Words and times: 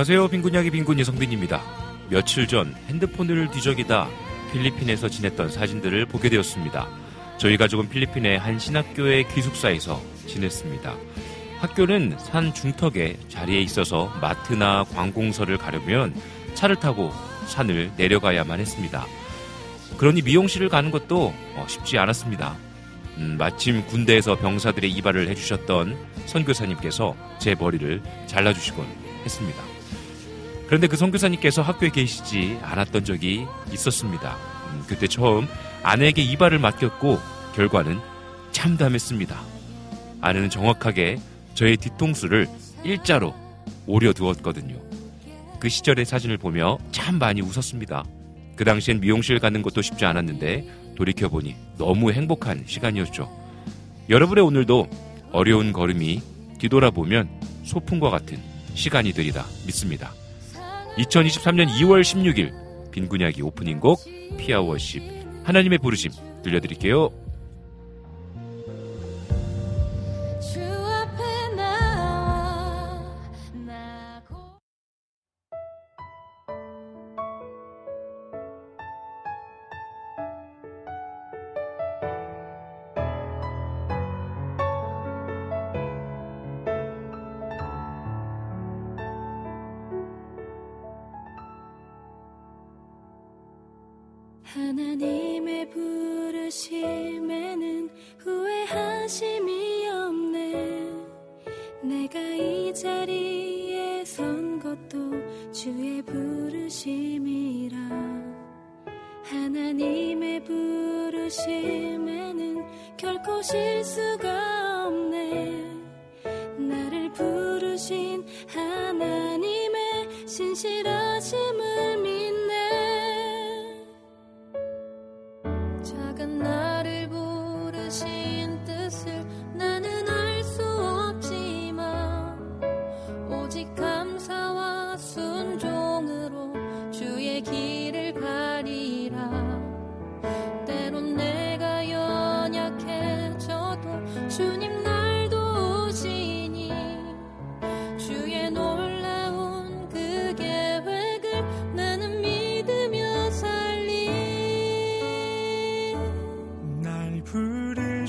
안녕하세요. 0.00 0.28
빈군 0.28 0.54
이야기 0.54 0.70
빈군 0.70 0.98
이 0.98 1.04
성빈입니다. 1.04 1.60
며칠 2.08 2.46
전 2.46 2.74
핸드폰을 2.88 3.50
뒤적이다 3.50 4.08
필리핀에서 4.50 5.10
지냈던 5.10 5.50
사진들을 5.50 6.06
보게 6.06 6.30
되었습니다. 6.30 6.88
저희 7.36 7.58
가족은 7.58 7.90
필리핀의 7.90 8.38
한 8.38 8.58
신학교의 8.58 9.28
기숙사에서 9.28 10.00
지냈습니다. 10.26 10.96
학교는 11.58 12.16
산 12.18 12.54
중턱에 12.54 13.18
자리에 13.28 13.60
있어서 13.60 14.10
마트나 14.22 14.84
관공서를 14.84 15.58
가려면 15.58 16.14
차를 16.54 16.76
타고 16.76 17.12
산을 17.48 17.92
내려가야만 17.98 18.58
했습니다. 18.58 19.04
그러니 19.98 20.22
미용실을 20.22 20.70
가는 20.70 20.90
것도 20.90 21.34
어, 21.56 21.66
쉽지 21.68 21.98
않았습니다. 21.98 22.56
음, 23.18 23.36
마침 23.38 23.84
군대에서 23.86 24.36
병사들의 24.36 24.90
이발을 24.92 25.28
해주셨던 25.28 25.98
선교사님께서 26.24 27.14
제 27.38 27.54
머리를 27.54 28.02
잘라주시곤 28.28 28.86
했습니다. 29.26 29.69
그런데 30.70 30.86
그 30.86 30.96
선교사님께서 30.96 31.62
학교에 31.62 31.90
계시지 31.90 32.60
않았던 32.62 33.04
적이 33.04 33.44
있었습니다. 33.72 34.36
음, 34.70 34.84
그때 34.86 35.08
처음 35.08 35.48
아내에게 35.82 36.22
이발을 36.22 36.60
맡겼고 36.60 37.18
결과는 37.56 37.98
참담했습니다. 38.52 39.36
아내는 40.20 40.48
정확하게 40.48 41.18
저의 41.54 41.76
뒤통수를 41.76 42.46
일자로 42.84 43.34
오려두었거든요. 43.88 44.76
그 45.58 45.68
시절의 45.68 46.04
사진을 46.04 46.38
보며 46.38 46.78
참 46.92 47.18
많이 47.18 47.40
웃었습니다. 47.40 48.04
그 48.54 48.64
당시엔 48.64 49.00
미용실 49.00 49.40
가는 49.40 49.62
것도 49.62 49.82
쉽지 49.82 50.04
않았는데 50.04 50.94
돌이켜보니 50.94 51.56
너무 51.78 52.12
행복한 52.12 52.62
시간이었죠. 52.64 53.28
여러분의 54.08 54.44
오늘도 54.44 54.88
어려운 55.32 55.72
걸음이 55.72 56.22
뒤돌아보면 56.60 57.28
소풍과 57.64 58.10
같은 58.10 58.40
시간이 58.74 59.12
되리라 59.12 59.44
믿습니다. 59.66 60.12
2023년 60.98 61.68
2월 61.68 62.02
16일 62.02 62.90
빈군야기 62.90 63.42
오프닝 63.42 63.80
곡 63.80 64.00
피아워십 64.36 65.02
하나님의 65.44 65.78
부르심 65.78 66.12
들려드릴게요. 66.42 67.10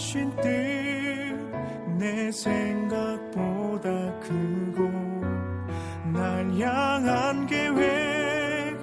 부르신 0.02 0.36
뜻내 1.98 2.32
생각보다 2.32 3.90
크고 4.20 4.90
날 6.12 6.52
향한 6.60 7.46
계획 7.46 8.76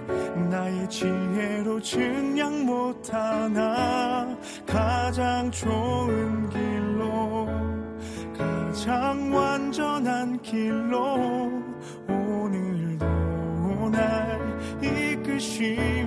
나의 0.49 0.89
지혜로 0.89 1.81
증량 1.83 2.65
못하나 2.65 4.28
가장 4.65 5.51
좋은 5.51 6.49
길로 6.51 7.49
가장 8.37 9.34
완전한 9.34 10.41
길로 10.41 11.51
오늘도 12.09 13.91
날 13.91 14.41
이끄심 14.81 15.97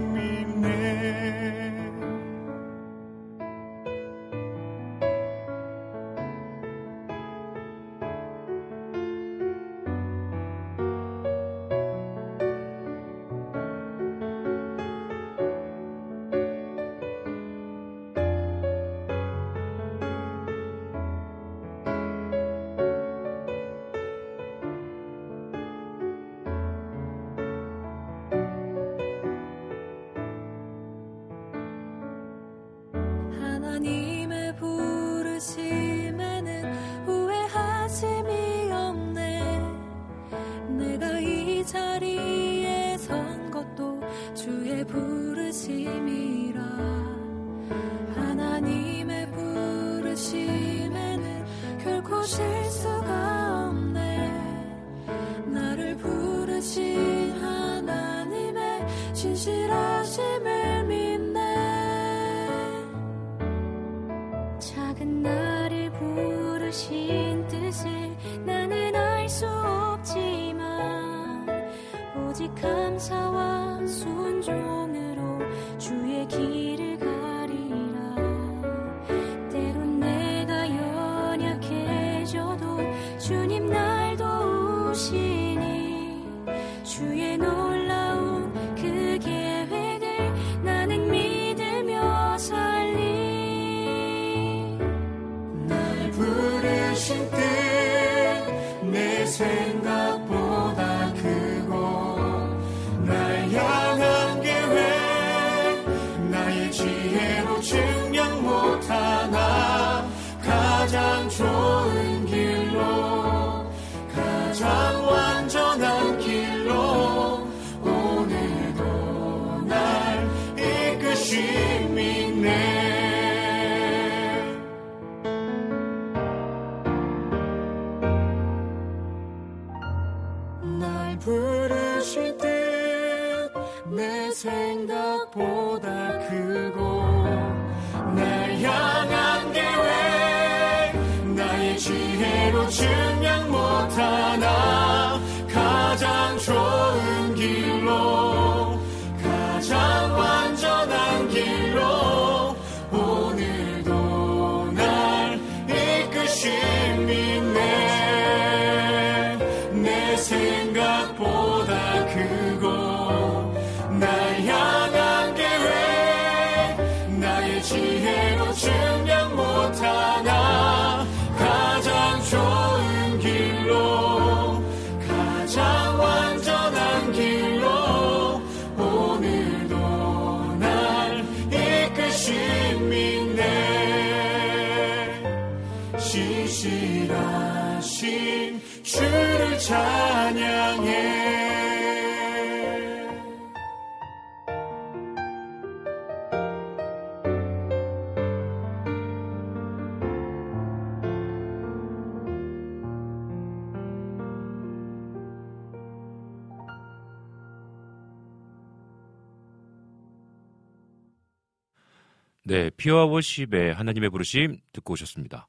네, 212.51 212.69
피와 212.69 213.05
worship의 213.05 213.73
하나님의 213.75 214.09
부르심 214.09 214.57
듣고 214.73 214.91
오셨습니다. 214.91 215.47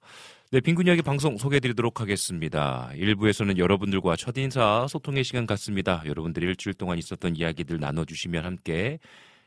네, 0.53 0.61
빈군 0.61 0.87
이야기 0.87 1.03
방송 1.03 1.37
소개해드리도록 1.37 2.01
하겠습니다. 2.01 2.93
1부에서는 2.95 3.59
여러분들과 3.59 4.15
첫 4.15 4.39
인사 4.39 4.87
소통의 4.89 5.25
시간 5.25 5.45
갖습니다. 5.45 6.05
여러분들이 6.07 6.47
일주일 6.47 6.75
동안 6.75 6.99
있었던 6.99 7.35
이야기들 7.35 7.81
나눠주시면 7.81 8.45
함께 8.45 9.01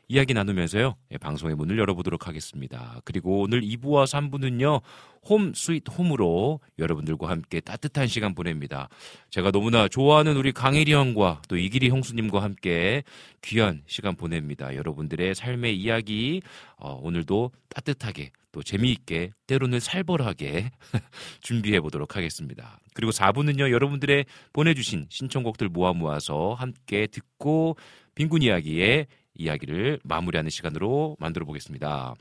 이야기 0.08 0.34
나누면서요. 0.34 0.94
예, 1.10 1.18
방송의 1.18 1.56
문을 1.56 1.78
열어보도록 1.78 2.28
하겠습니다. 2.28 3.00
그리고 3.04 3.40
오늘 3.40 3.62
2부와 3.62 4.04
3부는요. 4.04 4.80
Home 5.28 5.52
Sweet 5.52 5.82
Home으로 5.90 6.60
여러분들과 6.78 7.28
함께 7.28 7.58
따뜻한 7.58 8.06
시간 8.06 8.32
보냅니다. 8.34 8.88
제가 9.30 9.50
너무나 9.50 9.88
좋아하는 9.88 10.36
우리 10.36 10.52
강일이 10.52 10.92
형과 10.92 11.42
또 11.48 11.56
이기리 11.56 11.88
형수님과 11.88 12.40
함께 12.40 13.02
귀한 13.42 13.82
시간 13.86 14.14
보냅니다. 14.14 14.76
여러분들의 14.76 15.34
삶의 15.34 15.76
이야기 15.76 16.40
어, 16.76 17.00
오늘도 17.02 17.50
따뜻하게 17.70 18.30
또 18.52 18.62
재미있게 18.62 19.32
때로는 19.48 19.80
살벌하게 19.80 20.70
준비해 21.42 21.80
보도록 21.80 22.14
하겠습니다. 22.16 22.78
그리고 22.94 23.10
4부는요. 23.10 23.72
여러분들의 23.72 24.24
보내주신 24.52 25.06
신청곡들 25.10 25.68
모아 25.68 25.92
모아서 25.92 26.54
함께 26.54 27.08
듣고 27.08 27.76
빈군 28.14 28.42
이야기에 28.42 29.06
이야기를 29.38 30.00
마무리하는 30.04 30.50
시간으로 30.50 31.16
만들어 31.18 31.46
보겠습니다. 31.46 32.14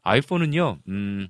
아이폰은요, 0.02 0.78
음, 0.88 1.28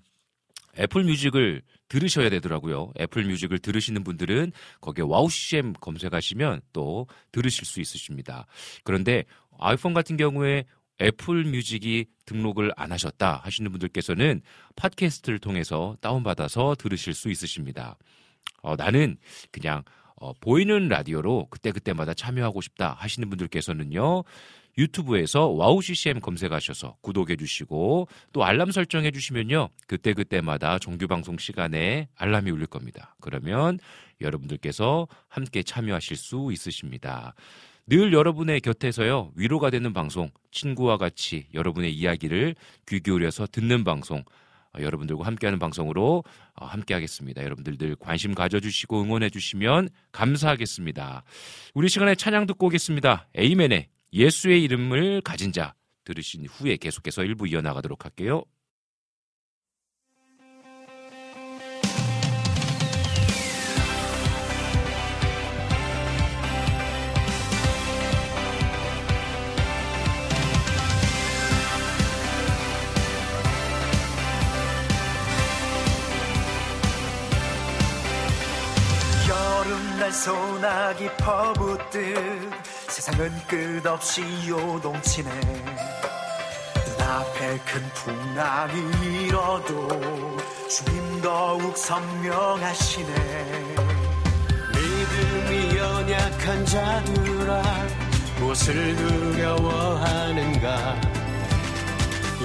애플 0.78 1.04
뮤직을 1.04 1.62
들으셔야 1.88 2.28
되더라고요. 2.30 2.92
애플 3.00 3.24
뮤직을 3.24 3.58
들으시는 3.58 4.04
분들은 4.04 4.52
거기에 4.80 5.04
와우 5.06 5.28
CCM 5.28 5.72
검색하시면 5.74 6.60
또 6.72 7.06
들으실 7.32 7.64
수 7.64 7.80
있으십니다. 7.80 8.46
그런데 8.84 9.24
아이폰 9.58 9.94
같은 9.94 10.16
경우에 10.16 10.64
애플 11.00 11.44
뮤직이 11.44 12.06
등록을 12.26 12.72
안 12.76 12.92
하셨다 12.92 13.40
하시는 13.44 13.70
분들께서는 13.70 14.42
팟캐스트를 14.76 15.38
통해서 15.38 15.96
다운받아서 16.00 16.74
들으실 16.76 17.14
수 17.14 17.30
있으십니다. 17.30 17.96
어, 18.62 18.76
나는 18.76 19.16
그냥 19.52 19.82
어, 20.16 20.32
보이는 20.40 20.88
라디오로 20.88 21.46
그때그때마다 21.50 22.12
참여하고 22.14 22.60
싶다 22.60 22.94
하시는 22.94 23.30
분들께서는요. 23.30 24.24
유튜브에서 24.76 25.48
와우 25.48 25.80
CCM 25.82 26.20
검색하셔서 26.20 26.96
구독해 27.00 27.36
주시고 27.36 28.08
또 28.32 28.44
알람 28.44 28.70
설정해 28.70 29.10
주시면요. 29.10 29.70
그때그때마다 29.86 30.78
정규 30.78 31.08
방송 31.08 31.38
시간에 31.38 32.08
알람이 32.16 32.50
울릴 32.50 32.66
겁니다. 32.66 33.16
그러면 33.20 33.78
여러분들께서 34.20 35.08
함께 35.28 35.62
참여하실 35.62 36.16
수 36.16 36.50
있으십니다. 36.52 37.34
늘 37.86 38.12
여러분의 38.12 38.60
곁에서요. 38.60 39.32
위로가 39.34 39.70
되는 39.70 39.94
방송, 39.94 40.30
친구와 40.50 40.98
같이 40.98 41.46
여러분의 41.54 41.94
이야기를 41.94 42.54
귀 42.86 43.00
기울여서 43.00 43.46
듣는 43.46 43.82
방송 43.82 44.22
어, 44.74 44.82
여러분들과 44.82 45.24
함께하는 45.24 45.58
방송으로 45.58 46.22
어, 46.54 46.66
함께하겠습니다. 46.66 47.42
여러분들 47.42 47.78
늘 47.78 47.96
관심 47.96 48.34
가져주시고 48.34 49.02
응원해주시면 49.02 49.88
감사하겠습니다. 50.12 51.24
우리 51.74 51.88
시간에 51.88 52.14
찬양 52.14 52.46
듣고 52.46 52.66
오겠습니다. 52.66 53.28
에이맨의 53.34 53.88
예수의 54.12 54.62
이름을 54.64 55.20
가진 55.22 55.52
자 55.52 55.74
들으신 56.04 56.46
후에 56.46 56.76
계속해서 56.76 57.24
일부 57.24 57.46
이어나가도록 57.46 58.04
할게요. 58.04 58.44
소나기 80.10 81.06
퍼붓듯 81.18 82.77
세상은 82.88 83.30
끝없이 83.46 84.22
요동치네. 84.48 85.30
눈앞에 86.86 87.58
큰 87.58 87.82
풍랑이 87.94 89.26
일어도 89.26 89.88
주님 90.68 91.20
더욱 91.20 91.76
선명하시네. 91.76 93.14
믿음이 94.72 95.76
연약한 95.76 96.64
자들아 96.64 97.62
무엇을 98.40 98.96
두려워하는가? 98.96 100.98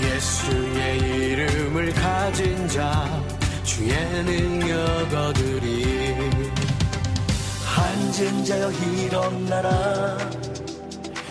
예수의 0.01 0.97
이름을 0.99 1.93
가진 1.93 2.67
자 2.67 3.07
주의 3.63 3.95
능력 4.23 5.13
얻으리 5.13 6.32
앉은 8.13 8.45
자여 8.45 8.71
일어나라. 8.71 10.17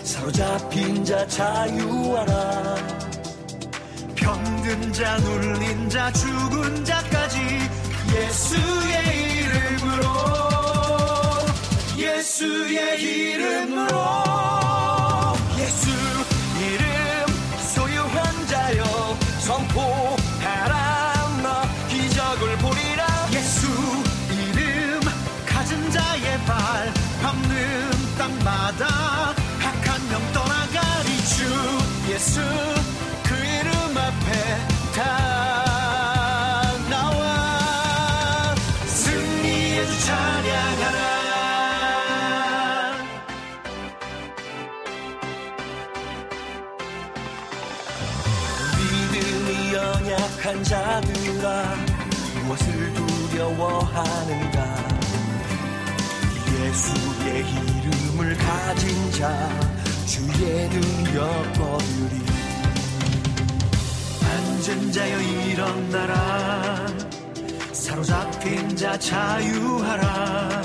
사로잡힌 0.03 1.05
자 1.05 1.25
자유하라. 1.27 2.75
병든 4.15 4.91
자 4.91 5.17
눌린 5.19 5.89
자 5.89 6.11
죽은 6.11 6.83
자까지 6.83 7.39
예수의 8.13 9.37
이름으로. 9.37 10.07
예수의 11.97 13.01
이름으로. 13.01 13.97
예수 15.59 15.89
이름 16.59 17.25
소유한 17.59 18.47
자여 18.47 18.83
선포 19.39 20.17
땅마다 28.43 29.33
악한 29.63 30.11
영 30.11 30.33
떠나가리 30.33 31.17
주 31.25 31.45
예수 32.11 32.41
그 33.23 33.33
이름 33.35 33.97
앞에 33.97 34.57
다 34.95 35.01
나와. 36.89 38.53
승리의 38.85 39.87
주 39.87 40.05
찬양하라. 40.05 40.97
믿음이 48.77 49.73
연약한 49.73 50.63
자들아 50.63 51.75
무엇을 52.43 52.93
두려워하는가? 52.93 54.57
예수 56.59 57.12
의 57.33 57.41
이름을 57.41 58.37
가진 58.37 59.11
자 59.13 59.49
주의 60.05 60.69
능력 60.69 61.23
얻으리 61.59 62.21
앉은 64.23 64.91
자여 64.91 65.19
일어나라 65.19 66.87
사로잡힌 67.71 68.75
자 68.75 68.97
자유하라. 68.97 70.61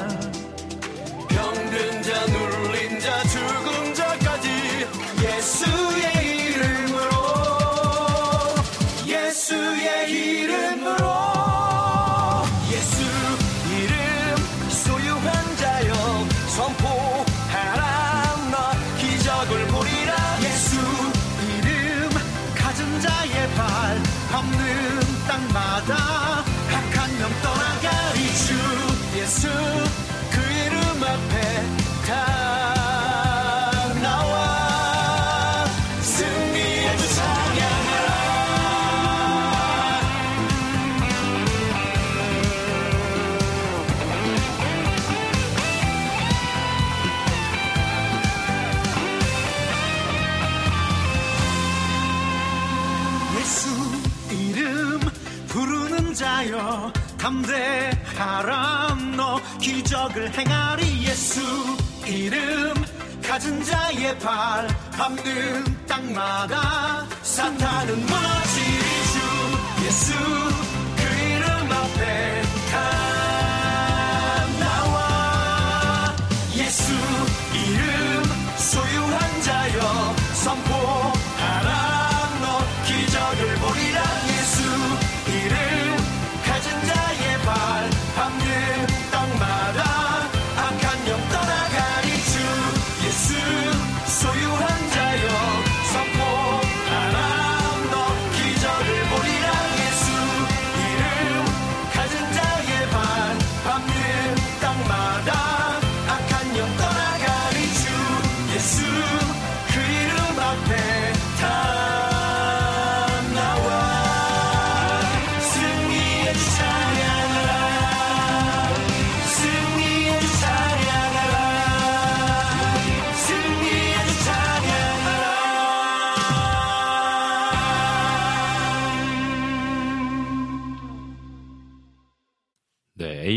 병든 1.28 2.02
자 2.02 2.26
눌린 2.26 3.00
자 3.00 3.22
죽은 3.24 3.94
자까지 3.94 4.48
예수의 5.22 6.52
이름으로 6.52 7.17
담대하라 57.28 58.96
너 59.14 59.38
기적을 59.60 60.32
행하리 60.32 61.02
예수. 61.04 61.42
이름 62.06 62.72
가진 63.22 63.62
자의 63.62 64.18
발 64.18 64.66
밟는 64.96 65.86
땅마다 65.86 67.06
사탄은 67.22 68.00
무너지리 68.00 69.04
주. 69.12 69.84
예수 69.84 70.14
그 70.96 71.02
이름 71.20 71.70
앞에 71.70 72.42
다 72.72 73.17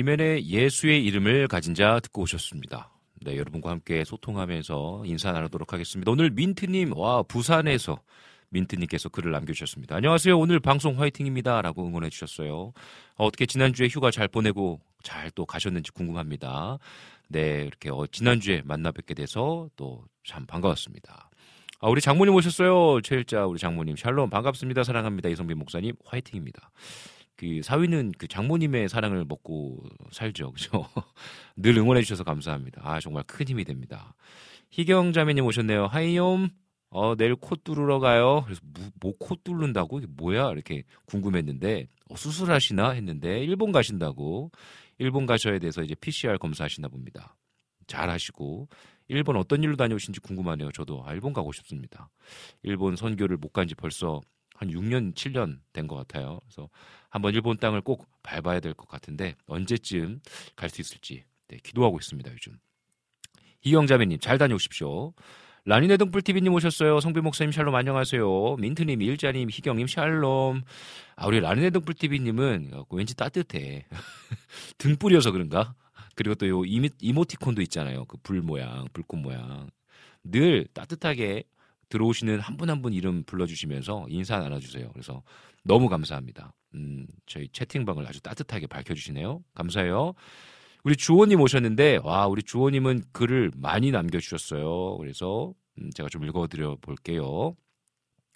이맨의 0.06 0.48
예수의 0.48 1.06
이름을 1.06 1.48
가진 1.48 1.76
자 1.76 2.00
듣고 2.00 2.24
오셨습니다. 2.24 2.90
네, 3.22 3.38
여러분과 3.38 3.70
함께 3.70 4.04
소통하면서 4.04 5.04
인사 5.06 5.32
나누도록 5.32 5.74
하겠습니다. 5.74 6.12
오늘 6.12 6.32
민트님, 6.32 6.98
와, 6.98 7.22
부산에서 7.22 8.00
민트님께서 8.50 9.10
글을 9.10 9.32
남겨주셨습니다. 9.32 9.96
안녕하세요. 9.96 10.38
오늘 10.40 10.60
방송 10.60 11.00
화이팅입니다. 11.00 11.62
라고 11.62 11.86
응원해 11.86 12.10
주셨어요. 12.10 12.74
어, 13.16 13.30
떻게 13.30 13.46
지난주에 13.46 13.90
휴가 13.90 14.10
잘 14.10 14.28
보내고 14.28 14.80
잘 15.04 15.30
또 15.36 15.46
가셨는지 15.46 15.92
궁금합니다. 15.92 16.80
네, 17.30 17.64
이렇게 17.68 17.92
어, 17.92 18.06
지난주에 18.12 18.64
만나 18.66 18.92
뵙게 18.92 19.14
돼서 19.14 19.70
또 19.76 20.04
참 20.24 20.46
반가웠습니다. 20.46 21.30
아, 21.80 21.90
우리 21.90 22.02
장모님 22.02 22.34
오셨어요. 22.36 23.02
최일자 23.02 23.46
우리 23.46 23.60
장모님. 23.60 23.96
샬롬 23.96 24.30
반갑습니다. 24.30 24.84
사랑합니다. 24.84 25.30
이성빈 25.30 25.58
목사님 25.58 25.94
화이팅입니다. 26.06 26.70
그 27.42 27.62
사위는 27.64 28.12
그 28.20 28.28
장모님의 28.28 28.88
사랑을 28.88 29.26
먹고 29.26 29.84
살죠. 30.12 30.52
그죠? 30.52 30.86
늘 31.58 31.76
응원해 31.76 32.04
주셔서 32.04 32.24
감사합니다. 32.24 32.82
아, 32.86 33.00
정말 33.00 33.24
큰 33.24 33.48
힘이 33.48 33.64
됩니다. 33.66 34.14
희경 34.70 35.12
자매님 35.12 35.44
오셨네요. 35.46 35.88
하이옴. 35.88 36.50
어, 36.92 37.16
내일 37.16 37.36
코 37.36 37.56
뚫으러 37.56 38.00
가요. 38.00 38.44
그래서 38.46 38.62
뭐 39.00 39.14
코 39.18 39.36
뚫는다고? 39.44 39.98
이게 40.00 40.08
뭐야? 40.16 40.52
이렇게 40.52 40.84
궁금했는데 41.06 41.88
어, 42.12 42.16
수술하시나 42.16 42.92
했는데 42.92 43.40
일본 43.44 43.72
가신다고. 43.72 44.52
일본 45.00 45.26
가셔야 45.26 45.58
돼서 45.58 45.82
이제 45.82 45.96
PCR 45.96 46.38
검사하시나 46.38 46.90
봅니다. 46.90 47.36
잘 47.88 48.12
하시고 48.12 48.68
일본 49.08 49.36
어떤 49.38 49.64
일로 49.64 49.76
다녀오신지 49.78 50.20
궁금하네요. 50.20 50.72
저도 50.74 51.04
아, 51.08 51.14
일본 51.14 51.34
가고 51.34 51.52
싶습니다. 51.54 52.12
일본 52.62 52.96
선교를 52.96 53.38
못 53.38 53.52
간 53.52 53.68
지 53.68 53.74
벌써 53.74 54.22
한 54.62 54.70
6년, 54.70 55.14
7년 55.16 55.60
된 55.74 55.88
것 55.88 55.96
같아요. 55.96 56.40
그래서 56.46 56.70
한번 57.10 57.34
일본 57.34 57.58
땅을 57.58 57.82
꼭 57.82 58.08
밟아야 58.24 58.60
될 58.62 58.74
것 58.76 58.88
같은데 58.88 59.36
언제쯤 59.48 60.22
갈 60.56 60.70
수 60.70 60.82
있을지 60.82 61.26
네, 61.48 61.58
기도하고 61.64 61.98
있습니다, 62.00 62.32
요즘. 62.32 62.58
이영자매님, 63.64 64.20
잘 64.20 64.38
다녀오십시오. 64.38 65.14
라니네 65.66 65.98
등불TV님 65.98 66.54
오셨어요. 66.54 67.00
성비 67.02 67.22
목사님 67.22 67.52
샬롬 67.52 67.76
안녕하세요. 67.76 68.56
민트님, 68.58 69.02
일자님, 69.02 69.50
희경님 69.52 69.88
샬롬. 69.88 70.62
아, 71.16 71.28
우리 71.28 71.40
라니네 71.40 71.70
등불TV님은 71.72 72.72
왠지 72.92 73.16
따뜻해. 73.16 73.86
등불이어서 74.80 75.32
그런가? 75.32 75.76
그리고 76.16 76.36
또 76.36 76.48
요 76.48 76.64
이모티콘도 76.66 77.62
있잖아요. 77.64 78.06
그 78.06 78.18
불 78.24 78.42
모양, 78.42 78.88
불꽃 78.94 79.18
모양. 79.18 79.70
늘 80.24 80.68
따뜻하게 80.74 81.44
들어오시는 81.92 82.40
한 82.40 82.58
분 82.58 82.70
한 82.70 82.82
분 82.82 82.94
이름 82.94 83.24
불러주시면서 83.26 84.08
인사 84.10 84.40
나눠주세요. 84.40 84.90
그래서 84.94 85.22
너무 85.64 85.90
감사합니다. 85.90 86.54
음, 86.74 87.06
저희 87.28 87.48
채팅방을 87.50 88.08
아주 88.08 88.22
따뜻하게 88.22 88.66
밝혀주시네요. 88.68 89.44
감사해요. 89.54 90.14
우리 90.84 90.96
주호님 90.96 91.40
오셨는데, 91.42 92.00
와, 92.04 92.26
우리 92.28 92.42
주호님은 92.42 93.04
글을 93.12 93.52
많이 93.56 93.92
남겨주셨어요. 93.92 94.98
그래서 94.98 95.54
음, 95.80 95.92
제가 95.94 96.10
좀 96.10 96.24
읽어드려 96.26 96.78
볼게요. 96.82 97.56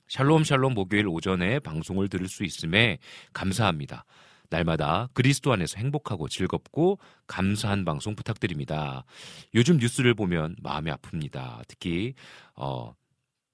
샬롬 0.09 0.43
샬롬 0.43 0.75
목요일 0.75 1.07
오전에 1.07 1.59
방송을 1.59 2.09
들을 2.09 2.27
수 2.27 2.43
있음에 2.43 2.99
감사합니다. 3.33 4.05
날마다 4.51 5.09
그리스도 5.13 5.51
안에서 5.51 5.79
행복하고 5.79 6.27
즐겁고 6.29 6.99
감사한 7.25 7.83
방송 7.83 8.15
부탁드립니다. 8.15 9.03
요즘 9.55 9.77
뉴스를 9.77 10.13
보면 10.13 10.55
마음이 10.61 10.91
아픕니다. 10.91 11.63
특히 11.67 12.13
어, 12.55 12.93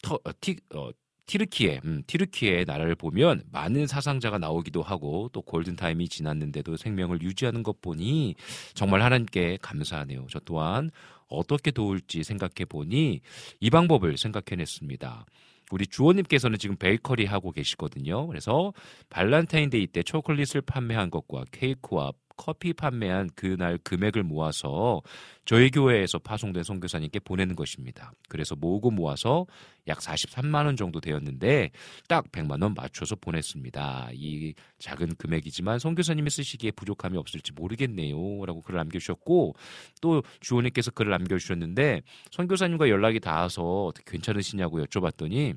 터, 0.02 0.16
어, 0.24 0.32
티, 0.40 0.58
어, 0.74 0.90
티르키에, 1.26 1.80
음, 1.86 2.04
티르키의 2.08 2.66
나라를 2.66 2.96
보면 2.96 3.44
많은 3.52 3.88
사상자가 3.88 4.38
나오기도 4.38 4.82
하고 4.82 5.30
또 5.32 5.42
골든 5.42 5.78
타임이 5.78 6.10
지났는데도 6.10 6.76
생명을 6.76 7.22
유지하는 7.22 7.64
것 7.64 7.80
보니 7.80 8.36
정말 8.74 9.02
하나님께 9.02 9.60
감사하네요. 9.62 10.28
저 10.30 10.40
또한 10.40 10.92
어떻게 11.28 11.72
도울지 11.72 12.24
생각해 12.24 12.66
보니 12.68 13.22
이 13.62 13.70
방법을 13.70 14.18
생각해냈습니다. 14.18 15.26
우리 15.72 15.88
주호님께서는 15.88 16.60
지금 16.60 16.76
베이커리 16.76 17.26
하고 17.26 17.52
계시거든요. 17.52 18.28
그래서 18.28 18.74
발란타인데이 19.10 19.88
때 19.88 20.04
초콜릿을 20.04 20.62
판매한 20.66 21.10
것과 21.10 21.46
케이크와 21.52 22.12
커피 22.38 22.74
판매한 22.74 23.30
그날 23.36 23.78
금액을 23.78 24.24
모아서 24.24 25.02
저희 25.46 25.70
교회에서 25.70 26.20
파송된 26.20 26.64
선교사님께 26.64 27.20
보내는 27.20 27.56
것입니다. 27.56 28.14
그래서 28.30 28.56
모으고 28.56 28.92
모아서 28.92 29.46
약 29.88 30.00
43만 30.00 30.66
원 30.66 30.76
정도 30.76 31.00
되었는데 31.00 31.72
딱 32.08 32.32
100만 32.32 32.62
원 32.62 32.74
맞춰서 32.74 33.16
보냈습니다. 33.16 34.10
이 34.14 34.54
작은 34.80 35.16
금액이지만 35.18 35.80
선교사님이 35.80 36.30
쓰시기에 36.30 36.72
부족함이 36.72 37.18
없을지 37.18 37.52
모르겠네요라고 37.54 38.62
글을 38.62 38.78
남겨 38.78 39.00
주셨고 39.00 39.56
또 40.02 40.24
주호님께서 40.40 40.92
글을 40.92 41.12
남겨 41.12 41.38
주셨는데 41.38 42.02
선교사님과 42.32 42.90
연락이 42.90 43.20
닿아서 43.20 43.86
어떻게 43.86 44.12
괜찮으시냐고 44.12 44.84
여쭤봤더니 44.84 45.56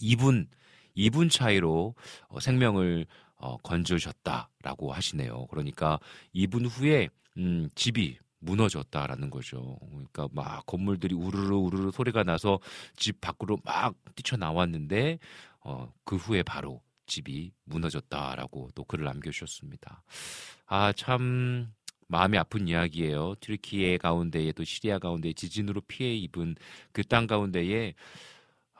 2분 0.00 0.46
2분 0.96 1.30
차이로 1.30 1.94
어, 2.28 2.40
생명을 2.40 3.06
어, 3.38 3.56
건져졌다라고 3.58 4.92
하시네요. 4.92 5.46
그러니까 5.46 5.98
2분 6.34 6.66
후에 6.66 7.08
음, 7.38 7.68
집이 7.74 8.18
무너졌다라는 8.40 9.30
거죠. 9.30 9.78
그러니까 9.90 10.28
막 10.32 10.64
건물들이 10.66 11.14
우르르 11.14 11.56
우르르 11.56 11.90
소리가 11.90 12.22
나서 12.24 12.60
집 12.96 13.20
밖으로 13.20 13.58
막 13.64 13.94
뛰쳐나왔는데 14.14 15.18
어, 15.60 15.92
그 16.04 16.16
후에 16.16 16.42
바로 16.42 16.80
집이 17.06 17.52
무너졌다라고 17.64 18.70
또 18.74 18.84
글을 18.84 19.04
남겨주셨습니다. 19.06 20.02
아, 20.66 20.92
참, 20.92 21.72
마음이 22.08 22.38
아픈 22.38 22.68
이야기예요. 22.68 23.34
트리키예 23.40 23.98
가운데에 23.98 24.52
또 24.52 24.64
시리아 24.64 24.98
가운데 24.98 25.32
지진으로 25.32 25.80
피해 25.82 26.14
입은 26.16 26.56
그 26.92 27.02
땅 27.04 27.26
가운데에 27.26 27.94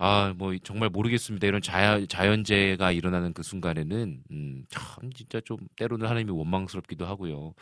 아, 0.01 0.33
뭐 0.37 0.57
정말 0.63 0.89
모르겠습니다. 0.91 1.47
이런 1.47 1.61
자연, 1.61 2.07
자연재해가 2.07 2.93
일어나는 2.93 3.33
그 3.33 3.43
순간에는 3.43 4.23
음, 4.31 4.65
참 4.69 5.13
진짜 5.13 5.41
좀 5.41 5.59
때로는 5.77 6.07
하나님이 6.07 6.31
원망스럽기도 6.31 7.05
하고요. 7.05 7.55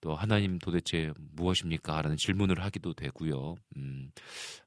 또 0.00 0.14
하나님 0.14 0.58
도대체 0.58 1.12
무엇입니까? 1.34 2.02
라는 2.02 2.16
질문을 2.16 2.62
하기도 2.64 2.94
되고요. 2.94 3.56
음, 3.76 4.10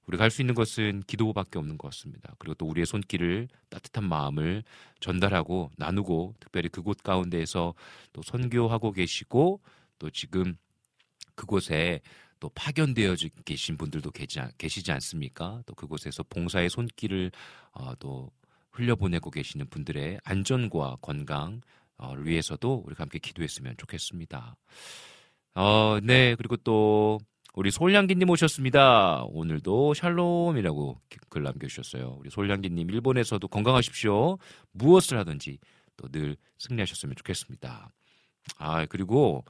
우리가 0.07 0.23
할 0.23 0.31
수 0.31 0.41
있는 0.41 0.55
것은 0.55 1.03
기도밖에 1.07 1.59
없는 1.59 1.77
것 1.77 1.89
같습니다. 1.89 2.33
그리고 2.39 2.55
또 2.55 2.65
우리의 2.67 2.85
손길을 2.85 3.47
따뜻한 3.69 4.07
마음을 4.07 4.63
전달하고 4.99 5.71
나누고 5.77 6.35
특별히 6.39 6.69
그곳 6.69 7.03
가운데에서 7.03 7.73
또 8.13 8.21
선교하고 8.21 8.91
계시고 8.93 9.61
또 9.99 10.09
지금 10.09 10.55
그곳에 11.35 12.01
또 12.41 12.49
파견되어 12.49 13.15
계신 13.45 13.77
분들도 13.77 14.11
계시지 14.57 14.91
않습니까? 14.91 15.61
또 15.65 15.73
그곳에서 15.75 16.23
봉사의 16.23 16.69
손길을 16.69 17.31
어, 17.71 17.95
또 17.99 18.29
흘려보내고 18.71 19.31
계시는 19.31 19.67
분들의 19.69 20.19
안전과 20.25 20.97
건강을 21.01 21.61
위해서도 22.25 22.83
우리가 22.85 23.03
함께 23.03 23.19
기도했으면 23.19 23.75
좋겠습니다. 23.77 24.57
어, 25.55 25.99
네. 26.03 26.35
그리고 26.35 26.57
또 26.57 27.19
우리 27.53 27.69
솔량기님 27.69 28.29
오셨습니다. 28.29 29.23
오늘도 29.25 29.93
샬롬이라고 29.93 30.99
글 31.29 31.43
남겨주셨어요. 31.43 32.17
우리 32.19 32.29
솔량기님 32.29 32.89
일본에서도 32.89 33.47
건강하십시오. 33.47 34.37
무엇을 34.71 35.17
하든지 35.19 35.59
또 35.97 36.07
늘 36.09 36.35
승리하셨으면 36.57 37.15
좋겠습니다. 37.15 37.91
아, 38.57 38.85
그리고, 38.87 39.45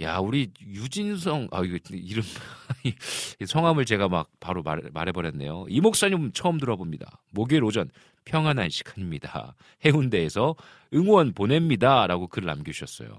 야, 0.00 0.18
우리 0.18 0.52
유진성, 0.64 1.48
아, 1.50 1.62
이거 1.64 1.76
이름, 1.90 2.22
성함을 3.44 3.84
제가 3.84 4.08
막 4.08 4.30
바로 4.38 4.62
말, 4.62 4.80
말해버렸네요. 4.92 5.66
이 5.68 5.80
목사님 5.80 6.30
처음 6.32 6.58
들어봅니다. 6.58 7.20
목요일 7.32 7.64
오전 7.64 7.90
평안한 8.24 8.70
시간입니다. 8.70 9.56
해운대에서 9.84 10.54
응원 10.94 11.32
보냅니다. 11.32 12.06
라고 12.06 12.28
글을 12.28 12.46
남겨주셨어요. 12.46 13.18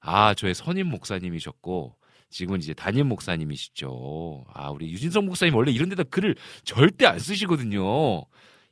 아, 0.00 0.32
저의 0.32 0.54
선임 0.54 0.86
목사님이셨고, 0.86 1.94
지금은 2.30 2.60
이제 2.60 2.72
담임 2.72 3.08
목사님이시죠. 3.08 4.46
아, 4.54 4.70
우리 4.70 4.90
유진성 4.90 5.26
목사님 5.26 5.54
원래 5.54 5.72
이런 5.72 5.90
데다 5.90 6.04
글을 6.04 6.36
절대 6.64 7.04
안 7.04 7.18
쓰시거든요. 7.18 8.24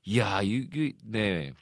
이야, 0.07 0.41
이게, 0.41 0.93
네. 1.05 1.53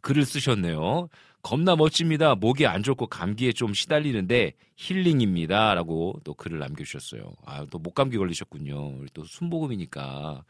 글을 0.00 0.24
쓰셨네요. 0.24 1.08
겁나 1.44 1.76
멋집니다. 1.76 2.34
목이 2.34 2.66
안 2.66 2.82
좋고 2.82 3.06
감기에 3.06 3.52
좀 3.52 3.74
시달리는데 3.74 4.54
힐링입니다. 4.76 5.74
라고 5.74 6.18
또 6.24 6.34
글을 6.34 6.58
남겨주셨어요. 6.58 7.32
아, 7.44 7.66
또 7.70 7.78
목감기 7.78 8.16
걸리셨군요. 8.16 9.04
또 9.12 9.24
순복음이니까 9.24 10.42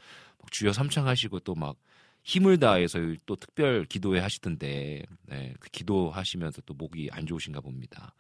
주여 0.51 0.73
삼창하시고 0.73 1.41
또 1.41 1.55
막 1.55 1.77
힘을 2.25 2.59
다해서 2.59 2.99
또 3.27 3.37
특별 3.37 3.85
기도회 3.85 4.19
하시던데, 4.21 5.03
네, 5.27 5.55
그 5.61 5.69
기도하시면서 5.71 6.63
또 6.63 6.73
목이 6.75 7.11
안 7.13 7.27
좋으신가 7.27 7.61
봅니다. 7.61 8.15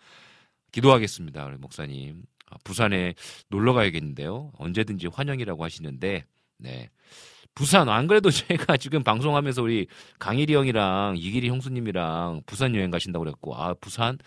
기도하겠습니다. 0.72 1.46
우리 1.46 1.56
목사님. 1.56 2.22
아, 2.50 2.56
부산에 2.62 3.14
놀러 3.48 3.72
가야겠는데요. 3.72 4.52
언제든지 4.58 5.06
환영이라고 5.06 5.64
하시는데, 5.64 6.26
네. 6.58 6.90
부산 7.54 7.88
안 7.88 8.06
그래도 8.06 8.30
제가 8.32 8.76
지금 8.76 9.02
방송하면서 9.02 9.62
우리 9.62 9.86
강일이 10.18 10.54
형이랑 10.54 11.14
이길이 11.16 11.48
형수님이랑 11.48 12.42
부산 12.46 12.74
여행 12.74 12.90
가신다고 12.90 13.24
그랬고 13.24 13.56
아 13.56 13.74
부산? 13.74 14.18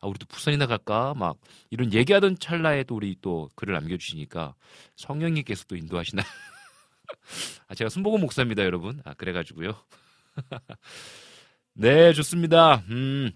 아 0.00 0.06
우리도 0.06 0.26
부산이나 0.26 0.66
갈까? 0.66 1.14
막 1.16 1.36
이런 1.70 1.92
얘기하던 1.92 2.38
찰나에 2.38 2.84
또 2.84 2.96
우리 2.96 3.16
또 3.20 3.48
글을 3.56 3.74
남겨주시니까 3.74 4.54
성령님께서 4.96 5.64
또 5.66 5.76
인도하시나? 5.76 6.22
아 7.68 7.74
제가 7.74 7.88
순복음 7.90 8.20
목사입니다 8.20 8.64
여러분. 8.64 9.00
아 9.04 9.14
그래가지고요. 9.14 9.74
네 11.74 12.12
좋습니다. 12.12 12.84
음 12.88 13.32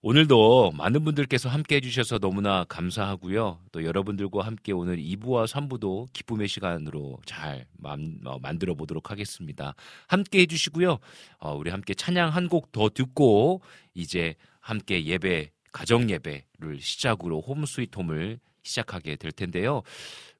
오늘도 0.00 0.72
많은 0.76 1.02
분들께서 1.04 1.48
함께 1.48 1.76
해주셔서 1.76 2.20
너무나 2.20 2.62
감사하고요. 2.64 3.58
또 3.72 3.84
여러분들과 3.84 4.46
함께 4.46 4.70
오늘 4.72 4.96
2부와 4.98 5.48
3부도 5.48 6.06
기쁨의 6.12 6.46
시간으로 6.46 7.18
잘 7.26 7.66
만, 7.76 8.20
어, 8.24 8.38
만들어 8.38 8.74
보도록 8.76 9.10
하겠습니다. 9.10 9.74
함께 10.06 10.40
해주시고요. 10.42 10.98
어, 11.40 11.54
우리 11.56 11.70
함께 11.70 11.94
찬양 11.94 12.28
한 12.30 12.48
곡 12.48 12.70
더 12.70 12.88
듣고 12.90 13.60
이제 13.94 14.36
함께 14.60 15.04
예배, 15.04 15.50
가정 15.72 16.08
예배를 16.08 16.80
시작으로 16.80 17.40
Home 17.40 17.66
Sweet 17.66 17.98
Home을 17.98 18.38
시작하게 18.62 19.16
될 19.16 19.32
텐데요. 19.32 19.82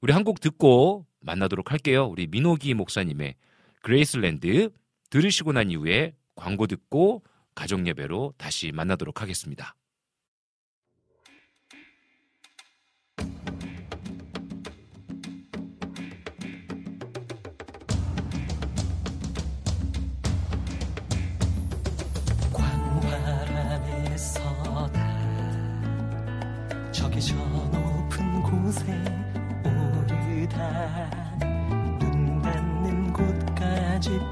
우리 0.01 0.13
한 0.13 0.23
곡 0.23 0.41
듣고 0.41 1.05
만나도록 1.21 1.73
할게요. 1.73 2.07
우리 2.07 2.29
민호기 2.29 2.75
목사님의 2.75 3.35
Graceland 3.83 4.71
들으시고 5.11 5.51
난 5.53 5.71
이후에 5.73 6.13
광고 6.37 6.69
듣고 6.69 7.25
가족 7.59 7.85
예배로 7.89 8.35
다시 8.39 8.71
만나도록 8.71 9.21
하겠습니다. 9.21 9.75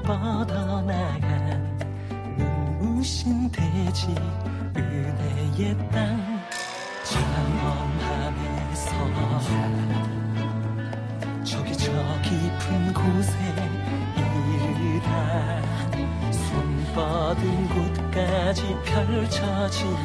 뻗어나가 0.07 1.26
대지 3.51 4.07
은혜의 4.75 5.77
땅. 5.91 6.41
장엄함에서 7.03 8.89
저기 11.43 11.77
저 11.77 11.91
깊은 12.23 12.93
곳에 12.93 13.31
이르다 14.17 15.61
손 16.31 16.51
뻗은 16.95 17.69
곳까지 17.69 18.61
펼쳐지는 18.83 20.01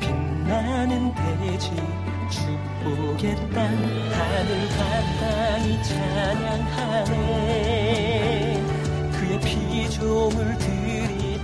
빛나는 0.00 1.14
대지 1.14 1.70
축복의 2.30 3.36
땅. 3.52 3.60
하늘과 4.12 4.80
땅이 5.20 5.66
찬양하네. 5.82 7.14
그의 9.12 9.32
피조물들이 9.40 10.85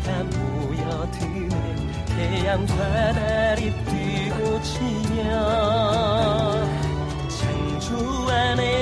다 0.04 0.22
모여드네 0.24 1.76
태양과 2.06 3.12
달이 3.12 3.72
뜨고 3.84 4.60
지며 4.62 5.20
창조 7.28 8.28
안에 8.30 8.81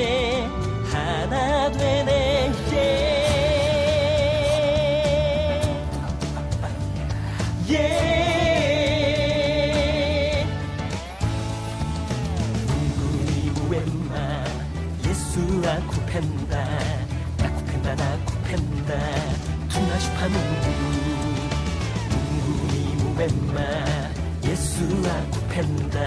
예수와 25.61 25.68
쿠펜다 25.68 26.01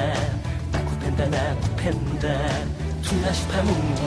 나 0.71 0.83
쿠펜다 0.85 1.27
나 1.27 1.55
쿠펜다 1.59 2.27
투나시파 3.03 3.61
뭉구. 3.63 4.01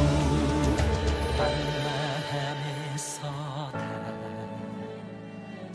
밤마함에서 2.27 3.21
다. 3.73 3.79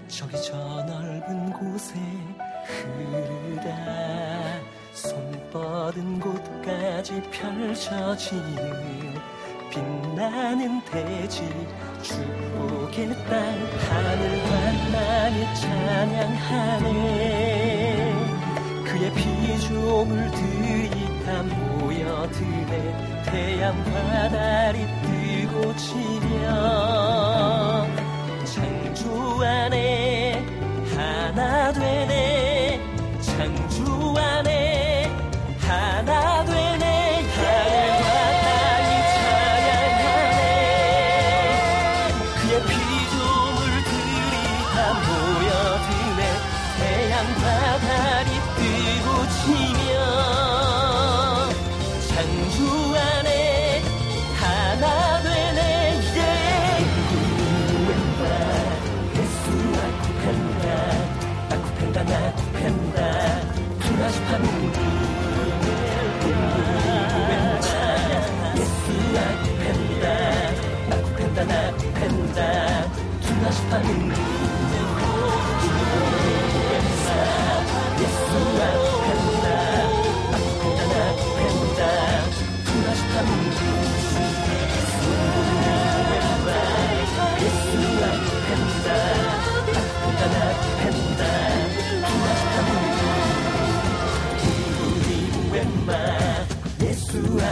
저기 0.08 0.42
저 0.44 0.58
넓은 0.58 1.54
곳에 1.54 1.94
흐르다. 2.66 3.70
손 4.94 5.32
뻗은 5.54 6.20
곳까지 6.20 7.22
펼쳐지는 7.32 9.16
빛나는 9.70 10.84
대지. 10.86 11.48
축복의 12.02 13.10
땅 13.30 13.38
하늘과 13.88 14.52
땅이 14.92 15.56
찬양하네 15.56 16.92
그의 18.92 19.12
피조물 19.14 20.30
들이 20.32 20.90
다 21.26 21.42
모여드네. 21.44 23.24
태양과 23.26 24.30
달이 24.30 24.86
뜨고 25.04 25.74
지며 25.78 27.88
창조 28.44 29.42
안에 29.46 30.44
하나 30.94 31.72
되 31.72 32.01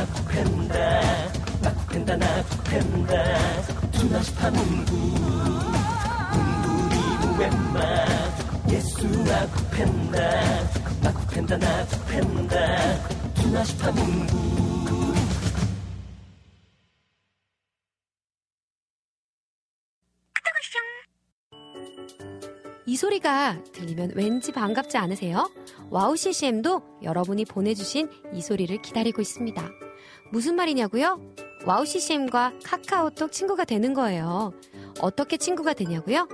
쿠펜다. 0.05 1.11
나 1.61 1.73
쿠펜다 1.73 2.15
나 2.15 2.43
쿠펜다. 2.43 3.13
투나시 3.91 4.33
파 4.35 4.49
문구 4.51 5.78
예수와 8.99 9.47
쿠펜다 9.47 10.19
나 11.01 11.13
쿠펜다 11.13 11.57
나 11.57 11.85
쿠펜다 11.85 13.33
투나시파 13.33 13.91
문구 13.91 14.39
이 22.85 22.97
소리가 22.97 23.63
들리면 23.71 24.13
왠지 24.15 24.51
반갑지 24.51 24.97
않으세요? 24.97 25.49
와우 25.89 26.17
CCM도 26.17 26.81
여러분이 27.03 27.45
보내주신 27.45 28.09
이 28.33 28.41
소리를 28.41 28.81
기다리고 28.81 29.21
있습니다. 29.21 29.69
무슨 30.31 30.55
말이냐고요? 30.55 31.21
와우 31.65 31.85
CCM과 31.85 32.53
카카오톡 32.65 33.31
친구가 33.31 33.65
되는 33.65 33.93
거예요. 33.93 34.53
어떻게 35.01 35.37
친구가 35.37 35.73
되냐고요? 35.73 36.27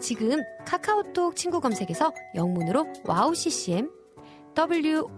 지금 0.00 0.42
카카오톡 0.64 1.36
친구 1.36 1.60
검색에서 1.60 2.12
영문으로 2.34 2.86
와우 3.04 3.34
CCM 3.34 3.90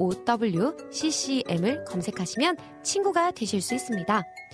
WOWCCM을 0.01 1.85
검색하시면 1.85 2.57
친구가 2.83 3.31
되실 3.31 3.62
수 3.62 3.75
있습니다. 3.75 4.23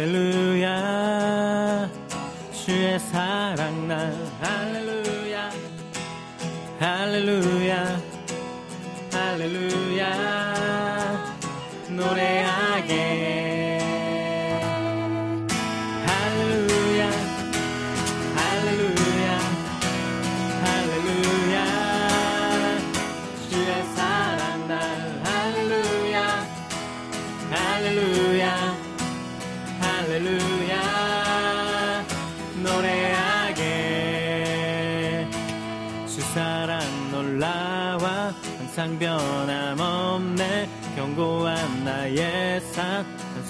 할 0.00 0.33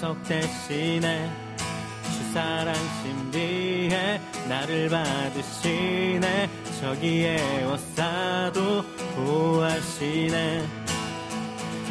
산 0.05 0.13
한석 0.13 0.23
대신에 0.23 1.27
주 2.03 2.31
사랑 2.31 2.75
신비해 3.01 4.21
나를 4.47 4.87
받으시네. 4.89 6.47
저기에 6.79 7.63
워싸도 7.63 8.83
보호하시네. 9.15 10.67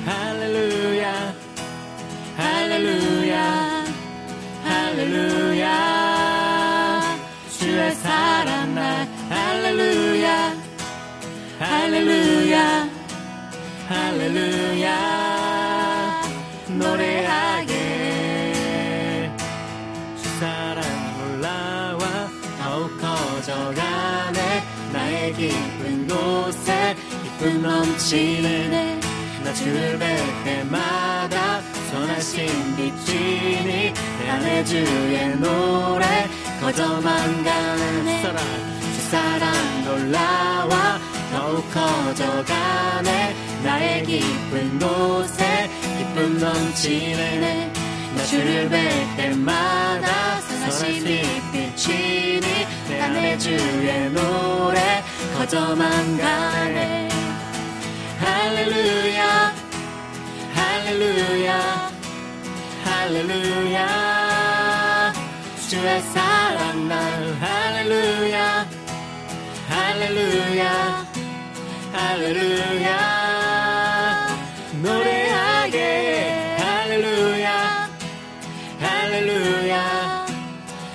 할렐루야 0.06 1.34
할렐루야 2.36 3.84
할렐루야. 4.62 5.64
주의 7.58 7.94
사랑 7.96 8.74
날 8.76 9.08
할렐루야 9.28 10.54
할렐루야 11.58 12.88
할렐루야. 13.88 15.24
노래 16.78 17.13
기쁨 27.44 27.60
넘치네. 27.60 29.00
나 29.44 29.52
주를 29.52 29.98
뵐 29.98 30.16
때마다 30.44 31.60
선하신 31.90 32.46
빛이니 32.74 33.92
내 33.92 34.30
안에 34.30 34.64
주의 34.64 35.36
노래 35.36 36.26
거저만 36.62 37.44
가네. 37.44 38.22
사랑 38.22 38.44
주 38.80 39.10
사랑 39.10 39.84
놀라와 39.84 40.98
더욱 41.32 41.70
커져가네. 41.70 43.36
나의 43.62 44.04
기쁜 44.04 44.78
곳에 44.78 45.70
기쁨 45.98 46.38
넘치네. 46.38 47.72
나 48.16 48.24
주를 48.24 48.70
뵐 48.70 49.16
때마다 49.18 50.40
선하신 50.40 51.04
빛이니 51.52 52.40
내 52.88 53.00
안에 53.02 53.36
주의 53.36 54.10
노래 54.12 55.04
거저만 55.36 56.16
가네 56.16 57.13
할렐루야. 58.24 59.54
할렐루야. 60.54 61.90
할렐루야. 62.84 63.78
주의 65.68 66.00
사랑 66.00 66.88
날 66.88 67.34
할렐루야. 67.40 68.66
할렐루야. 69.68 71.06
할렐루야. 71.92 72.88
노래하게. 74.82 76.56
할렐루야. 76.58 77.88
할렐루야. 78.80 80.26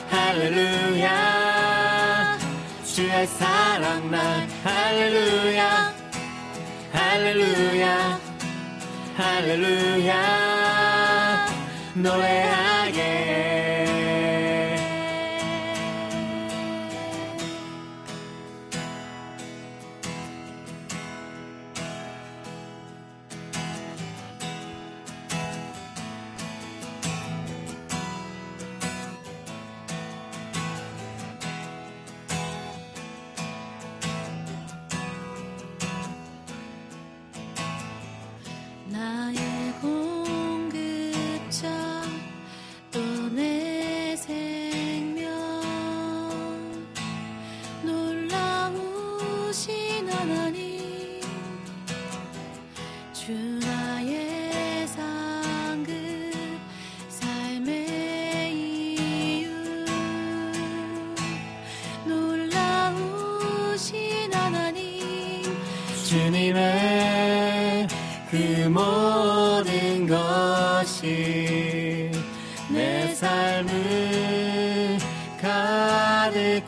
할렐루야. 0.10 1.40
주의 2.84 3.26
사랑 3.28 4.12
날 4.12 4.48
할렐루야 4.64 5.99
할렐루야 7.00 8.20
할렐루야. 9.16 10.14
노래하 11.96 12.69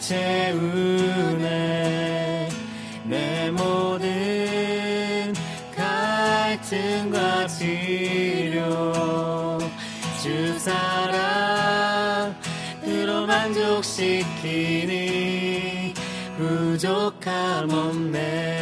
채우네. 0.02 1.62
내 3.06 3.52
모든 3.52 5.34
갈증과 5.76 7.48
치료 7.48 8.92
주 10.22 10.58
사랑으로 10.60 12.36
만족시키니 13.28 14.82
부족함 16.38 17.70
없네 17.70 18.61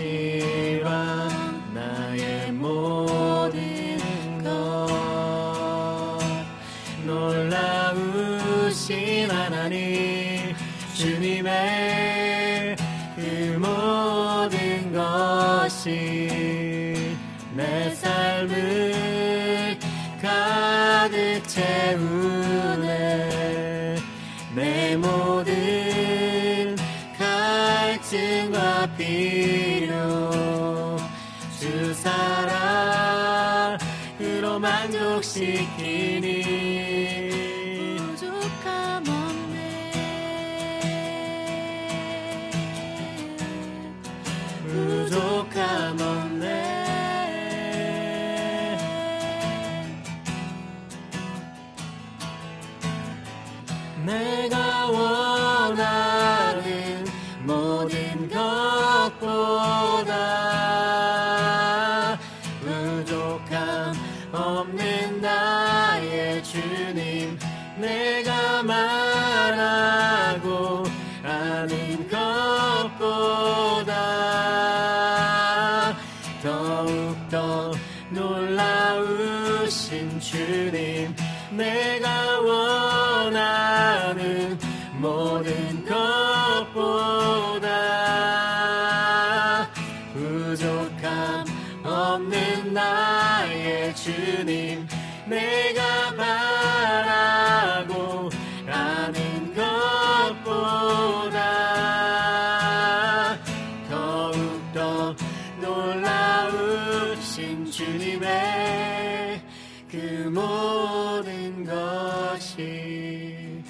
시라 0.00 1.28
나의 1.74 2.52
모든 2.52 3.98
것. 4.42 4.88
놀라우신 7.04 8.40
하나님 9.30 10.56
주님의 10.94 12.76
그 13.14 13.58
모든 13.60 14.90
것이 14.94 15.90
내 17.54 17.94
삶을 17.94 19.78
가득 20.22 21.46
채우네. 21.46 22.88
내 24.54 24.96
모든 24.96 26.74
갈증과 27.18 28.96
필 28.96 29.69
만족 35.40 36.39
내가 95.30 96.14
바라고 96.16 98.28
아는 98.66 99.54
것보다 99.54 101.38
더욱더 103.88 105.14
놀라우신 105.60 107.70
주님의 107.70 109.40
그 109.88 109.96
모든 110.34 111.64
것이 111.64 113.62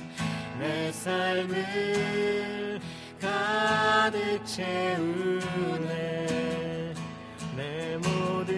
내 0.59 0.90
삶을 0.92 2.81
가득 3.20 4.46
채우네. 4.46 6.27
내 7.57 7.96
모든 7.99 8.55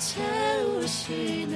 채우시네 0.00 1.50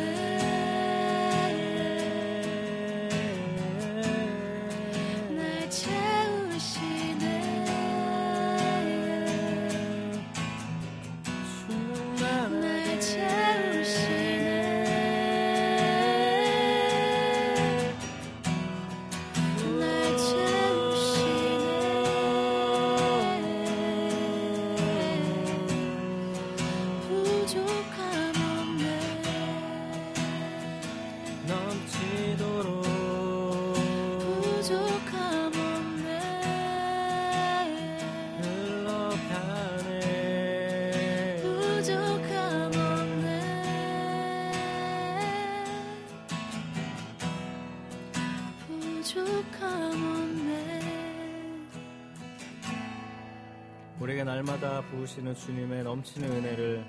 부으시는 54.94 55.34
주님의 55.34 55.82
넘치는 55.82 56.30
은혜를 56.30 56.84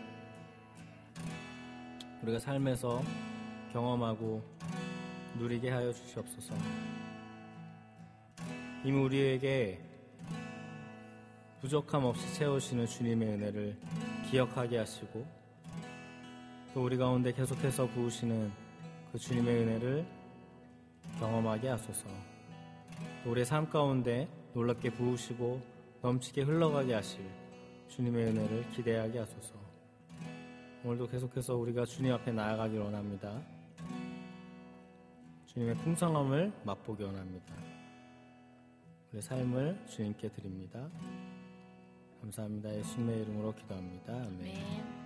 우리가 2.22 2.38
삶에서 2.38 3.02
경험하고 3.74 4.44
누리게 5.40 5.72
하여 5.72 5.92
주시옵소서. 5.92 6.54
이미 8.84 9.00
우리에게 9.00 9.82
부족함 11.62 12.06
없이 12.06 12.32
채우시는 12.36 12.86
주님의 12.86 13.28
은혜를 13.28 13.78
기억하게 14.30 14.78
하시고 14.78 15.26
또 16.74 16.84
우리 16.84 16.98
가운데 16.98 17.34
계속해서 17.34 17.88
부으시는 17.88 18.52
그 19.12 19.18
주님의 19.18 19.64
은혜를 19.64 20.06
경험하게 21.20 21.70
하소서. 21.70 22.08
또 23.24 23.32
우리의 23.32 23.46
삶 23.46 23.68
가운데 23.68 24.28
놀랍게 24.54 24.92
부으시고 24.92 25.60
넘치게 26.04 26.44
흘러가게 26.44 26.94
하실 26.94 27.45
주님의 27.88 28.28
은혜를 28.28 28.70
기대하게 28.72 29.20
하소서. 29.20 29.56
오늘도 30.84 31.08
계속해서 31.08 31.56
우리가 31.56 31.86
주님 31.86 32.14
앞에 32.14 32.32
나아가길 32.32 32.80
원합니다. 32.80 33.42
주님의 35.46 35.76
풍성함을 35.78 36.52
맛보기 36.64 37.04
원합니다. 37.04 37.56
우리의 39.10 39.22
삶을 39.22 39.86
주님께 39.88 40.30
드립니다. 40.30 40.90
감사합니다. 42.22 42.76
예수님의 42.76 43.22
이름으로 43.22 43.54
기도합니다. 43.56 44.14
아멘. 44.14 45.05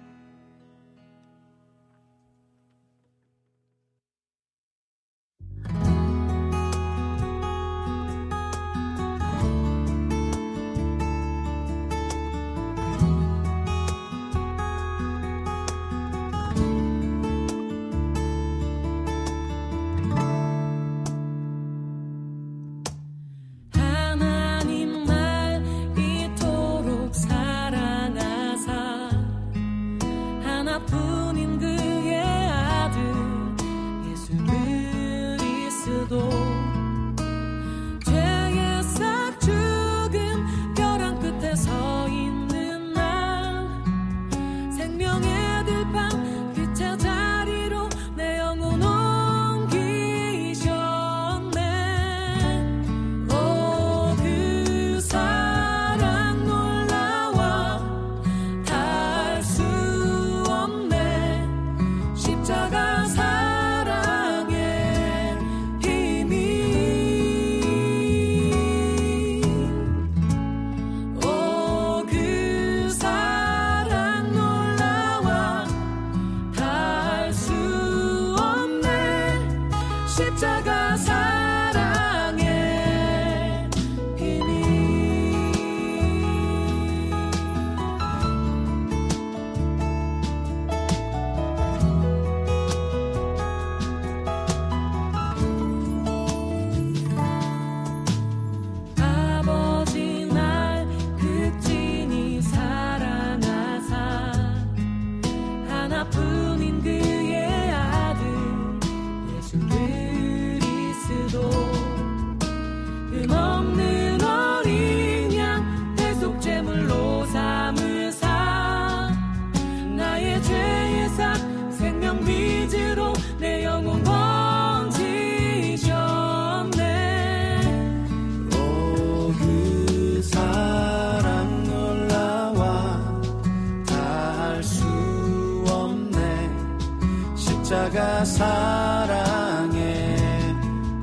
사 138.25 139.05
랑의 139.07 140.17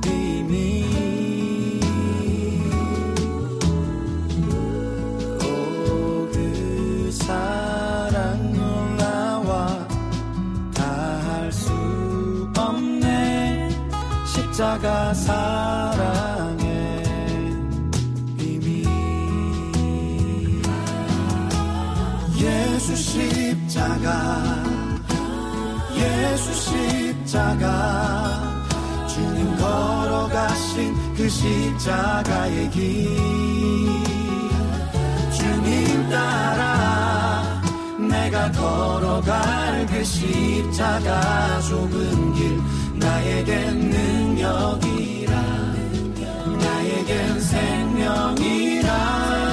비밀, 0.01 0.87
그 6.31 7.09
사람 7.11 8.53
올라와 8.55 9.87
다할수 10.73 11.71
없네. 12.55 13.69
십자가 14.25 15.13
사랑의 15.13 17.03
비밀 18.37 18.87
예수 22.37 22.95
십자가 22.95 24.46
십자가 27.37 28.65
주님 29.07 29.55
걸어가신 29.57 31.13
그 31.15 31.29
십자가의 31.29 32.71
길. 32.71 33.07
주님 35.31 36.09
따라 36.09 37.61
내가 37.99 38.51
걸어갈 38.51 39.85
그 39.85 40.03
십자가 40.03 41.61
좁은 41.61 42.33
길 42.33 42.59
나에겐 42.95 43.91
능력이라 43.91 45.39
나에겐 46.59 47.39
생명이라. 47.39 49.46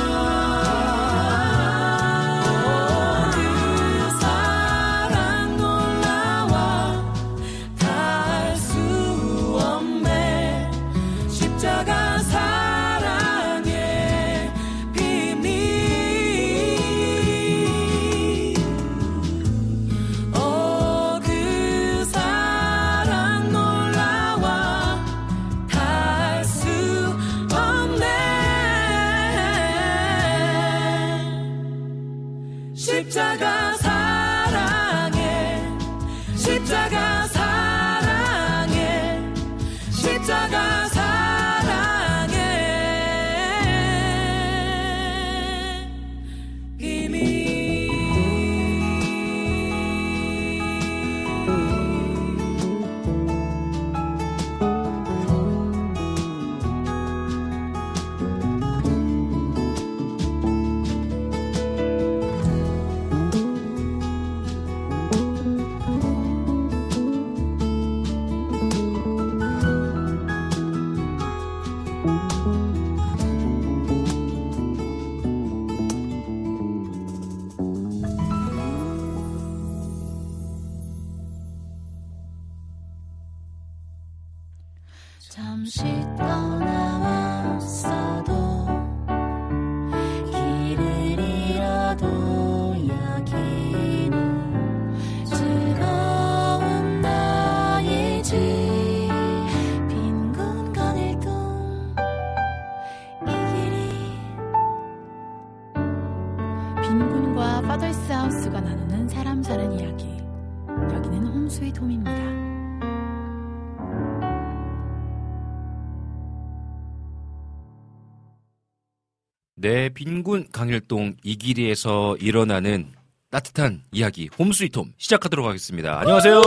네, 119.65 119.89
빈군 119.89 120.49
강일동 120.53 121.15
이길이에서 121.23 122.19
일어나는 122.21 122.93
따뜻한 123.31 123.83
이야기 123.93 124.29
홈스위트홈 124.39 124.93
시작하도록 124.99 125.47
하겠습니다. 125.47 126.01
안녕하세요. 126.01 126.43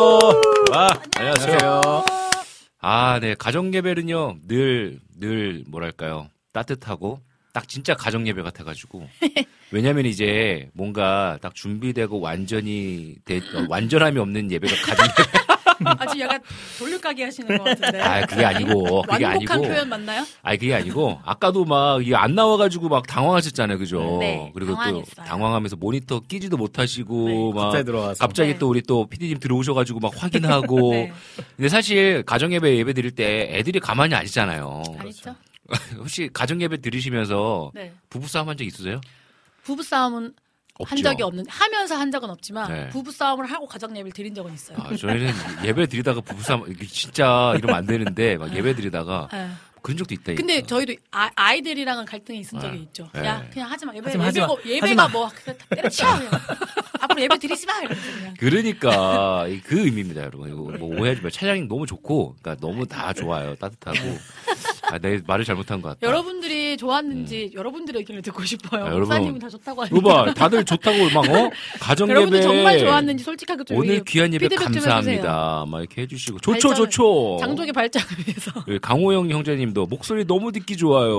와, 0.72 0.88
안녕하세요. 1.18 1.82
아, 2.80 3.20
네, 3.20 3.34
가정 3.34 3.74
예배는요 3.74 4.38
늘 4.48 5.00
늘 5.20 5.64
뭐랄까요 5.68 6.30
따뜻하고 6.54 7.20
딱 7.54 7.68
진짜 7.68 7.96
가정 7.96 8.28
예배 8.28 8.44
같아 8.44 8.64
가지고 8.64 9.08
왜냐면 9.72 10.06
이제 10.06 10.70
뭔가 10.76 11.40
딱 11.42 11.56
준비되고 11.56 12.20
완전히 12.20 13.16
대, 13.26 13.38
어, 13.38 13.66
완전함이 13.68 14.20
없는 14.20 14.52
예배가 14.52 14.76
가정 14.86 15.08
예배. 15.08 15.47
아주 16.00 16.20
약간 16.20 16.42
돌려가게 16.80 17.24
하시는 17.26 17.58
것 17.58 17.64
같은데. 17.64 18.02
아, 18.02 18.26
그게 18.26 18.46
아니고, 18.46 19.02
그게 19.04 19.24
완곡한 19.26 19.58
아니고. 19.60 19.62
표현 19.74 19.90
맞나요? 19.90 20.26
아니 20.44 20.58
그게 20.58 20.74
아니고 20.74 21.20
아까도 21.24 21.66
막 21.66 22.02
이게 22.06 22.16
안 22.16 22.36
나와가지고 22.36 22.90
막 22.90 23.06
당황하셨잖아요, 23.08 23.78
그죠? 23.78 24.18
네, 24.20 24.52
그리고 24.54 24.74
당황했어요. 24.74 25.04
또 25.16 25.24
당황하면서 25.24 25.76
모니터 25.78 26.20
끼지도 26.22 26.58
못하시고 26.58 27.28
네, 27.30 27.52
막 27.54 27.62
갑자기 27.66 27.84
들어와서. 27.86 28.20
갑자기 28.26 28.54
네. 28.54 28.58
또 28.60 28.70
우리 28.70 28.82
또 28.82 29.08
PD님 29.08 29.40
들어오셔가지고 29.40 30.00
막 30.00 30.12
확인하고. 30.16 30.92
네. 30.94 31.14
근데 31.56 31.70
사실 31.70 32.24
가정 32.24 32.52
예배 32.54 32.78
예배 32.78 32.94
드릴 32.94 33.12
때 33.12 33.50
애들이 33.52 33.80
가만히 33.80 34.16
안 34.16 34.24
있잖아요. 34.26 34.84
아니죠? 34.98 35.36
혹시 35.98 36.30
가정 36.32 36.62
예배 36.62 36.78
들으시면서 36.82 37.72
네. 37.74 37.92
부부 38.10 38.28
싸움 38.28 38.48
한 38.50 38.56
적 38.58 38.64
있으세요? 38.64 39.02
부부 39.64 39.84
싸움은 39.84 40.34
없죠. 40.80 40.96
한 40.96 41.04
적이 41.04 41.24
없는 41.24 41.46
하면서 41.48 41.96
한 41.96 42.12
적은 42.12 42.30
없지만 42.30 42.72
네. 42.72 42.90
부부 42.90 43.12
싸움을 43.12 43.46
하고 43.46 43.68
가정 43.68 43.92
예배를 43.92 44.12
드린 44.12 44.34
적은 44.34 44.54
있어요. 44.54 44.78
아, 44.80 44.96
저희는 44.96 45.34
예배 45.64 45.88
드리다가 45.88 46.22
부부 46.22 46.44
싸움 46.44 46.66
진짜 46.88 47.54
이러면 47.58 47.76
안 47.76 47.86
되는데 47.86 48.38
막 48.38 48.54
예배 48.54 48.76
드리다가 48.76 49.28
네. 49.34 49.50
그런 49.82 49.98
적도 49.98 50.14
있다. 50.14 50.34
근데 50.34 50.62
저희도 50.62 50.96
아, 51.12 51.54
이들이랑은 51.54 52.06
갈등이 52.06 52.40
있은 52.40 52.60
적이 52.60 52.78
네. 52.78 52.84
있죠. 52.84 53.10
네. 53.14 53.26
야 53.26 53.46
그냥 53.52 53.72
하지 53.72 53.86
마. 53.86 53.94
예배 53.96 54.06
하지 54.06 54.18
마, 54.18 54.26
하지 54.26 54.40
마. 54.42 54.48
예배가, 54.48 54.70
예배가 54.70 54.86
하지 54.86 54.96
마. 54.96 55.08
뭐. 55.08 55.30
그냥. 55.70 56.30
앞으로 57.00 57.22
예배 57.22 57.38
드리지 57.38 57.66
마. 57.68 57.78
이러면서 57.80 58.12
그냥. 58.12 58.34
그러니까 58.38 59.48
이그 59.48 59.86
의미입니다, 59.86 60.22
여러분. 60.22 60.50
이거 60.50 60.78
뭐 60.78 61.00
오해하지 61.00 61.22
마. 61.22 61.30
찬양이 61.30 61.62
너무 61.68 61.86
좋고, 61.86 62.36
그러니까 62.42 62.60
너무 62.68 62.86
다 62.86 63.14
좋아요, 63.14 63.56
따뜻하고. 63.56 63.98
아, 64.92 64.98
내 65.00 65.20
말을 65.26 65.44
잘못한 65.46 65.82
것 65.82 65.90
같다. 65.90 66.08
여러분들이 66.08 66.78
좋았는지 66.78 67.52
여러분들의 67.54 68.00
의견을 68.02 68.22
듣고 68.22 68.44
싶어요. 68.46 68.84
아, 68.84 68.88
여러분. 68.88 69.02
목사님은 69.08 69.40
다 69.40 69.50
좋다고 69.50 69.84
하니까. 69.84 70.02
봐, 70.26 70.34
다들 70.34 70.64
좋다고 70.64 71.10
막 71.14 71.30
어? 71.30 71.50
가정 71.80 72.10
여러분들 72.10 72.38
예배 72.40 72.48
정말 72.48 72.80
좋았는지 72.80 73.24
솔직하게 73.24 73.64
좀 73.66 73.78
오늘 73.78 74.04
귀한 74.06 74.34
예배 74.34 74.48
피드백 74.48 74.64
좀 74.66 74.74
감사합니다. 74.74 75.66
막 75.68 75.80
이렇게 75.80 76.02
해주시고 76.04 76.40
좋죠, 76.40 76.70
발전을- 76.70 76.76
좋죠. 76.76 77.38
장족의 77.42 77.74
발전을 77.74 78.08
위해서. 78.26 78.52
여기 78.68 78.80
강호영 78.80 79.30
형제님도 79.30 79.88
목소리 79.88 80.26
너무 80.26 80.52
듣기 80.52 80.78
좋아요. 80.78 81.18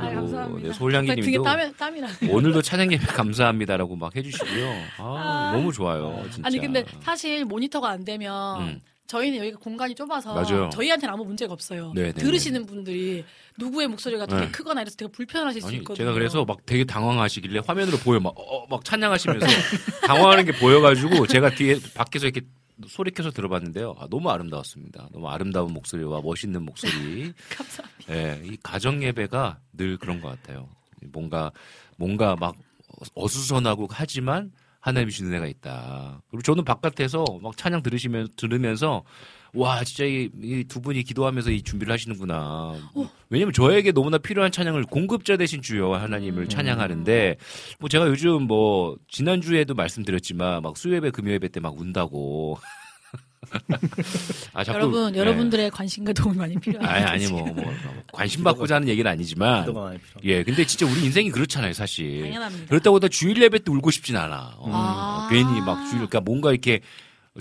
아, 0.00 0.04
그리고 0.06 0.20
감사합니다. 0.20 0.68
네, 0.68 0.74
소울향기님도 0.74 1.22
등에 1.24 1.38
땀이 1.44 1.72
땀이 1.76 2.00
나. 2.00 2.08
오늘도 2.30 2.62
찬양 2.62 2.92
예배 2.92 3.06
감사합니다라고 3.06 3.96
막 3.96 4.14
해주시고요. 4.16 4.74
아, 4.98 5.52
너무 5.54 5.72
좋아요, 5.72 6.22
진짜. 6.30 6.42
아니 6.46 6.58
근데 6.58 6.84
사실 7.00 7.44
모니터가 7.44 7.88
안 7.88 8.04
되면 8.04 8.60
음. 8.60 8.80
저희는 9.08 9.38
여기가 9.38 9.58
공간이 9.58 9.94
좁아서 9.94 10.34
맞아요. 10.34 10.68
저희한테는 10.70 11.12
아무 11.12 11.24
문제가 11.24 11.52
없어요. 11.54 11.92
네, 11.94 12.04
네, 12.04 12.12
들으시는 12.12 12.66
분들이 12.66 13.24
누구의 13.56 13.88
목소리가 13.88 14.26
되게 14.26 14.42
네. 14.42 14.50
크거나 14.50 14.82
이래서 14.82 14.96
되게 14.96 15.10
불편하실 15.10 15.62
수 15.62 15.68
아니, 15.68 15.76
있거든요. 15.78 15.96
제가 15.96 16.12
그래서 16.12 16.44
막 16.44 16.64
되게 16.66 16.84
당황하시길래 16.84 17.62
화면으로 17.66 17.96
보여 17.98 18.20
막, 18.20 18.34
어, 18.38 18.66
막 18.68 18.84
찬양하시면서 18.84 19.46
당황하는 20.06 20.44
게 20.44 20.52
보여가지고 20.52 21.26
제가 21.26 21.50
뒤에 21.54 21.78
밖에서 21.94 22.26
이렇게 22.26 22.46
소리 22.86 23.10
켜서 23.10 23.30
들어봤는데요. 23.30 23.96
아, 23.98 24.06
너무 24.10 24.30
아름다웠습니다. 24.30 25.08
너무 25.12 25.28
아름다운 25.28 25.72
목소리와 25.72 26.20
멋있는 26.20 26.62
목소리. 26.62 27.32
감사합니다. 27.50 28.14
예, 28.14 28.42
이 28.44 28.58
가정 28.62 29.02
예배가 29.02 29.58
늘 29.72 29.96
그런 29.96 30.20
것 30.20 30.28
같아요. 30.28 30.68
뭔가 31.12 31.50
뭔가 31.96 32.36
막 32.36 32.54
어수선하고 33.14 33.88
하지만 33.90 34.52
하나님이 34.88 35.12
주는 35.12 35.32
애가 35.34 35.46
있다. 35.46 36.20
그리고 36.30 36.42
저는 36.42 36.64
바깥에서 36.64 37.24
막 37.42 37.56
찬양 37.56 37.82
들으시면 37.82 38.28
들으면서 38.36 39.04
와 39.54 39.82
진짜 39.82 40.04
이두 40.04 40.80
분이 40.82 41.02
기도하면서 41.04 41.50
이 41.52 41.62
준비를 41.62 41.92
하시는구나. 41.92 42.74
왜냐면 43.30 43.52
저에게 43.54 43.92
너무나 43.92 44.18
필요한 44.18 44.52
찬양을 44.52 44.84
공급자 44.84 45.36
되신 45.38 45.62
주여 45.62 45.94
하나님을 45.94 46.48
찬양하는데 46.48 47.36
뭐 47.80 47.88
제가 47.88 48.06
요즘 48.08 48.42
뭐 48.42 48.96
지난 49.08 49.40
주에도 49.40 49.74
말씀드렸지만 49.74 50.62
막 50.62 50.76
수요예배 50.76 51.10
금요예배 51.10 51.48
때 51.48 51.60
막 51.60 51.78
운다고. 51.78 52.58
아, 54.52 54.64
자꾸- 54.64 54.78
여러분 54.78 55.12
네. 55.12 55.18
여러분들의 55.18 55.70
관심과 55.70 56.12
도움이 56.12 56.36
많이 56.36 56.56
필요해요. 56.58 56.88
아니 56.88 57.04
아니 57.04 57.26
뭐, 57.28 57.42
뭐 57.52 57.72
관심 58.12 58.42
받고자 58.44 58.76
하는 58.76 58.88
얘기는 58.88 59.10
아니지만. 59.10 59.66
예 60.24 60.42
근데 60.42 60.64
진짜 60.66 60.86
우리 60.86 61.04
인생이 61.04 61.30
그렇잖아요 61.30 61.72
사실 61.72 62.22
당연합니다. 62.22 62.66
그렇다고 62.66 63.00
다 63.00 63.08
주일 63.08 63.40
예배 63.42 63.60
때 63.60 63.70
울고 63.72 63.90
싶진 63.90 64.16
않아 64.16 64.54
어, 64.58 64.68
아. 64.72 65.28
괜히 65.30 65.60
막 65.60 65.76
주일 65.86 65.96
그러니까 66.06 66.20
뭔가 66.20 66.50
이렇게 66.50 66.80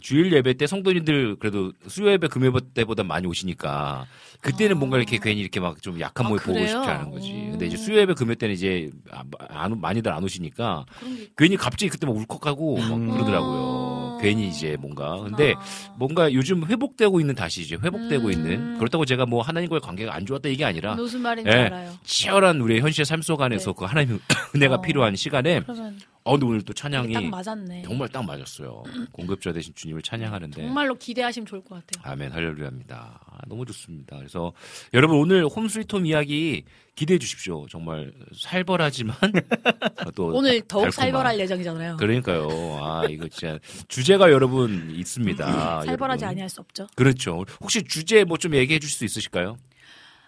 주일 0.02 0.32
예배 0.32 0.54
때 0.56 0.68
성도님들 0.68 1.38
그래도 1.40 1.74
수요 1.88 2.12
예배 2.12 2.28
금요 2.28 2.48
예배 2.48 2.60
때보다 2.76 3.02
많이 3.04 3.26
오시니까 3.26 4.06
그때는 4.42 4.78
뭔가 4.78 4.98
이렇게 4.98 5.18
괜히 5.18 5.42
이렇게 5.42 5.60
막 5.60 5.82
좀 5.82 6.00
약한 6.00 6.28
아, 6.28 6.30
모습 6.30 6.46
보고? 6.46 6.60
싶지 6.60 6.76
않은 6.78 7.10
거지 7.12 7.32
오. 7.32 7.52
근데 7.52 7.66
이제 7.68 7.78
수요 7.78 7.98
예배 8.00 8.14
금요 8.14 8.36
때는 8.36 8.54
이제 8.54 8.92
안- 9.12 9.26
안- 9.50 9.82
많이들 9.82 10.12
안 10.12 10.24
오시니까 10.24 10.86
그런 11.00 11.16
게 11.18 11.28
괜히 11.36 11.58
갑자기 11.58 11.90
그때 11.90 12.06
막 12.06 12.16
울컥하고 12.16 12.78
막 12.78 12.94
음. 12.94 13.10
그러더라고요 13.12 14.17
괜히 14.22 14.48
이제 14.48 14.76
뭔가 14.80 15.18
근데 15.20 15.54
아. 15.54 15.94
뭔가 15.98 16.32
요즘 16.34 16.66
회복되고 16.66 17.20
있는 17.20 17.36
다시 17.36 17.62
이제 17.62 17.76
회복되고 17.76 18.28
음. 18.28 18.32
있는 18.32 18.78
그렇다고 18.78 19.06
제가 19.06 19.26
뭐 19.26 19.42
하나님과의 19.42 19.82
관계가 19.82 20.14
안 20.16 20.26
좋았다 20.26 20.50
이게 20.50 20.66
아니라 20.66 20.96
무슨 20.96 21.22
말인지 21.22 21.50
예. 21.50 21.56
알아요. 21.56 21.94
치열한 22.04 22.62
우리의 22.62 22.82
현실의 22.82 23.06
삶 23.06 23.22
속 23.22 23.42
안에서 23.42 23.72
네. 23.72 23.76
그 23.78 23.86
하나님의 23.86 24.20
은혜가 24.56 24.76
어. 24.76 24.82
필요한 24.82 25.16
시간에 25.16 25.60
그러면 25.62 25.98
어 26.24 26.32
근데 26.32 26.46
오늘 26.46 26.62
또 26.62 26.72
찬양이 26.74 27.14
딱 27.14 27.26
맞았네. 27.26 27.82
정말 27.84 28.08
딱 28.10 28.24
맞았어요. 28.26 28.84
공급자 29.12 29.52
되신 29.52 29.74
주님을 29.76 30.02
찬양하는데 30.02 30.62
정말로 30.62 30.96
기대하시면 30.96 31.46
좋을 31.46 31.62
것 31.64 31.76
같아요. 31.86 32.12
아멘 32.12 32.32
할렐루야입니다. 32.32 33.20
아, 33.26 33.38
너무 33.48 33.66
좋습니다. 33.66 34.18
그래서 34.18 34.54
여러분 34.94 35.18
오늘 35.18 35.46
홈스위트홈 35.46 36.06
이야기 36.06 36.64
기대해 36.98 37.18
주십시오. 37.20 37.66
정말 37.70 38.12
살벌하지만 38.36 39.16
또 40.16 40.28
오늘 40.34 40.60
더욱 40.62 40.86
달콤한. 40.86 40.92
살벌할 40.92 41.40
예정이잖아요. 41.40 41.98
그러니까요. 41.98 42.48
아 42.82 43.04
이거 43.08 43.28
진짜 43.28 43.60
주제가 43.88 44.32
여러분 44.32 44.92
있습니다. 44.96 45.46
살벌하지 45.86 46.24
여러분. 46.24 46.24
아니할 46.24 46.50
수 46.50 46.60
없죠. 46.60 46.88
그렇죠. 46.96 47.46
혹시 47.62 47.84
주제 47.84 48.24
뭐 48.24 48.38
좀 48.38 48.56
얘기해 48.56 48.80
주실 48.80 48.98
수 48.98 49.06
있으실까요? 49.06 49.58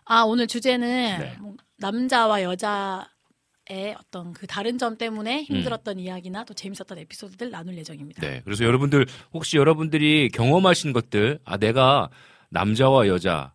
아 0.06 0.22
오늘 0.22 0.46
주제는 0.48 0.88
네. 1.20 1.36
뭐 1.40 1.56
남자와 1.78 2.44
여자의 2.44 3.96
어떤 4.00 4.34
그 4.34 4.46
다른 4.48 4.78
점 4.78 4.94
음. 4.94 4.98
때문에 4.98 5.44
힘들었던 5.44 6.00
이야기나 6.00 6.46
또 6.46 6.54
재밌었던 6.54 6.98
에피소드들 7.00 7.50
나눌 7.50 7.78
예정입니다. 7.78 8.22
네. 8.22 8.42
그래서 8.46 8.64
여러분들 8.64 9.08
혹시 9.34 9.58
여러분들이 9.58 10.30
경험하신 10.34 10.94
것들 10.94 11.40
아 11.46 11.58
내가 11.58 12.10
남자와 12.50 13.08
여자 13.08 13.54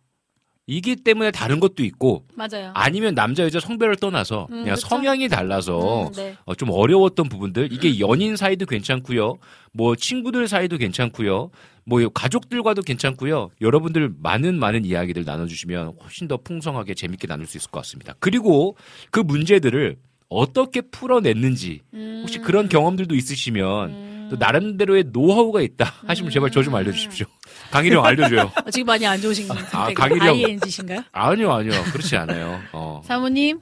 이기 0.67 0.95
때문에 0.95 1.29
다른 1.29 1.59
것도 1.59 1.83
있고 1.83 2.25
맞아요. 2.33 2.71
아니면 2.73 3.13
남자 3.13 3.43
여자 3.43 3.59
성별을 3.59 3.97
떠나서 3.97 4.47
음, 4.49 4.61
그냥 4.63 4.75
그쵸. 4.75 4.87
성향이 4.87 5.29
달라서 5.29 6.07
음, 6.07 6.11
네. 6.13 6.35
어, 6.45 6.55
좀 6.55 6.69
어려웠던 6.71 7.29
부분들 7.29 7.71
이게 7.71 7.99
연인 7.99 8.35
사이도 8.35 8.65
괜찮고요 8.65 9.37
뭐 9.73 9.95
친구들 9.95 10.47
사이도 10.47 10.77
괜찮고요 10.77 11.51
뭐 11.85 12.09
가족들과도 12.09 12.81
괜찮고요 12.81 13.51
여러분들 13.61 14.11
많은 14.19 14.57
많은 14.57 14.85
이야기들 14.85 15.23
나눠 15.23 15.45
주시면 15.45 15.97
훨씬 16.01 16.27
더 16.27 16.37
풍성하게 16.37 16.95
재밌게 16.95 17.27
나눌 17.27 17.45
수 17.45 17.57
있을 17.57 17.69
것 17.69 17.81
같습니다 17.81 18.15
그리고 18.19 18.75
그 19.11 19.19
문제들을 19.19 19.97
어떻게 20.29 20.81
풀어냈는지 20.81 21.81
음, 21.93 22.21
혹시 22.23 22.39
그런 22.39 22.69
경험들도 22.69 23.13
있으시면 23.13 23.89
음. 23.89 24.27
또 24.31 24.37
나름대로의 24.37 25.05
노하우가 25.11 25.61
있다 25.61 25.85
하시면 26.07 26.31
제발 26.31 26.49
저 26.49 26.63
좀 26.63 26.73
알려 26.73 26.91
주십시오 26.91 27.27
강일이 27.71 27.95
형 27.95 28.05
알려줘요 28.05 28.51
어, 28.65 28.69
지금 28.71 28.85
많이 28.87 29.05
안 29.05 29.19
좋으신 29.21 29.47
상태가 29.47 29.93
강일이 29.93 30.19
형. 30.19 30.27
ING신가요? 30.35 31.03
아니요 31.11 31.51
아니요 31.53 31.71
그렇지 31.91 32.15
않아요 32.17 32.61
어. 32.71 33.01
사모님 33.05 33.59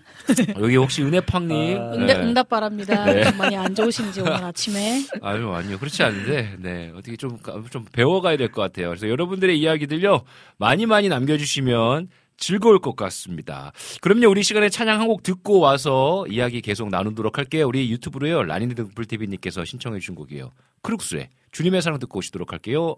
여기 0.60 0.76
혹시 0.76 1.02
은혜팡님 1.04 1.78
아, 1.78 1.92
응답, 1.94 2.18
응답 2.22 2.50
바랍니다. 2.50 3.06
네. 3.06 3.24
좀 3.26 3.38
많이 3.38 3.56
안 3.58 3.74
좋으신지 3.76 4.22
오늘 4.22 4.44
아침에 4.44 5.04
아유, 5.22 5.52
아니요. 5.52 5.78
그렇지 5.80 6.02
않은데, 6.04 6.56
네. 6.60 6.92
어떻게 6.96 7.18
좀, 7.18 7.38
좀 7.70 7.86
배워가야 7.92 8.38
될 8.38 8.52
것 8.52 8.62
같아요. 8.62 8.88
그래서 8.90 9.10
여러분들의 9.10 9.58
이야기들요, 9.60 10.24
많이 10.58 10.86
많이 10.86 11.10
남겨주시면 11.10 12.08
즐거울 12.38 12.80
것 12.80 12.96
같습니다. 12.96 13.72
그럼요, 14.02 14.28
우리 14.30 14.44
시간에 14.44 14.70
찬양 14.70 15.00
한 15.02 15.08
곡 15.08 15.24
듣고 15.24 15.60
와서 15.60 16.26
이야기 16.30 16.62
계속 16.62 16.90
나누도록 16.90 17.38
할게요. 17.38 17.68
우리 17.68 17.90
유튜브로요, 17.92 18.44
라니네 18.44 18.76
등불TV님께서 18.76 19.66
신청해주신 19.66 20.16
곡이에요. 20.16 20.52
크룩스의 20.84 21.30
주님의 21.52 21.82
사랑 21.82 22.00
듣고 22.00 22.20
오시도록 22.20 22.52
할게요. 22.54 22.98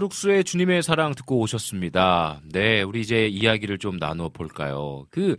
크룩스의 0.00 0.44
주님의 0.44 0.82
사랑 0.82 1.14
듣고 1.14 1.38
오셨습니다. 1.40 2.42
네, 2.52 2.82
우리 2.82 3.00
이제 3.00 3.26
이야기를 3.28 3.78
좀 3.78 3.98
나눠 3.98 4.28
볼까요? 4.28 5.06
그, 5.10 5.36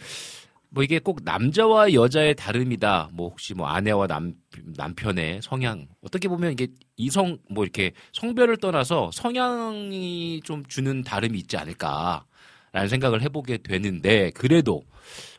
뭐 0.70 0.84
이게 0.84 0.97
꼭 0.97 1.20
남자와 1.24 1.93
여자의 1.93 2.34
다름이다. 2.36 3.10
뭐 3.14 3.30
혹시 3.30 3.53
뭐 3.53 3.68
아내와 3.68 4.08
남, 4.08 4.34
남편의 4.76 5.41
성향. 5.43 5.88
어떻게 6.01 6.28
보면 6.28 6.53
이게 6.53 6.70
이성, 6.95 7.38
뭐 7.51 7.64
이렇게 7.66 7.91
성별을 8.14 8.58
떠나서 8.58 9.12
성향이 9.14 10.41
좀 10.43 10.66
주는 10.66 11.03
다름이 11.03 11.38
있지 11.38 11.55
않을까. 11.55 12.26
라는 12.72 12.89
생각을 12.89 13.22
해보게 13.22 13.58
되는데, 13.60 14.32
그래도 14.32 14.82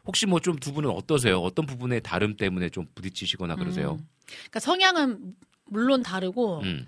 혹시 0.07 0.27
뭐 0.27 0.39
좀 0.39 0.57
두 0.61 0.73
분은 0.73 0.91
어떠세요? 0.91 1.41
어떤 1.41 1.66
부분의 1.66 2.03
다름 2.03 2.37
때문에 2.37 2.69
좀 2.69 2.87
부딪히시거나 2.95 3.57
그러세요? 3.57 3.99
음. 4.01 4.07
그러니까 4.27 4.61
성향은 4.61 5.35
물론 5.66 6.03
다르고, 6.05 6.61
음. 6.62 6.87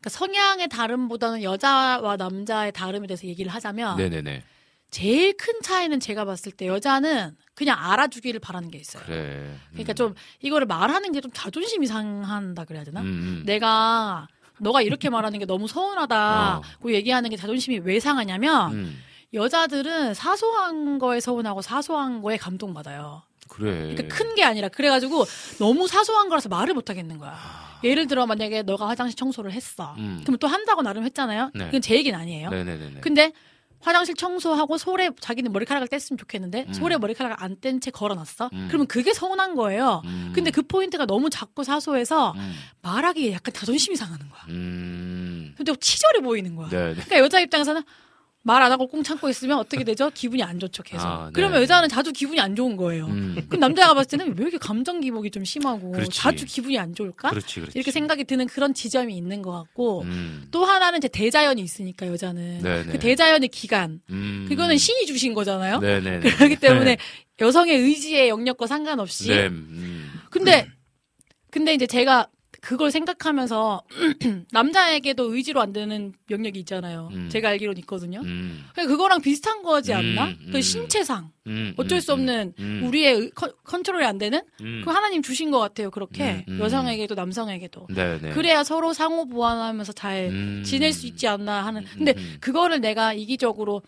그러니까 0.00 0.10
성향의 0.10 0.68
다름보다는 0.68 1.42
여자와 1.42 2.16
남자의 2.16 2.72
다름에 2.72 3.06
대해서 3.06 3.26
얘기를 3.26 3.52
하자면 3.52 3.96
네네네. 3.98 4.42
제일 4.90 5.36
큰 5.36 5.54
차이는 5.62 6.00
제가 6.00 6.24
봤을 6.24 6.50
때 6.52 6.66
여자는 6.66 7.36
그냥 7.54 7.76
알아주기를 7.78 8.40
바라는 8.40 8.70
게 8.70 8.78
있어요. 8.78 9.02
그래. 9.04 9.16
그러니까 9.16 9.52
음. 9.52 9.70
그러니까 9.72 9.92
좀 9.94 10.14
이거를 10.40 10.66
말하는 10.66 11.12
게 11.12 11.20
좀 11.20 11.30
자존심이 11.32 11.86
상한다 11.86 12.64
그래야 12.64 12.82
되나? 12.82 13.00
음, 13.02 13.06
음. 13.06 13.42
내가 13.46 14.26
너가 14.58 14.82
이렇게 14.82 15.08
말하는 15.10 15.38
게 15.38 15.44
너무 15.44 15.68
서운하다고 15.68 16.88
어. 16.88 16.92
얘기하는 16.92 17.30
게 17.30 17.36
자존심이 17.36 17.78
왜 17.84 18.00
상하냐면 18.00 18.72
음. 18.72 19.02
여자들은 19.32 20.14
사소한 20.14 20.98
거에 20.98 21.20
서운하고 21.20 21.62
사소한 21.62 22.20
거에 22.22 22.36
감동받아요. 22.36 23.22
그래. 23.48 23.94
그러니까 23.94 24.08
큰 24.16 24.34
게 24.34 24.44
아니라 24.44 24.68
그래가지고 24.68 25.24
너무 25.58 25.86
사소한 25.86 26.28
거라서 26.30 26.48
말을 26.48 26.72
못 26.74 26.88
하겠는 26.90 27.18
거야. 27.18 27.32
아. 27.36 27.69
예를 27.84 28.06
들어 28.06 28.26
만약에 28.26 28.62
너가 28.62 28.88
화장실 28.88 29.16
청소를 29.16 29.52
했어. 29.52 29.84
아. 29.84 29.94
음. 29.98 30.20
그럼 30.24 30.38
또 30.38 30.46
한다고 30.48 30.82
나름 30.82 31.04
했잖아요. 31.04 31.50
네. 31.54 31.66
그건 31.66 31.80
제 31.80 31.94
얘기는 31.96 32.18
아니에요. 32.18 32.50
네네네. 32.50 33.00
근데 33.00 33.32
화장실 33.82 34.14
청소하고 34.14 34.76
솔에 34.76 35.08
자기는 35.20 35.50
머리카락을 35.52 35.88
뗐으면 35.88 36.18
좋겠는데 36.18 36.66
음. 36.68 36.72
솔에 36.74 36.98
머리카락을 36.98 37.36
안 37.42 37.56
뗀 37.60 37.80
채 37.80 37.90
걸어놨어. 37.90 38.50
음. 38.52 38.66
그러면 38.68 38.86
그게 38.86 39.14
서운한 39.14 39.54
거예요. 39.54 40.02
음. 40.04 40.32
근데 40.34 40.50
그 40.50 40.60
포인트가 40.62 41.06
너무 41.06 41.30
작고 41.30 41.64
사소해서 41.64 42.32
음. 42.36 42.54
말하기에 42.82 43.32
약간 43.32 43.54
자존심이 43.54 43.96
상하는 43.96 44.28
거야. 44.28 44.40
음. 44.48 45.54
근데 45.56 45.74
치졸해 45.76 46.20
보이는 46.20 46.54
거야. 46.56 46.68
네네. 46.68 46.92
그러니까 46.94 47.18
여자 47.18 47.40
입장에서는 47.40 47.82
말 48.42 48.62
안 48.62 48.72
하고 48.72 48.86
꽁 48.86 49.02
참고 49.02 49.28
있으면 49.28 49.58
어떻게 49.58 49.84
되죠? 49.84 50.10
기분이 50.14 50.42
안 50.42 50.58
좋죠, 50.58 50.82
계속. 50.82 51.06
아, 51.06 51.26
네. 51.26 51.30
그러면 51.34 51.60
여자는 51.62 51.88
자주 51.88 52.12
기분이 52.12 52.40
안 52.40 52.56
좋은 52.56 52.76
거예요. 52.76 53.06
음. 53.06 53.36
그럼 53.48 53.60
남자가 53.60 53.92
봤을 53.94 54.16
때는 54.18 54.34
왜 54.38 54.42
이렇게 54.42 54.56
감정 54.58 55.00
기복이 55.00 55.30
좀 55.30 55.44
심하고 55.44 55.92
그렇지. 55.92 56.18
자주 56.18 56.46
기분이 56.46 56.78
안 56.78 56.94
좋을까? 56.94 57.30
그렇지, 57.30 57.60
그렇지. 57.60 57.78
이렇게 57.78 57.90
생각이 57.90 58.24
드는 58.24 58.46
그런 58.46 58.72
지점이 58.72 59.14
있는 59.16 59.42
것 59.42 59.50
같고 59.52 60.02
음. 60.02 60.48
또 60.50 60.64
하나는 60.64 60.98
이제 60.98 61.08
대자연이 61.08 61.60
있으니까 61.62 62.06
여자는 62.06 62.62
네네. 62.62 62.92
그 62.92 62.98
대자연의 62.98 63.48
기간 63.50 64.00
음. 64.10 64.46
그거는 64.48 64.78
신이 64.78 65.06
주신 65.06 65.34
거잖아요. 65.34 65.78
네네. 65.80 66.20
그렇기 66.20 66.56
때문에 66.56 66.96
여성의 67.40 67.76
의지의 67.76 68.28
영역과 68.30 68.66
상관없이. 68.66 69.28
네. 69.28 69.46
음. 69.48 70.10
근데 70.30 70.66
근데 71.50 71.74
이제 71.74 71.86
제가 71.86 72.28
그걸 72.60 72.90
생각하면서 72.90 73.82
남자에게도 74.52 75.34
의지로 75.34 75.60
안 75.60 75.72
되는 75.72 76.12
영역이 76.30 76.58
있잖아요. 76.60 77.08
음. 77.12 77.28
제가 77.30 77.48
알기로는 77.50 77.78
있거든요. 77.80 78.20
음. 78.20 78.64
그냥 78.74 78.88
그거랑 78.88 79.20
비슷한 79.20 79.62
거지 79.62 79.92
않나? 79.92 80.26
음, 80.26 80.48
그 80.50 80.58
음. 80.58 80.60
신체상 80.60 81.30
음. 81.46 81.74
어쩔 81.76 82.00
수 82.00 82.12
음. 82.12 82.20
없는 82.20 82.54
음. 82.58 82.82
우리의 82.84 83.30
컨, 83.34 83.50
컨트롤이 83.64 84.04
안 84.04 84.18
되는 84.18 84.40
음. 84.60 84.82
그 84.84 84.90
하나님 84.90 85.22
주신 85.22 85.50
것 85.50 85.58
같아요. 85.58 85.90
그렇게 85.90 86.44
음, 86.48 86.54
음. 86.54 86.60
여성에게도 86.60 87.14
남성에게도 87.14 87.88
네네. 87.94 88.30
그래야 88.30 88.62
서로 88.62 88.92
상호 88.92 89.26
보완하면서 89.26 89.92
잘 89.92 90.28
음. 90.30 90.62
지낼 90.64 90.92
수 90.92 91.06
있지 91.06 91.26
않나 91.26 91.64
하는. 91.64 91.82
음, 91.82 91.88
근데 91.96 92.14
음. 92.16 92.36
그거를 92.40 92.80
내가 92.80 93.12
이기적으로 93.12 93.82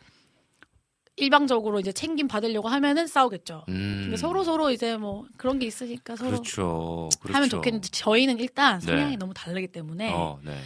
일방적으로 1.16 1.78
이제 1.78 1.92
챙김 1.92 2.26
받으려고 2.26 2.68
하면은 2.68 3.06
싸우겠죠. 3.06 3.64
음. 3.68 4.00
근데 4.04 4.16
서로 4.16 4.44
서로 4.44 4.70
이제 4.70 4.96
뭐 4.96 5.26
그런 5.36 5.58
게 5.58 5.66
있으니까 5.66 6.16
서로 6.16 6.30
그렇죠. 6.30 7.08
그렇죠. 7.20 7.36
하면 7.36 7.48
좋겠는데 7.48 7.88
저희는 7.88 8.38
일단 8.38 8.80
네. 8.80 8.86
성향이 8.86 9.16
너무 9.18 9.34
다르기 9.34 9.68
때문에 9.68 10.12
어, 10.12 10.40
네. 10.42 10.58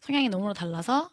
성향이 0.00 0.28
너무 0.28 0.52
달라서 0.52 1.10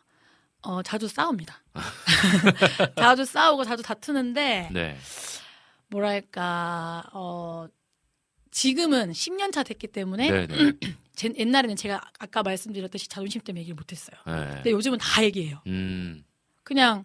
어 0.61 0.84
자주 0.84 1.07
싸웁니다. 1.07 1.61
자주 2.97 3.25
싸우고 3.25 3.63
자주 3.63 3.84
다투는데 3.84 4.69
네. 4.71 4.97
뭐랄까 5.88 7.03
어 7.13 7.67
지금은 8.51 9.11
10년 9.11 9.51
차 9.51 9.63
됐기 9.63 9.88
때문에 9.88 10.29
네네. 10.47 10.73
제, 11.15 11.31
옛날에는 11.38 11.75
제가 11.75 12.01
아까 12.19 12.43
말씀드렸듯이 12.43 13.07
자존심 13.07 13.41
때문에 13.41 13.61
얘기를 13.61 13.75
못했어요. 13.75 14.17
네. 14.25 14.55
근데 14.55 14.71
요즘은 14.71 14.97
다 14.99 15.23
얘기해요. 15.23 15.61
음. 15.67 16.23
그냥 16.63 17.03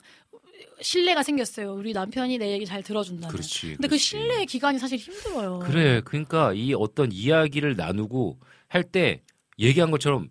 신뢰가 0.80 1.22
생겼어요. 1.22 1.74
우리 1.74 1.92
남편이 1.92 2.38
내 2.38 2.52
얘기 2.52 2.64
잘 2.66 2.82
들어준다는. 2.82 3.30
그렇지. 3.32 3.68
근데 3.68 3.82
그 3.82 3.88
그렇지. 3.88 4.04
신뢰의 4.04 4.46
기간이 4.46 4.78
사실 4.78 4.98
힘들어요. 4.98 5.58
그래. 5.60 6.00
그러니까 6.04 6.52
이 6.54 6.74
어떤 6.74 7.10
이야기를 7.12 7.76
나누고 7.76 8.38
할 8.68 8.82
때 8.84 9.22
얘기한 9.58 9.90
것처럼 9.90 10.28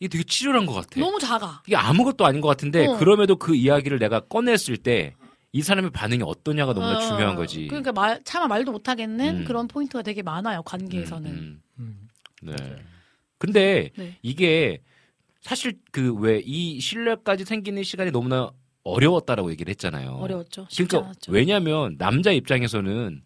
이게 0.00 0.08
되게 0.08 0.24
치졸한 0.24 0.66
것 0.66 0.72
같아. 0.74 0.98
너무 1.00 1.18
작아. 1.18 1.62
이게 1.66 1.76
아무것도 1.76 2.24
아닌 2.26 2.40
것 2.40 2.48
같은데 2.48 2.86
어. 2.86 2.96
그럼에도 2.98 3.36
그 3.36 3.54
이야기를 3.54 3.98
내가 3.98 4.20
꺼냈을 4.20 4.76
때 4.76 5.14
이 5.56 5.62
사람의 5.62 5.92
반응이 5.92 6.20
어떠냐가 6.26 6.72
너무나 6.74 6.96
어, 6.96 7.00
중요한 7.00 7.36
거지. 7.36 7.68
그러니까 7.68 7.92
말, 7.92 8.20
차마 8.24 8.48
말도 8.48 8.72
못하겠는 8.72 9.42
음. 9.42 9.44
그런 9.44 9.68
포인트가 9.68 10.02
되게 10.02 10.20
많아요. 10.20 10.64
관계에서는. 10.64 11.30
음, 11.30 11.62
음. 11.78 12.08
음. 12.08 12.08
네. 12.42 12.56
근데 13.38 13.90
네. 13.96 14.18
이게 14.20 14.82
사실 15.42 15.78
그 15.92 16.12
왜 16.16 16.42
이 16.44 16.80
신뢰까지 16.80 17.44
생기는 17.44 17.84
시간이 17.84 18.10
너무나 18.10 18.50
어려웠다라고 18.84 19.50
얘기를 19.50 19.70
했잖아요. 19.70 20.10
어려웠죠. 20.20 20.66
그러니까. 20.76 21.12
왜냐하면 21.28 21.96
남자 21.98 22.30
입장에서는 22.32 23.22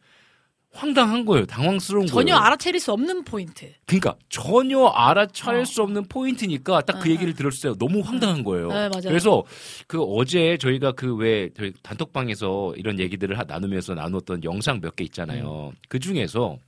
황당한 0.70 1.24
거예요. 1.24 1.46
당황스러운 1.46 2.06
전혀 2.06 2.34
거예요. 2.34 2.44
알아차릴 2.44 2.78
수 2.78 2.92
없는 2.92 3.24
포인트. 3.24 3.72
그러니까 3.86 4.14
전혀 4.28 4.84
알아차릴 4.86 5.62
어. 5.62 5.64
수 5.64 5.82
없는 5.82 6.04
포인트니까 6.08 6.82
딱그 6.82 7.08
어, 7.08 7.12
얘기를 7.12 7.34
들었을 7.34 7.72
때 7.72 7.78
너무 7.78 8.00
황당한 8.00 8.44
거예요. 8.44 8.68
네, 8.68 8.74
맞아요. 8.88 9.02
그래서 9.08 9.42
그 9.88 10.00
어제 10.02 10.56
저희가 10.58 10.92
그 10.92 11.16
왜 11.16 11.50
저희 11.56 11.72
단톡방에서 11.82 12.74
이런 12.76 13.00
얘기들을 13.00 13.36
하- 13.38 13.44
나누면서 13.44 13.94
나눴던 13.94 14.44
영상 14.44 14.80
몇 14.80 14.94
개 14.94 15.02
있잖아요. 15.04 15.72
그 15.88 15.98
중에서 15.98 16.58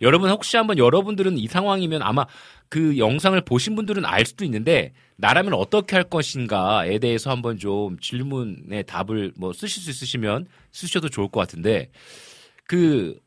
여러분 0.00 0.30
혹시 0.30 0.56
한번 0.56 0.78
여러분들은 0.78 1.38
이 1.38 1.46
상황이면 1.48 2.02
아마 2.02 2.24
그 2.68 2.96
영상을 2.98 3.38
보신 3.42 3.74
분들은 3.74 4.04
알 4.06 4.24
수도 4.24 4.44
있는데 4.44 4.92
나라면 5.22 5.54
어떻게 5.54 5.94
할 5.94 6.02
것인가에 6.02 6.98
대해서 6.98 7.30
한번 7.30 7.56
좀 7.56 7.96
질문에 8.00 8.82
답을 8.82 9.32
뭐 9.36 9.52
쓰실 9.52 9.80
수 9.80 9.90
있으시면 9.90 10.48
쓰셔도 10.72 11.08
좋을 11.08 11.28
것 11.28 11.38
같은데 11.38 11.92
그 12.66 13.20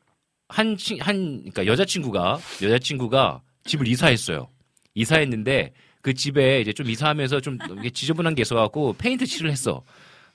한, 0.49 0.75
친, 0.75 0.99
한, 0.99 1.39
그니까 1.39 1.65
여자친구가, 1.65 2.39
여자친구가 2.61 3.41
집을 3.63 3.87
이사했어요. 3.87 4.49
이사했는데 4.93 5.71
그 6.01 6.13
집에 6.13 6.59
이제 6.59 6.73
좀 6.73 6.89
이사하면서 6.89 7.39
좀 7.39 7.57
지저분한 7.93 8.35
게 8.35 8.41
있어갖고 8.41 8.95
페인트 8.97 9.25
칠을 9.25 9.49
했어. 9.49 9.81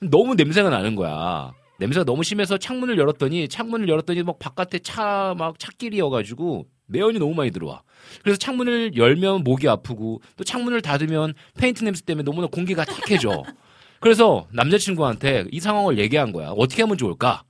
너무 0.01 0.33
냄새가 0.33 0.71
나는 0.71 0.95
거야. 0.95 1.53
냄새가 1.77 2.05
너무 2.05 2.23
심해서 2.23 2.57
창문을 2.57 2.97
열었더니 2.97 3.47
창문을 3.47 3.87
열었더니 3.87 4.23
막 4.23 4.39
바깥에 4.39 4.79
차 4.79 5.35
막 5.37 5.59
차길이어가지고 5.59 6.65
매연이 6.91 7.17
너무 7.19 7.33
많이 7.33 7.51
들어와. 7.51 7.81
그래서 8.23 8.37
창문을 8.37 8.97
열면 8.97 9.43
목이 9.43 9.67
아프고 9.67 10.21
또 10.37 10.43
창문을 10.43 10.81
닫으면 10.81 11.33
페인트 11.57 11.83
냄새 11.83 12.03
때문에 12.05 12.23
너무나 12.23 12.47
공기가 12.47 12.83
탁해져. 12.83 13.43
그래서 13.99 14.47
남자친구한테 14.51 15.45
이 15.51 15.59
상황을 15.59 15.97
얘기한 15.97 16.31
거야. 16.31 16.49
어떻게 16.49 16.81
하면 16.83 16.97
좋을까? 16.97 17.43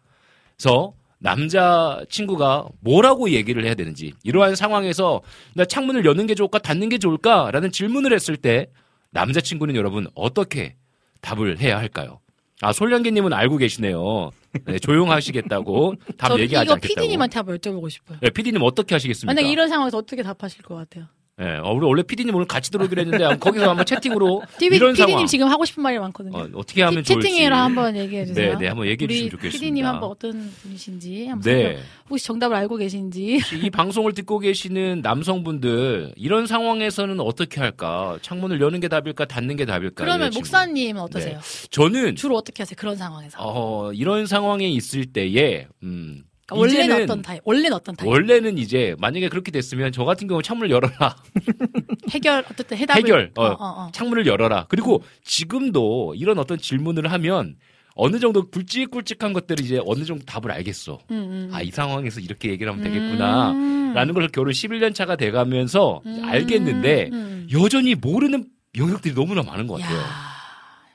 그래서 0.58 0.94
남자 1.18 2.04
친구가 2.10 2.68
뭐라고 2.80 3.30
얘기를 3.30 3.64
해야 3.64 3.76
되는지 3.76 4.14
이러한 4.24 4.56
상황에서 4.56 5.22
나 5.54 5.66
창문을 5.66 6.04
여는 6.04 6.26
게 6.28 6.34
좋을까 6.36 6.60
닫는 6.60 6.90
게 6.90 6.98
좋을까라는 6.98 7.72
질문을 7.72 8.12
했을 8.14 8.38
때 8.38 8.68
남자 9.12 9.40
친구는 9.40 9.76
여러분 9.76 10.08
어떻게 10.16 10.76
답을 11.22 11.60
해야 11.60 11.78
할까요? 11.78 12.20
아 12.62 12.74
솔량기님은 12.74 13.34
알고 13.34 13.58
계시네요. 13.58 14.32
네, 14.66 14.80
조용하시겠다고 14.80 15.96
답 16.18 16.38
얘기하지 16.40 16.66
이거 16.66 16.74
않겠다고. 16.74 17.02
PD님한테 17.02 17.40
한번 17.40 17.58
여쭤보고 17.58 17.90
싶어요. 17.90 18.18
네, 18.22 18.30
PD님 18.30 18.62
어떻게 18.64 18.96
하시겠습니까? 18.96 19.34
만약 19.34 19.50
이런 19.50 19.70
상황에서 19.70 19.98
어떻게 19.98 20.24
답하실 20.24 20.64
것 20.64 20.76
같아요? 20.76 21.08
네, 21.42 21.58
어, 21.58 21.72
우리 21.72 21.88
원래 21.88 22.04
PD님 22.04 22.36
오늘 22.36 22.46
같이 22.46 22.70
들어오기로 22.70 23.02
했는데 23.02 23.36
거기서 23.38 23.68
한번 23.70 23.84
채팅으로 23.84 24.44
TV, 24.60 24.76
이런 24.78 24.94
PD님 24.94 25.10
상황 25.14 25.26
지금 25.26 25.48
하고 25.48 25.66
싶은 25.66 25.82
말이 25.82 25.98
많거든요. 25.98 26.38
어, 26.38 26.48
어떻게 26.54 26.84
하면 26.84 27.04
좋을지 27.04 27.30
채팅으로 27.30 27.56
한번 27.56 27.98
얘기해 27.98 28.28
주세요. 28.28 28.54
네, 28.54 28.58
네, 28.60 28.68
한번 28.68 28.86
얘기해 28.86 29.08
주시면 29.08 29.30
좋겠습니다. 29.32 29.60
PD님 29.60 29.86
한번 29.88 30.10
어떤 30.12 30.52
분이신지 30.62 31.26
한번 31.26 31.52
네. 31.52 31.80
혹시 32.12 32.26
정답을 32.28 32.56
알고 32.58 32.78
계신지 32.78 33.40
이 33.64 33.70
방송을 33.72 34.14
듣고 34.14 34.38
계시는 34.38 35.02
남성분들 35.02 36.14
이런 36.16 36.46
상황에서는 36.46 37.20
어떻게 37.20 37.60
할까? 37.60 38.20
창문을 38.22 38.62
여는 38.62 38.80
게 38.80 38.88
답일까? 38.88 39.26
닫는 39.26 39.56
게 39.56 39.66
답일까? 39.66 40.04
그러면 40.04 40.28
여자친구. 40.28 40.40
목사님은 40.42 41.02
어떠세요? 41.02 41.40
저는 41.72 42.16
주로 42.18 42.36
어떻게 42.36 42.62
하세요? 42.62 42.76
그런 42.78 42.96
상황에서 42.98 43.38
어, 43.40 43.92
이런 43.94 44.28
상황에 44.28 44.68
있을 44.68 45.08
때에 45.08 45.66
음, 45.82 46.24
그러니까 46.52 46.56
원래는 46.56 47.04
어떤 47.04 47.22
타입? 47.22 47.42
원래는 47.46 47.74
어떤 47.74 47.96
타입? 47.96 48.10
원래는 48.10 48.58
이제 48.58 48.96
만약에 49.00 49.30
그렇게 49.30 49.52
됐으면 49.52 49.92
저 49.92 50.06
같은 50.06 50.28
경우 50.28 50.42
창문을 50.42 50.70
열어라. 50.70 51.16
해결 52.12 52.46
어쨌든 52.52 52.78
해답을 52.78 53.02
해결. 53.02 53.32
어, 53.36 53.44
어, 53.44 53.48
어, 53.48 53.56
어. 53.60 53.92
창문을 53.94 54.26
열어라. 54.28 54.66
그리고 54.70 55.04
지금도 55.24 56.16
이런 56.18 56.38
어떤 56.38 56.58
질문을 56.58 57.12
하면 57.12 57.56
어느 57.96 58.20
정도 58.20 58.50
굵직굵직한 58.50 59.34
것들을 59.34 59.64
이제 59.64 59.80
어느 59.86 60.06
정도 60.06 60.24
답을 60.26 60.52
알겠어. 60.52 61.00
음, 61.12 61.16
음. 61.16 61.50
아, 61.54 61.62
이 61.62 61.72
상황에서 61.72 62.20
이렇게 62.20 62.50
얘기를 62.50 62.72
하면 62.72 62.84
되겠구나. 62.84 63.52
음. 63.52 63.94
라는 63.94 64.14
걸 64.14 64.28
결혼 64.30 64.54
11년 64.54 64.96
차가 64.96 65.16
돼가면서 65.16 66.02
음, 66.06 66.24
알겠는데 66.24 67.10
음. 67.12 67.48
여전히 67.52 67.96
모르는 67.96 68.46
영역들이 68.78 69.14
너무나 69.14 69.44
많은 69.44 69.68
것 69.68 69.82
같아요. 69.82 70.00
야 70.00 70.06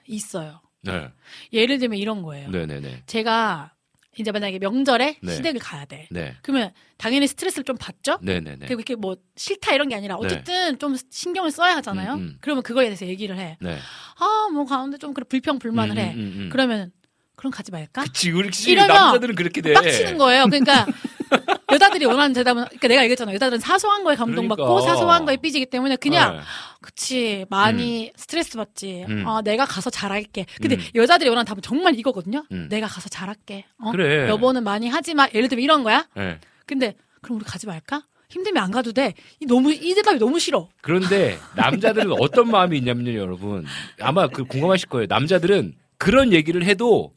있어요. 0.07 0.61
네, 0.83 1.09
예를 1.53 1.79
들면 1.79 1.99
이런 1.99 2.23
거예요. 2.23 2.49
네, 2.51 2.65
네, 2.65 2.81
네, 2.81 3.03
제가 3.07 3.73
이제 4.19 4.33
만약에 4.33 4.59
명절에 4.59 5.19
네. 5.23 5.35
시댁을 5.35 5.61
가야 5.61 5.85
돼. 5.85 6.09
네, 6.11 6.35
그러면 6.43 6.73
당연히 6.97 7.27
스트레스를 7.27 7.65
좀 7.65 7.77
받죠. 7.77 8.19
네, 8.23 8.41
네, 8.41 8.57
네. 8.57 8.67
그리고 8.67 8.81
이렇게 8.81 8.95
뭐 8.95 9.17
싫다 9.37 9.75
이런 9.75 9.89
게 9.89 9.95
아니라 9.95 10.17
네. 10.17 10.27
어쨌든 10.27 10.79
좀 10.79 10.97
신경을 11.11 11.51
써야 11.51 11.77
하잖아요. 11.77 12.15
음, 12.15 12.19
음. 12.19 12.39
그러면 12.41 12.63
그거에 12.63 12.85
대해서 12.87 13.07
얘기를 13.07 13.39
해. 13.39 13.57
네. 13.61 13.79
아, 14.19 14.49
뭐 14.53 14.65
가운데 14.65 14.99
좀 14.99 15.13
그래 15.13 15.25
불평 15.29 15.59
불만을 15.59 15.97
음, 15.97 15.99
해. 15.99 16.15
음, 16.15 16.19
음, 16.19 16.35
음. 16.37 16.49
그러면 16.51 16.93
그럼 17.37 17.53
가지 17.53 17.71
말까? 17.71 18.03
그치, 18.05 18.33
그렇지. 18.33 18.73
이러면 18.73 18.89
남자들은 18.97 19.35
그렇게 19.35 19.61
돼. 19.61 19.75
빡치는 19.75 20.19
거예요. 20.19 20.47
그러니까 20.47 20.87
여자들이 21.73 22.07
원하는 22.07 22.33
대답은 22.33 22.65
그러니까 22.65 22.89
내가 22.89 23.03
얘기했잖아. 23.03 23.35
여자들은 23.35 23.61
사소한 23.61 24.05
거에 24.05 24.17
감동받고 24.17 24.65
그러니까. 24.65 24.91
사소한 24.95 25.25
거에 25.27 25.37
삐지기 25.37 25.67
때문에 25.67 25.97
그냥 25.97 26.37
네. 26.37 26.41
그치 26.81 27.45
많이 27.51 28.11
스트레스 28.17 28.57
받지. 28.57 29.05
음. 29.09 29.27
어, 29.27 29.43
내가 29.43 29.67
가서 29.67 29.91
잘할게. 29.91 30.47
근데 30.61 30.77
음. 30.77 30.83
여자들이 30.95 31.29
원하는 31.29 31.45
답은 31.45 31.63
정말 31.63 31.99
이거거든요. 31.99 32.45
음. 32.53 32.69
내가 32.71 32.87
가서 32.87 33.09
잘할게. 33.09 33.67
어? 33.79 33.91
그래. 33.91 34.29
여보는 34.29 34.65
많이 34.65 34.89
하지 34.89 35.15
마. 35.15 35.29
예를 35.35 35.49
들면 35.49 35.63
이런 35.63 35.83
거야. 35.85 36.07
네. 36.15 36.39
근데 36.65 36.95
그럼 37.21 37.37
우리 37.39 37.45
가지 37.45 37.67
말까? 37.67 38.03
힘들면 38.31 38.63
안 38.63 38.71
가도 38.71 38.93
돼. 38.93 39.15
이 39.41 39.47
너무 39.47 39.73
이 39.73 39.95
대답이 39.95 40.19
너무 40.19 40.39
싫어. 40.39 40.69
그런데 40.81 41.39
남자들은 41.55 42.13
어떤 42.19 42.51
마음이 42.51 42.79
있냐면요, 42.79 43.13
여러분. 43.13 43.67
아마 44.01 44.27
그 44.29 44.45
공감하실 44.45 44.89
거예요. 44.89 45.07
남자들은 45.09 45.75
그런 45.99 46.33
얘기를 46.33 46.65
해도 46.65 47.13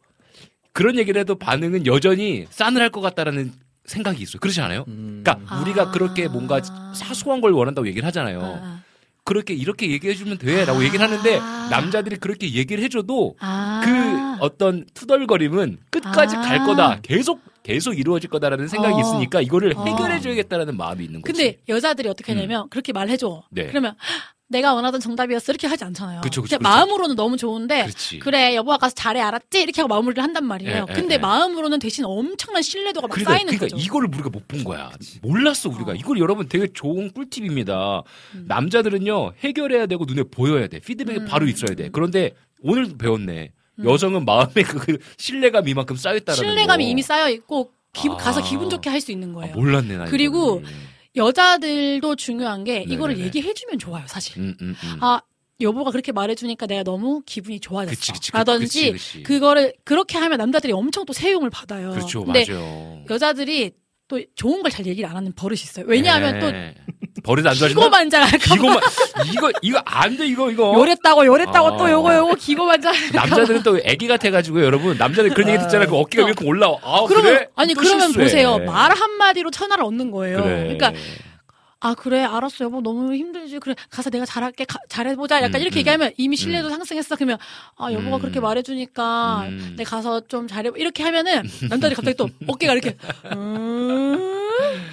그런 0.74 0.98
얘기를 0.98 1.20
해도 1.20 1.36
반응은 1.36 1.86
여전히 1.86 2.46
싸늘할 2.50 2.90
것 2.90 3.02
같다라는 3.02 3.52
생각이 3.86 4.22
있어요. 4.22 4.40
그렇지 4.40 4.62
않아요? 4.62 4.86
음. 4.88 5.22
그러니까 5.24 5.62
우리가 5.62 5.82
아. 5.84 5.92
그렇게 5.92 6.28
뭔가 6.28 6.62
사소한 6.94 7.42
걸 7.42 7.52
원한다고 7.52 7.88
얘기를 7.88 8.06
하잖아요. 8.08 8.60
아, 8.62 8.84
그렇게 9.24 9.54
이렇게 9.54 9.92
얘기해 9.92 10.16
주면 10.16 10.38
돼라고 10.38 10.84
얘기를 10.84 11.02
하는데 11.06 11.40
남자들이 11.70 12.18
그렇게 12.18 12.54
얘기를 12.54 12.84
해줘도 12.84 13.36
아. 13.40 13.82
그 13.84 14.44
어떤 14.44 14.86
투덜거림은 14.94 15.80
끝까지 15.90 16.36
아. 16.36 16.42
갈 16.42 16.60
거다. 16.66 17.00
계속 17.02 17.42
계속 17.64 17.98
이루어질 18.00 18.30
거다라는 18.30 18.68
생각이 18.68 18.96
어. 18.96 19.00
있으니까 19.00 19.42
이거를 19.42 19.74
어. 19.76 19.86
해결해 19.86 20.20
줘야겠다는 20.20 20.78
마음이 20.78 21.04
있는 21.04 21.22
거지. 21.22 21.34
근데 21.34 21.60
여자들이 21.68 22.10
어떻게 22.10 22.32
하냐면 22.34 22.70
그렇게 22.70 22.94
말해줘. 22.94 23.44
네. 23.52 23.68
그러면 23.68 23.96
내가 24.52 24.74
원하던 24.74 25.00
정답이었어 25.00 25.52
이렇게 25.52 25.68
하지 25.68 25.84
않잖아요. 25.86 26.22
그쵸, 26.22 26.42
그쵸, 26.42 26.58
그쵸. 26.58 26.68
마음으로는 26.68 27.16
너무 27.16 27.38
좋은데 27.38 27.84
그렇지. 27.84 28.20
그래 28.20 28.56
여보가 28.56 28.78
가서 28.78 28.96
잘해 28.96 29.22
알았지 29.22 29.62
이렇게 29.62 29.82
하고 29.82 29.94
마무리를 29.94 30.22
한단 30.24 30.44
말이에요. 30.46 30.86
예, 30.90 30.92
예, 30.92 30.94
근데 30.94 31.16
예. 31.16 31.18
마음으로는 31.20 31.78
대신 31.80 32.04
엄청난 32.06 32.64
신뢰도가 32.64 33.08
막 33.08 33.14
그러니까, 33.14 33.34
쌓이는 33.34 33.54
그러니까 33.56 33.66
거죠. 33.76 33.78
이거를 33.78 34.10
우리가 34.12 34.30
못 34.30 34.48
본 34.48 34.64
거야. 34.64 34.90
몰랐어 35.22 35.70
우리가. 35.70 35.92
어. 35.92 35.96
이걸 35.96 36.18
여러분 36.20 36.50
되게 36.50 36.68
좋은 36.74 37.12
꿀팁입니다. 37.12 38.02
음. 38.34 38.46
남자들은요 38.48 39.34
해결해야 39.40 39.86
되고 39.86 40.06
눈에 40.06 40.24
보여야 40.24 40.66
돼. 40.68 40.80
피드백이 40.80 41.20
음. 41.20 41.26
바로 41.28 41.48
있어야 41.48 41.76
돼. 41.76 41.90
그런데 41.92 42.32
오늘 42.62 42.98
배웠네. 42.98 43.52
여성은 43.84 44.26
마음에 44.26 44.64
그 44.64 44.98
신뢰감이 45.18 45.70
이만큼 45.72 45.96
쌓였다는 45.96 46.36
신뢰감이 46.36 46.84
거. 46.84 46.90
이미 46.90 47.02
쌓여 47.04 47.30
있고 47.30 47.72
기- 47.94 48.10
아. 48.10 48.18
가서 48.18 48.42
기분 48.44 48.70
좋게 48.70 48.90
할 48.90 49.00
수 49.02 49.12
있는 49.12 49.30
아, 49.32 49.34
거예요. 49.36 49.56
몰랐네 49.56 49.98
나. 49.98 50.06
그리고 50.06 50.62
이거를. 50.62 50.76
여자들도 51.16 52.16
중요한 52.16 52.64
게 52.64 52.84
이거를 52.88 53.16
네네네. 53.16 53.26
얘기해주면 53.28 53.80
좋아요, 53.80 54.06
사실. 54.08 54.40
음, 54.40 54.56
음, 54.62 54.76
음. 54.84 54.98
아 55.02 55.22
여보가 55.62 55.92
그렇게 55.92 56.12
말해주니까 56.12 56.68
내가 56.68 56.84
너무 56.84 57.22
기분이 57.26 57.60
좋아졌어. 57.60 57.96
그치, 57.96 58.12
그치, 58.14 58.32
그- 58.32 58.38
라든지 58.38 58.92
그치. 58.94 59.24
그거를 59.24 59.74
그렇게 59.84 60.18
하면 60.18 60.38
남자들이 60.38 60.72
엄청 60.72 61.06
또 61.06 61.12
세용을 61.14 61.50
받아요. 61.50 61.92
그렇죠, 61.92 62.24
근데 62.24 62.46
맞아요. 62.50 63.04
여자들이 63.10 63.72
또 64.10 64.20
좋은 64.36 64.62
걸 64.64 64.72
잘 64.72 64.86
얘기를 64.86 65.08
안 65.10 65.16
하는 65.16 65.32
버릇이 65.34 65.62
있어요. 65.62 65.86
왜냐하면 65.88 66.40
네. 66.40 66.76
버릇 67.24 67.46
안또 67.46 67.60
좋아진다. 67.60 67.80
기고만장할까 67.82 68.38
봐. 68.38 68.56
기고만 68.56 68.80
이거 69.34 69.52
이거 69.62 69.82
안 69.86 70.18
돼 70.18 70.26
이거 70.28 70.50
이거. 70.52 70.74
요랬다고 70.74 71.26
요랬다고 71.26 71.68
어. 71.68 71.78
또 71.78 71.90
요거 71.90 72.16
요거 72.16 72.36
기고만장할까 72.36 73.12
봐. 73.22 73.28
남자들은 73.28 73.64
또 73.64 73.80
애기 73.84 74.08
같아 74.08 74.32
가지고 74.32 74.64
여러분 74.64 74.98
남자들 74.98 75.30
그런 75.34 75.50
얘기 75.50 75.60
듣잖아요. 75.64 75.88
그 75.90 75.96
어깨가 75.96 76.24
어. 76.26 76.28
이렇게 76.28 76.46
올라와. 76.46 76.78
아, 76.82 77.06
그러면 77.08 77.34
그래? 77.36 77.48
아니 77.56 77.74
또 77.76 77.82
그러면 77.82 78.08
실수해. 78.08 78.26
보세요. 78.26 78.58
말 78.60 78.92
한마디로 78.96 79.52
천하를 79.52 79.84
얻는 79.86 80.12
거예요. 80.12 80.42
그래. 80.44 80.56
그러니까 80.76 80.94
아 81.82 81.94
그래 81.94 82.24
알았어 82.24 82.66
여보 82.66 82.82
너무 82.82 83.14
힘들지 83.16 83.58
그래 83.60 83.74
가서 83.90 84.10
내가 84.10 84.26
잘할게 84.26 84.66
가- 84.66 84.80
잘해보자 84.90 85.38
약간 85.42 85.56
음, 85.56 85.62
이렇게 85.62 85.78
음. 85.78 85.80
얘기하면 85.80 86.12
이미 86.18 86.36
신뢰도 86.36 86.70
상승했어 86.70 87.16
그러면 87.16 87.38
아 87.78 87.92
여보가 87.94 88.18
음. 88.18 88.22
그렇게 88.22 88.40
말해주니까 88.42 89.46
음. 89.48 89.76
내가 89.78 89.90
가서 89.98 90.20
좀 90.28 90.48
잘해 90.48 90.72
이렇게 90.76 91.04
하면은 91.04 91.44
남자들이 91.70 91.96
갑자기 91.96 92.18
또 92.18 92.28
어깨가 92.48 92.74
이렇게 92.74 92.98
음 93.32 94.36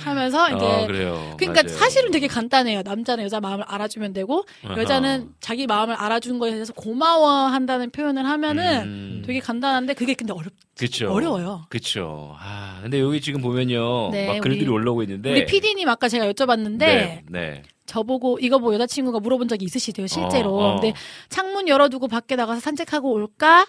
하면서 0.04 0.48
이제 0.54 0.64
아, 0.64 0.86
그래요. 0.86 1.34
그러니까 1.36 1.64
맞아요. 1.64 1.76
사실은 1.76 2.12
되게 2.12 2.28
간단해요. 2.28 2.82
남자는 2.84 3.24
여자 3.24 3.40
마음을 3.40 3.64
알아주면 3.66 4.12
되고. 4.12 4.44
여자는 4.64 5.30
자기 5.40 5.66
마음을 5.66 5.96
알아준 5.96 6.38
거에 6.38 6.52
대해서 6.52 6.72
고마워한다는 6.74 7.90
표현을 7.90 8.24
하면은 8.24 8.82
음. 8.84 9.22
되게 9.26 9.40
간단한데 9.40 9.94
그게 9.94 10.14
근데 10.14 10.32
어렵 10.32 10.52
그쵸. 10.78 11.10
어려워요. 11.10 11.64
그쵸. 11.70 12.36
아, 12.38 12.78
근데 12.82 13.00
여기 13.00 13.20
지금 13.20 13.40
보면요. 13.40 14.10
네, 14.12 14.26
막 14.28 14.40
글들이 14.40 14.66
우리- 14.66 14.70
올라오고 14.70 15.02
있는데. 15.02 15.30
우리 15.32 15.46
PD님 15.46 15.88
아까 15.88 16.08
제가 16.08 16.30
여쭤봤는데 16.32 16.75
네. 16.78 17.22
네. 17.28 17.62
저보고 17.86 18.38
이거 18.40 18.58
뭐 18.58 18.74
여자친구가 18.74 19.20
물어본 19.20 19.48
적이 19.48 19.64
있으시대요 19.66 20.06
실제로. 20.06 20.50
어, 20.56 20.74
어. 20.74 20.80
근데 20.80 20.92
창문 21.28 21.68
열어두고 21.68 22.08
밖에 22.08 22.36
나가서 22.36 22.60
산책하고 22.60 23.10
올까? 23.12 23.66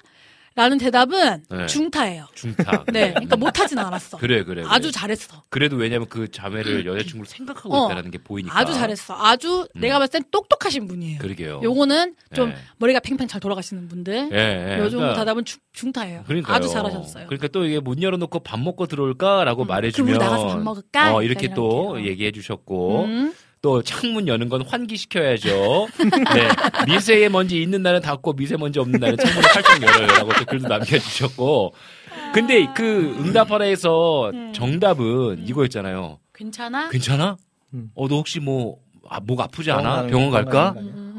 라는 0.57 0.79
대답은 0.79 1.43
네. 1.51 1.65
중타예요. 1.67 2.25
중타. 2.33 2.85
네, 2.91 3.09
그러니까 3.11 3.35
못하진 3.37 3.77
않았어. 3.77 4.17
그래, 4.17 4.43
그래. 4.43 4.63
그래. 4.63 4.65
아주 4.67 4.91
잘했어. 4.91 5.43
그래도 5.49 5.75
왜냐면 5.75 6.07
그 6.09 6.31
자매를 6.31 6.83
여자친구를 6.87 7.27
생각하고 7.27 7.75
어, 7.75 7.91
있다는 7.91 8.09
게 8.09 8.17
보이니까. 8.17 8.57
아주 8.57 8.73
잘했어. 8.73 9.15
아주 9.15 9.67
음. 9.75 9.79
내가 9.81 9.99
봤을 9.99 10.13
땐 10.13 10.23
똑똑하신 10.31 10.87
분이에요. 10.87 11.19
그러게요. 11.19 11.61
요거는 11.63 12.15
좀 12.33 12.49
네. 12.49 12.55
머리가 12.77 12.99
팽팽 13.01 13.27
잘 13.27 13.39
돌아가시는 13.39 13.87
분들. 13.87 14.29
예, 14.33 14.77
예. 14.77 14.79
요즘 14.79 14.97
그러니까 14.97 15.19
대답은 15.21 15.45
중, 15.45 15.59
중타예요. 15.73 16.23
그러니까요. 16.25 16.55
아주 16.55 16.69
잘하셨어요. 16.69 17.27
그러니까 17.27 17.49
또 17.49 17.63
이게 17.63 17.79
문 17.79 18.01
열어놓고 18.01 18.39
밥 18.39 18.59
먹고 18.59 18.87
들어올까라고 18.87 19.61
음, 19.61 19.67
말해주면 19.67 20.13
그럼 20.15 20.25
나가서 20.25 20.47
밥 20.47 20.63
먹을까? 20.63 21.13
어, 21.15 21.21
이렇게 21.21 21.53
또. 21.53 22.03
얘기해 22.03 22.31
주셨고 22.31 23.05
음. 23.05 23.33
또 23.61 23.81
창문 23.81 24.27
여는 24.27 24.49
건 24.49 24.63
환기시켜야죠. 24.65 25.87
네. 26.35 26.47
미세먼지 26.87 27.61
있는 27.61 27.81
날은 27.81 28.01
닫고 28.01 28.33
미세먼지 28.33 28.79
없는 28.79 28.99
날은 28.99 29.17
창문을 29.17 29.49
활짝 29.49 29.81
열어요라고 29.81 30.33
또 30.33 30.45
글도 30.45 30.67
남겨주셨고 30.67 31.73
근데 32.33 32.67
그 32.75 33.15
응답하라에서 33.19 34.29
음. 34.31 34.53
정답은 34.53 35.47
이거였잖아요. 35.47 36.19
괜찮아? 36.33 36.89
괜찮아? 36.89 37.37
음. 37.73 37.89
어, 37.95 38.07
너 38.07 38.15
혹시 38.15 38.39
뭐, 38.39 38.77
아, 39.09 39.19
목 39.19 39.41
아프지 39.41 39.71
않아? 39.71 40.07
병원 40.07 40.29
거, 40.29 40.35
갈까? 40.35 40.75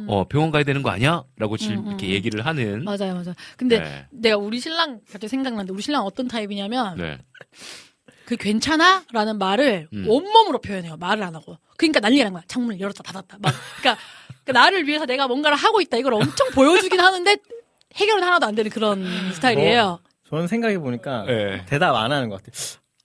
어, 0.06 0.24
병원 0.26 0.50
가야 0.50 0.64
되는 0.64 0.82
거 0.82 0.90
아니야? 0.90 1.24
라고 1.36 1.56
질, 1.56 1.72
음, 1.72 1.80
음, 1.80 1.88
이렇게 1.88 2.06
음. 2.06 2.10
얘기를 2.12 2.46
하는. 2.46 2.84
맞아요, 2.84 3.14
맞아요. 3.14 3.34
근데 3.56 3.80
네. 3.80 4.06
내가 4.10 4.36
우리 4.36 4.58
신랑 4.60 5.00
갑자기 5.10 5.28
생각났는데 5.28 5.72
우리 5.72 5.82
신랑 5.82 6.04
어떤 6.04 6.28
타입이냐면 6.28 6.96
네. 6.96 7.18
그 8.28 8.36
괜찮아? 8.36 9.04
라는 9.10 9.38
말을 9.38 9.88
음. 9.94 10.04
온몸으로 10.06 10.60
표현해요. 10.60 10.98
말을 10.98 11.22
안 11.22 11.34
하고. 11.34 11.56
그러니까 11.78 12.00
난리가 12.00 12.24
난 12.24 12.34
거야. 12.34 12.42
창문을 12.46 12.78
열었다 12.78 13.02
닫았다. 13.02 13.38
막 13.40 13.54
그러니까, 13.80 14.02
그러니까 14.44 14.52
나를 14.52 14.86
위해서 14.86 15.06
내가 15.06 15.26
뭔가를 15.26 15.56
하고 15.56 15.80
있다. 15.80 15.96
이걸 15.96 16.12
엄청 16.12 16.50
보여주긴 16.50 17.00
하는데 17.00 17.36
해결은 17.94 18.22
하나도 18.22 18.44
안 18.44 18.54
되는 18.54 18.70
그런 18.70 19.02
스타일이에요. 19.32 20.00
저는 20.28 20.46
생각해 20.46 20.78
보니까 20.78 21.24
네. 21.24 21.64
대답 21.64 21.96
안 21.96 22.12
하는 22.12 22.28
것 22.28 22.42
같아요. 22.42 22.52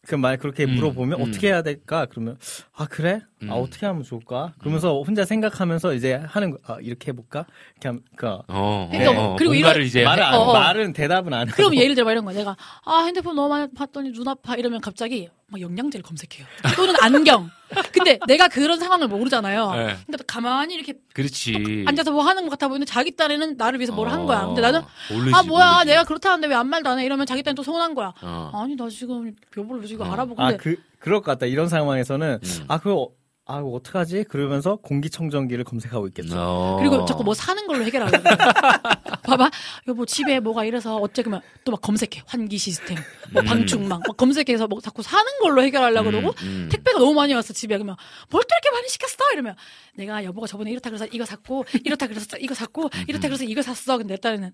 그 0.05 0.15
말 0.15 0.36
그렇게 0.38 0.65
음, 0.65 0.71
물어보면 0.71 1.21
음. 1.21 1.30
어떻게 1.30 1.47
해야 1.47 1.61
될까? 1.61 2.05
그러면 2.09 2.38
아 2.74 2.86
그래? 2.88 3.21
음. 3.43 3.51
아 3.51 3.55
어떻게 3.55 3.85
하면 3.85 4.03
좋을까? 4.03 4.53
그러면서 4.59 5.01
혼자 5.01 5.25
생각하면서 5.25 5.93
이제 5.93 6.13
하는 6.27 6.51
거. 6.51 6.57
아 6.65 6.77
이렇게 6.81 7.11
해볼까? 7.11 7.45
이렇게 7.73 7.87
하면 7.89 8.01
그 8.15 8.27
어, 8.47 8.89
그러니까 8.91 9.11
어, 9.21 9.31
어, 9.31 9.35
그리고 9.37 9.53
이런- 9.53 9.81
이제 9.81 10.03
말을 10.03 10.23
안, 10.23 10.33
어, 10.35 10.39
어. 10.39 10.53
말은 10.53 10.93
대답은 10.93 11.33
안 11.33 11.47
하고. 11.47 11.55
그럼 11.55 11.75
예를 11.75 11.95
들어 11.95 12.05
막 12.05 12.11
이런 12.11 12.25
거야. 12.25 12.35
내가 12.35 12.55
아 12.85 13.03
핸드폰 13.05 13.35
너무 13.35 13.49
많이 13.49 13.71
봤더니 13.73 14.11
눈 14.13 14.27
아파 14.27 14.55
이러면 14.55 14.81
갑자기 14.81 15.29
막 15.47 15.61
영양제를 15.61 16.03
검색해요. 16.03 16.45
또는 16.75 16.95
안경. 17.01 17.49
근데 17.91 18.19
내가 18.27 18.47
그런 18.47 18.79
상황을 18.79 19.07
모르잖아요. 19.07 19.71
네. 19.71 19.77
그러니까 19.83 20.17
또 20.17 20.23
가만히 20.27 20.75
이렇게 20.75 20.93
그렇지. 21.13 21.85
앉아서 21.87 22.11
뭐 22.11 22.23
하는 22.23 22.43
것 22.43 22.51
같아 22.51 22.67
보이는데 22.67 22.89
자기 22.91 23.15
딴에는 23.15 23.57
나를 23.57 23.79
위해서 23.79 23.93
뭘 23.93 24.07
한 24.09 24.25
거야. 24.25 24.45
근데 24.45 24.61
어, 24.61 24.65
나는 24.65 24.81
모르지, 25.11 25.31
아 25.35 25.41
뭐야 25.43 25.71
모르지. 25.73 25.87
내가 25.89 26.03
그렇다는데 26.03 26.47
왜 26.47 26.55
아무 26.55 26.69
말도 26.69 26.89
안 26.89 26.99
해? 26.99 27.05
이러면 27.05 27.25
자기 27.25 27.41
딴또 27.43 27.63
서운한 27.63 27.95
거야. 27.95 28.13
어. 28.21 28.51
아니 28.53 28.75
나 28.75 28.87
지금 28.89 29.33
여보를 29.57 29.85
지금 29.87 30.07
어. 30.07 30.13
알아보고 30.13 30.41
아 30.41 30.49
근데 30.49 30.57
그 30.63 30.75
그럴 30.99 31.21
것 31.21 31.31
같다. 31.31 31.45
이런 31.47 31.67
상황에서는 31.67 32.39
음. 32.43 32.65
아 32.67 32.77
그거 32.79 33.09
아 33.45 33.59
이거 33.59 33.69
어떡하지? 33.71 34.23
그러면서 34.29 34.77
공기청정기를 34.77 35.65
검색하고 35.65 36.07
있겠죠. 36.07 36.35
어. 36.39 36.77
그리고 36.79 37.03
자꾸 37.05 37.25
뭐 37.25 37.33
사는 37.33 37.65
걸로 37.67 37.83
해결하려고. 37.83 38.23
그래. 38.23 38.37
봐봐, 39.23 39.51
여보 39.87 40.05
집에 40.05 40.39
뭐가 40.39 40.63
이래서 40.63 40.97
어째 40.97 41.23
그러면 41.23 41.41
또 41.65 41.71
막 41.73 41.81
검색해 41.81 42.23
환기 42.25 42.57
시스템, 42.57 42.97
뭐 43.33 43.41
음. 43.41 43.45
방충망, 43.45 44.01
막 44.07 44.15
검색해서 44.15 44.67
뭐 44.67 44.79
자꾸 44.79 45.01
사는 45.03 45.25
걸로 45.41 45.61
해결하려고 45.63 46.11
그러고 46.11 46.29
음, 46.43 46.45
음. 46.47 46.69
택배가 46.71 46.99
너무 46.99 47.13
많이 47.13 47.33
왔어 47.33 47.51
집에 47.53 47.75
그러면 47.75 47.95
뭘 48.29 48.43
또 48.43 48.47
이렇게 48.55 48.71
많이 48.71 48.87
시켰어 48.87 49.31
이러면 49.33 49.55
내가 49.95 50.23
여보가 50.23 50.47
저번에 50.47 50.71
이렇다 50.71 50.89
그래서 50.89 51.05
이거 51.11 51.25
샀고 51.25 51.65
이렇다 51.83 52.07
그래서 52.07 52.37
이거 52.37 52.53
샀고 52.53 52.83
음, 52.83 53.05
이렇다 53.07 53.27
그래서 53.27 53.43
이거 53.43 53.61
샀어 53.61 53.97
근데 53.97 54.15
내 54.15 54.19
딸은 54.21 54.51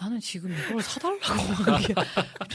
나는 0.00 0.20
지금 0.20 0.52
이걸 0.52 0.82
사달라고 0.82 1.20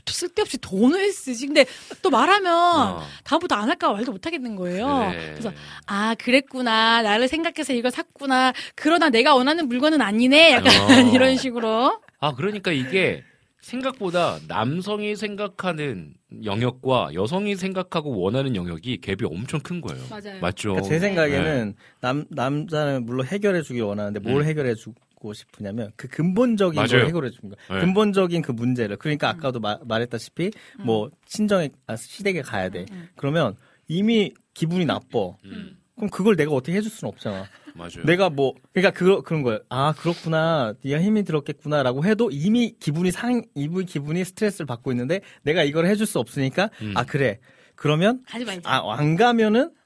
또 0.05 0.13
쓸데없이 0.13 0.57
돈을 0.57 1.11
쓰지 1.11 1.47
근데 1.47 1.65
또 2.01 2.09
말하면 2.09 2.53
어. 2.53 3.03
다음부터 3.23 3.55
안 3.55 3.69
할까 3.69 3.91
말도 3.91 4.11
못 4.11 4.25
하겠는 4.25 4.55
거예요 4.55 5.09
그래. 5.11 5.31
그래서 5.31 5.51
아 5.85 6.15
그랬구나 6.15 7.01
나를 7.01 7.27
생각해서 7.27 7.73
이걸 7.73 7.91
샀구나 7.91 8.53
그러나 8.75 9.09
내가 9.09 9.35
원하는 9.35 9.67
물건은 9.67 10.01
아니네 10.01 10.51
약간 10.51 10.73
어. 11.07 11.09
이런 11.13 11.37
식으로 11.37 12.01
아, 12.19 12.35
그러니까 12.35 12.71
이게 12.71 13.23
생각보다 13.61 14.39
남성이 14.47 15.15
생각하는 15.15 16.13
영역과 16.43 17.09
여성이 17.13 17.55
생각하고 17.55 18.19
원하는 18.19 18.55
영역이 18.55 18.99
갭이 19.01 19.29
엄청 19.31 19.59
큰 19.59 19.81
거예요. 19.81 20.03
맞아요. 20.09 20.39
맞죠? 20.39 20.69
그러니까 20.73 20.89
제 20.89 20.99
생각에는 20.99 21.67
네. 21.67 21.73
남 22.01 22.25
남자는 22.29 23.05
물론 23.05 23.25
해결해 23.25 23.61
주길 23.61 23.83
원하는데 23.83 24.19
뭘 24.19 24.41
음. 24.41 24.47
해결해 24.47 24.75
주고 24.75 24.95
해주고 25.19 25.33
싶으냐면 25.33 25.91
그 25.95 26.07
근본적인 26.07 26.75
맞아요. 26.75 26.87
걸 26.89 27.05
해결해 27.07 27.29
주는 27.29 27.53
거예요. 27.55 27.79
네. 27.79 27.85
근본적인 27.85 28.41
그 28.41 28.51
문제를 28.51 28.97
그러니까 28.97 29.29
아까도 29.29 29.59
마- 29.59 29.77
말했다시피 29.85 30.51
음. 30.79 30.85
뭐 30.85 31.09
친정에 31.25 31.69
아, 31.85 31.95
시댁에 31.95 32.41
가야 32.41 32.69
돼. 32.69 32.85
그러면 33.15 33.55
이미 33.87 34.33
기분이 34.53 34.85
나빠. 34.85 35.35
음. 35.45 35.77
그럼 35.95 36.09
그걸 36.09 36.35
내가 36.37 36.51
어떻게 36.51 36.77
해줄 36.77 36.89
수는 36.89 37.09
없잖아. 37.09 37.45
맞아요. 37.75 38.05
내가 38.05 38.29
뭐 38.29 38.53
그러니까 38.73 38.91
그 38.97 39.21
그런 39.21 39.43
거예요. 39.43 39.59
아 39.69 39.93
그렇구나. 39.93 40.73
네가 40.83 41.01
힘이 41.01 41.23
들었겠구나라고 41.23 42.05
해도 42.05 42.29
이미 42.31 42.73
기분이 42.79 43.11
상 43.11 43.41
이분 43.55 43.85
기분이 43.85 44.23
스트레스를 44.23 44.65
받고 44.65 44.91
있는데 44.91 45.21
내가 45.43 45.63
이걸 45.63 45.85
해줄 45.85 46.05
수 46.05 46.19
없으니까 46.19 46.69
음. 46.81 46.93
아 46.95 47.03
그래. 47.03 47.39
그러면 47.75 48.21
하지 48.25 48.43
말자. 48.45 48.61
아안 48.69 49.15
가면은 49.15 49.65
우- 49.67 49.78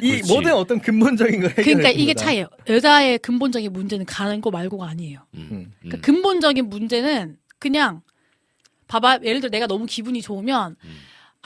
이 0.00 0.10
그렇지. 0.12 0.32
모든 0.32 0.54
어떤 0.54 0.80
근본적인 0.80 1.40
걸 1.40 1.50
해결해 1.50 1.64
그러니까 1.64 1.90
이게. 1.90 2.14
차이예요. 2.14 2.48
여자의 2.68 3.18
근본적인 3.18 3.72
문제는 3.72 4.06
가는 4.06 4.40
거 4.40 4.50
말고가 4.50 4.88
아니에요. 4.88 5.20
음, 5.34 5.48
음. 5.50 5.72
그러니까 5.80 6.00
근본적인 6.04 6.68
문제는 6.68 7.36
그냥 7.58 8.00
봐봐 8.88 9.20
예를 9.24 9.40
들어 9.40 9.50
내가 9.50 9.66
너무 9.66 9.84
기분이 9.86 10.22
좋으면 10.22 10.76
음. 10.82 10.96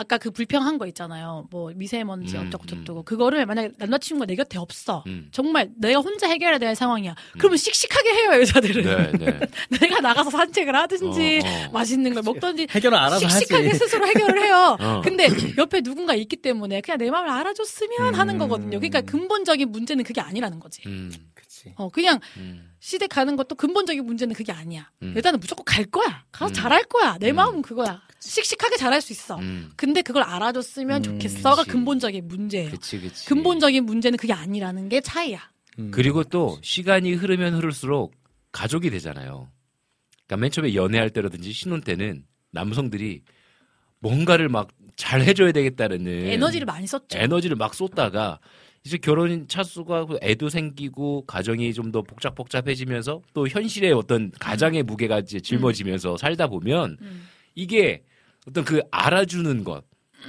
아까 0.01 0.17
그 0.17 0.31
불평한 0.31 0.79
거 0.79 0.87
있잖아요. 0.87 1.47
뭐 1.51 1.71
미세먼지 1.77 2.35
음, 2.39 2.47
어쩌고 2.47 2.65
음. 2.65 2.67
저쩌고 2.67 3.03
그거를 3.03 3.45
만약에 3.45 3.73
남자친구가 3.77 4.25
내 4.25 4.35
곁에 4.35 4.57
없어. 4.59 5.05
음. 5.07 5.29
정말 5.31 5.69
내가 5.77 6.01
혼자 6.01 6.27
해결해야 6.27 6.59
될 6.59 6.75
상황이야. 6.75 7.15
그러면 7.33 7.59
씩씩하게 7.59 8.11
해요 8.15 8.41
여자들은. 8.41 8.83
네, 8.83 9.27
네. 9.27 9.41
내가 9.79 10.01
나가서 10.01 10.31
산책을 10.31 10.75
하든지 10.75 11.41
어, 11.45 11.67
어. 11.69 11.71
맛있는 11.73 12.15
걸 12.15 12.23
먹든지 12.23 12.69
해결을 12.71 12.97
알아서 12.97 13.29
씩씩하게 13.29 13.67
하지. 13.67 13.79
스스로 13.79 14.07
해결을 14.07 14.43
해요. 14.43 14.77
어. 14.81 15.03
근데 15.05 15.29
옆에 15.59 15.83
누군가 15.83 16.15
있기 16.15 16.37
때문에 16.37 16.81
그냥 16.81 16.97
내 16.97 17.11
마음을 17.11 17.29
알아줬으면 17.29 18.15
하는 18.15 18.37
음. 18.37 18.39
거거든요. 18.39 18.79
그러니까 18.79 19.03
근본적인 19.03 19.71
문제는 19.71 20.05
그게 20.05 20.23
아니라는 20.23 20.61
거지. 20.61 20.81
음, 20.87 21.13
그치. 21.35 21.75
어 21.77 21.91
그냥 21.91 22.21
음. 22.39 22.70
시댁 22.81 23.11
가는 23.11 23.37
것도 23.37 23.55
근본적인 23.55 24.05
문제는 24.05 24.35
그게 24.35 24.53
아니야. 24.53 24.91
음. 25.03 25.15
여자는 25.17 25.39
무조건 25.39 25.65
갈 25.65 25.85
거야. 25.85 26.25
가서 26.33 26.51
음. 26.51 26.55
잘할 26.55 26.85
거야. 26.85 27.19
내 27.19 27.31
음. 27.31 27.37
마음은 27.37 27.63
그거야. 27.63 28.01
씩씩하게 28.21 28.77
잘할 28.77 29.01
수 29.01 29.13
있어. 29.13 29.39
음. 29.39 29.71
근데 29.77 30.03
그걸 30.03 30.23
알아줬으면 30.23 30.99
음, 30.99 31.03
좋겠어가 31.03 31.63
그치. 31.63 31.71
근본적인 31.71 32.29
문제예요. 32.29 32.71
그치, 32.71 33.01
그치. 33.01 33.27
근본적인 33.27 33.85
문제는 33.85 34.17
그게 34.17 34.33
아니라는 34.33 34.89
게 34.89 35.01
차이야. 35.01 35.41
음. 35.79 35.91
그리고 35.91 36.25
또 36.25 36.59
시간이 36.63 37.13
흐르면 37.15 37.55
흐를수록 37.55 38.15
가족이 38.53 38.91
되잖아요. 38.91 39.49
그러니까 40.27 40.37
맨 40.39 40.51
처음에 40.51 40.75
연애할 40.75 41.11
때라든지 41.11 41.53
신혼 41.53 41.83
때는 41.83 42.25
남성들이 42.51 43.23
뭔가를 44.01 44.49
막 44.49 44.69
잘 45.01 45.23
해줘야 45.23 45.51
되겠다는 45.53 46.07
에너지를 46.07 46.67
많이 46.67 46.87
썼죠. 46.87 47.17
네. 47.17 47.25
에너지를 47.25 47.57
막 47.57 47.75
쏟다가 47.75 48.39
이제 48.85 48.97
결혼 48.99 49.47
차수가 49.47 50.07
애도 50.23 50.49
생기고 50.49 51.27
가정이 51.27 51.73
좀 51.75 51.91
더 51.93 52.03
복잡복잡해지면서 52.03 53.21
또 53.35 53.49
현실의 53.49 53.93
어떤 53.93 54.31
가장의 54.39 54.85
무게가 54.85 55.19
이제 55.19 55.41
짊어지면서 55.41 56.17
살다 56.17 56.47
보면 56.47 56.97
음. 57.01 57.27
이게 57.57 58.05
어떤 58.47 58.65
그 58.65 58.81
알아주는 58.93 59.65
것 59.65 59.83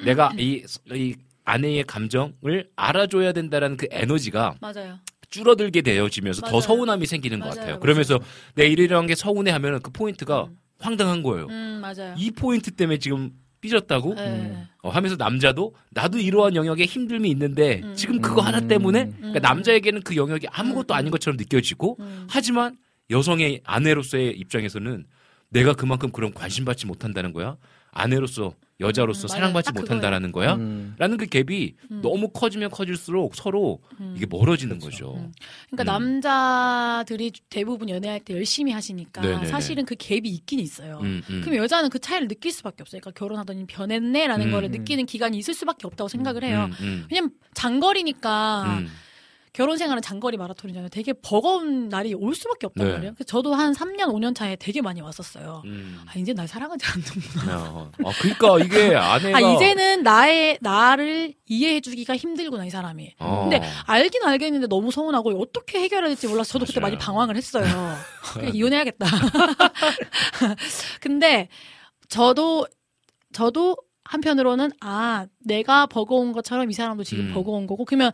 내가 0.04 0.34
이, 0.38 0.64
이 0.92 1.16
아내의 1.46 1.84
감정을 1.84 2.70
알아줘야 2.76 3.32
된다라는 3.32 3.78
그 3.78 3.88
에너지가 3.92 4.56
맞아요. 4.60 4.98
줄어들게 5.30 5.82
되어지면서 5.82 6.42
맞아요. 6.42 6.52
더 6.52 6.62
서운함이 6.62 7.06
생기는 7.06 7.40
것 7.40 7.46
맞아요, 7.46 7.56
같아요. 7.56 7.68
맞아요. 7.74 7.80
그러면서 7.80 8.20
내 8.56 8.66
이러이러한 8.68 9.06
게 9.08 9.16
서운해 9.16 9.52
하면 9.52 9.80
그 9.82 9.92
포인트가 9.92 10.50
황당한 10.80 11.22
거예요. 11.24 11.46
음 11.48 11.80
맞아요. 11.82 12.16
이 12.18 12.32
포인트 12.32 12.72
때문에 12.72 12.98
지금 12.98 13.32
삐졌다고 13.62 14.16
네. 14.16 14.68
어, 14.82 14.90
하면서 14.90 15.16
남자도 15.16 15.76
나도 15.92 16.18
이러한 16.18 16.56
영역에 16.56 16.86
힘듦이 16.86 17.28
있는데 17.28 17.82
음. 17.84 17.96
지금 17.96 18.20
그거 18.20 18.42
하나 18.42 18.60
때문에 18.60 19.12
그러니까 19.18 19.40
음. 19.40 19.42
남자에게는 19.42 20.02
그 20.02 20.16
영역이 20.16 20.48
아무것도 20.52 20.94
아닌 20.94 21.12
것처럼 21.12 21.38
느껴지고 21.38 21.98
음. 22.00 22.28
하지만 22.30 22.78
여성의 23.10 23.62
아내로서의 23.64 24.38
입장에서는 24.38 25.06
내가 25.50 25.74
그만큼 25.74 26.12
그런 26.12 26.34
관심 26.34 26.66
받지 26.66 26.86
못한다는 26.88 27.34
거야. 27.34 27.58
아내로서 27.92 28.54
여자로서 28.80 29.26
음. 29.26 29.28
사랑받지 29.28 29.74
딱 29.74 29.80
못한다라는 29.80 30.32
거야. 30.32 30.56
음. 30.56 30.96
라는 30.98 31.18
그 31.18 31.28
갭이 31.28 31.76
음. 31.92 32.02
너무 32.02 32.30
커지면 32.30 32.72
커질수록 32.72 33.36
서로 33.36 33.80
음. 34.00 34.16
이게 34.18 34.26
멀어지는 34.28 34.80
거죠. 34.80 35.14
음. 35.18 35.32
그러니까 35.70 35.98
음. 35.98 36.20
남자들이 36.22 37.32
대부분 37.50 37.90
연애할 37.90 38.20
때 38.22 38.34
열심히 38.34 38.72
하시니까 38.72 39.22
네네네. 39.22 39.46
사실은 39.46 39.86
그 39.86 39.96
갭이 39.96 40.26
있긴 40.26 40.60
있어요. 40.60 41.00
음, 41.04 41.22
음. 41.30 41.42
그럼 41.42 41.58
여자는 41.58 41.90
그 41.90 42.00
차이를 42.00 42.28
느낄 42.28 42.52
수밖에 42.52 42.82
없어요. 42.82 43.02
그러니까 43.02 43.20
결혼하더니 43.20 43.66
변했네라는 43.68 44.48
음. 44.48 44.52
거를 44.52 44.72
느끼는 44.72 45.06
기간이 45.06 45.38
있을 45.38 45.54
수밖에 45.54 45.86
없다고 45.86 46.08
생각을 46.08 46.44
해요. 46.44 46.70
음, 46.82 46.86
음, 46.86 47.08
왜냐면 47.12 47.32
장거리니까 47.54 48.80
음. 48.80 48.88
결혼 49.54 49.78
생활은 49.78 50.02
장거리 50.02 50.38
마라톤이잖아요. 50.38 50.90
되게 50.90 51.12
버거운 51.12 51.90
날이 51.90 52.14
올 52.14 52.34
수밖에 52.36 52.68
없단 52.68 52.88
네. 52.88 52.94
말이에요. 52.94 53.14
저도 53.26 53.54
한 53.54 53.74
3년, 53.74 54.06
5년 54.14 54.34
차에 54.34 54.56
되게 54.56 54.82
많이 54.82 55.02
왔었어요. 55.02 55.62
음. 55.66 56.02
아, 56.08 56.18
이제 56.18 56.32
날 56.32 56.48
사랑하지 56.48 56.86
않는구나. 56.86 57.70
어, 57.70 57.92
아, 58.06 58.12
그러니까 58.22 58.60
이게 58.66 58.96
아내가 58.96 59.38
아, 59.38 59.42
이제는 59.42 60.04
나의, 60.04 60.58
나를 60.62 61.34
이해해 61.48 61.82
주기가 61.82 62.16
힘들구나, 62.16 62.66
이 62.66 62.70
사람이. 62.70 63.16
어. 63.20 63.50
근데 63.50 63.62
알긴 63.88 64.24
알겠는데 64.24 64.68
너무 64.68 64.90
서운하고 64.90 65.32
어떻게 65.42 65.82
해결해야 65.82 66.08
될지 66.10 66.28
몰라서 66.28 66.54
저도 66.54 66.66
그때 66.66 66.80
맞아요. 66.80 66.92
많이 66.94 67.04
방황을 67.04 67.36
했어요. 67.36 67.66
그냥 68.34 68.52
이혼해야겠다. 68.56 69.06
근데 71.02 71.50
저도 72.08 72.68
저도 73.34 73.76
한편으로는 74.06 74.72
아 74.80 75.26
내가 75.40 75.88
버거운 75.88 76.32
것처럼 76.32 76.70
이 76.70 76.74
사람도 76.74 77.04
지금 77.04 77.28
음. 77.28 77.34
버거운 77.34 77.68
거고 77.68 77.84
그러면 77.84 78.12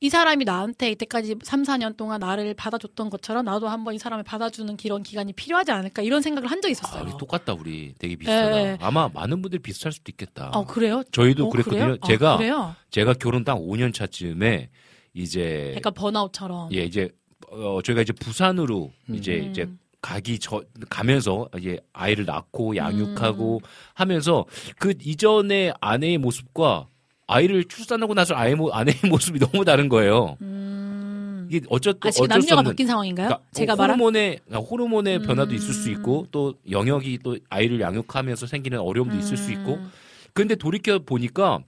이 0.00 0.10
사람이 0.10 0.44
나한테 0.44 0.92
이때까지 0.92 1.36
3, 1.42 1.64
4년 1.64 1.96
동안 1.96 2.20
나를 2.20 2.54
받아줬던 2.54 3.10
것처럼 3.10 3.44
나도 3.44 3.68
한번 3.68 3.94
이 3.94 3.98
사람을 3.98 4.22
받아주는 4.22 4.76
그런 4.76 5.02
기간이 5.02 5.32
필요하지 5.32 5.72
않을까 5.72 6.02
이런 6.02 6.22
생각을 6.22 6.48
한 6.48 6.60
적이 6.60 6.70
아, 6.70 6.72
있었어요. 6.72 7.02
우리 7.02 7.12
똑같다 7.18 7.54
우리 7.54 7.94
되게 7.98 8.14
비슷하다. 8.14 8.56
예, 8.58 8.64
예. 8.64 8.78
아마 8.80 9.08
많은 9.08 9.42
분들이 9.42 9.60
비슷할 9.60 9.92
수도 9.92 10.10
있겠다. 10.12 10.50
어 10.54 10.64
그래요? 10.64 11.02
저희도 11.10 11.46
어, 11.46 11.50
그랬거든요. 11.50 11.80
그래요? 11.80 11.96
아, 12.00 12.06
제가 12.06 12.36
그래요? 12.36 12.76
제가 12.90 13.14
결혼 13.14 13.42
딱 13.42 13.56
5년 13.56 13.92
차쯤에 13.92 14.70
이제 15.14 15.72
약간 15.76 15.92
번아웃처럼. 15.94 16.72
예 16.74 16.84
이제 16.84 17.10
어 17.50 17.80
저희가 17.82 18.02
이제 18.02 18.12
부산으로 18.12 18.92
음. 19.08 19.14
이제 19.16 19.40
음. 19.40 19.50
이제 19.50 19.68
가기 20.00 20.38
저 20.38 20.62
가면서 20.88 21.48
이제 21.58 21.80
아이를 21.92 22.24
낳고 22.24 22.76
양육하고 22.76 23.56
음. 23.56 23.60
하면서 23.94 24.44
그 24.78 24.94
이전의 25.00 25.74
아내의 25.80 26.18
모습과 26.18 26.86
아이를 27.28 27.64
출산하고 27.64 28.14
나서 28.14 28.34
아이 28.34 28.54
모, 28.54 28.72
아내의 28.72 28.98
모습이 29.08 29.38
너무 29.38 29.64
다른 29.64 29.88
거예요. 29.88 30.36
음. 30.40 31.46
이게 31.50 31.64
어쩌 31.70 31.90
아 31.90 31.92
지금 31.92 32.08
어쩔 32.08 32.12
수 32.12 32.26
남녀가 32.26 32.60
없는 32.60 32.72
바뀐 32.72 32.86
상황인가요? 32.86 33.28
그러니까 33.28 33.48
제가 33.52 33.72
어, 33.74 33.76
말한 33.76 33.94
호르몬의 33.94 34.40
그러니까 34.46 34.68
호르몬의 34.68 35.22
변화도 35.22 35.54
있을 35.54 35.72
수 35.72 35.88
음. 35.88 35.94
있고 35.94 36.26
또 36.30 36.54
영역이 36.70 37.20
또 37.22 37.38
아이를 37.48 37.80
양육하면서 37.80 38.46
생기는 38.46 38.78
어려움도 38.80 39.16
있을 39.16 39.36
수 39.36 39.52
있고 39.52 39.74
음. 39.74 39.90
근데 40.32 40.56
돌이켜 40.56 40.98
보니까 40.98 41.60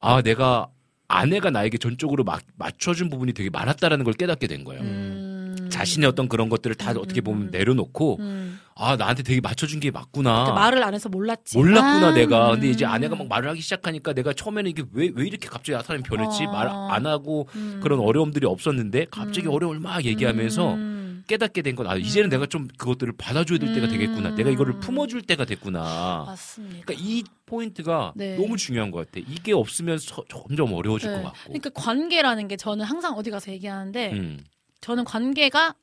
아 0.00 0.22
내가 0.22 0.68
아내가 1.06 1.50
나에게 1.50 1.78
전적으로 1.78 2.24
막 2.24 2.42
맞춰준 2.56 3.08
부분이 3.08 3.32
되게 3.32 3.50
많았다라는 3.50 4.04
걸 4.04 4.14
깨닫게 4.14 4.46
된 4.46 4.64
거예요. 4.64 4.82
음. 4.82 5.68
자신의 5.70 6.08
어떤 6.08 6.28
그런 6.28 6.48
것들을 6.48 6.76
다 6.76 6.92
음, 6.92 6.98
어떻게 6.98 7.20
보면 7.20 7.48
음. 7.48 7.50
내려놓고 7.50 8.18
음. 8.20 8.60
아 8.80 8.94
나한테 8.96 9.22
되게 9.24 9.40
맞춰준 9.40 9.80
게 9.80 9.90
맞구나. 9.90 10.30
그러니까 10.44 10.54
말을 10.54 10.82
안 10.84 10.94
해서 10.94 11.08
몰랐지. 11.08 11.58
몰랐구나 11.58 12.08
아, 12.08 12.12
내가. 12.12 12.50
근데 12.52 12.70
이제 12.70 12.84
음. 12.86 12.90
아내가 12.90 13.16
막 13.16 13.26
말을 13.28 13.50
하기 13.50 13.60
시작하니까 13.60 14.12
내가 14.12 14.32
처음에는 14.32 14.70
이게 14.70 14.84
왜 14.92 15.10
왜 15.14 15.26
이렇게 15.26 15.48
갑자기 15.48 15.82
사람이 15.84 16.04
변했지 16.04 16.44
어. 16.44 16.52
말안 16.52 17.06
하고 17.06 17.48
음. 17.56 17.80
그런 17.82 17.98
어려움들이 18.00 18.46
없었는데 18.46 19.06
갑자기 19.10 19.48
음. 19.48 19.52
어려움을 19.52 19.80
막 19.80 20.04
얘기하면서 20.04 20.74
음. 20.74 21.24
깨닫게 21.26 21.60
된 21.62 21.74
건 21.76 21.86
아 21.88 21.96
이제는 21.96 22.28
내가 22.30 22.46
좀 22.46 22.68
그것들을 22.78 23.12
받아줘야 23.18 23.58
될 23.58 23.74
때가 23.74 23.86
음. 23.86 23.90
되겠구나. 23.90 24.30
내가 24.36 24.48
이거를 24.50 24.78
품어줄 24.78 25.22
때가 25.22 25.44
됐구나. 25.44 26.24
맞습니다. 26.26 26.84
그러니까 26.86 26.94
이 27.04 27.24
포인트가 27.46 28.12
네. 28.14 28.36
너무 28.36 28.56
중요한 28.56 28.90
것 28.90 28.98
같아. 29.10 29.24
이게 29.28 29.52
없으면 29.52 29.98
서- 29.98 30.24
점점 30.28 30.72
어려워질 30.72 31.10
네. 31.10 31.16
것 31.16 31.24
같고. 31.24 31.38
그러니까 31.52 31.70
관계라는 31.74 32.46
게 32.48 32.56
저는 32.56 32.84
항상 32.84 33.14
어디 33.14 33.30
가서 33.30 33.50
얘기하는데 33.50 34.12
음. 34.12 34.38
저는 34.80 35.04
관계가 35.04 35.74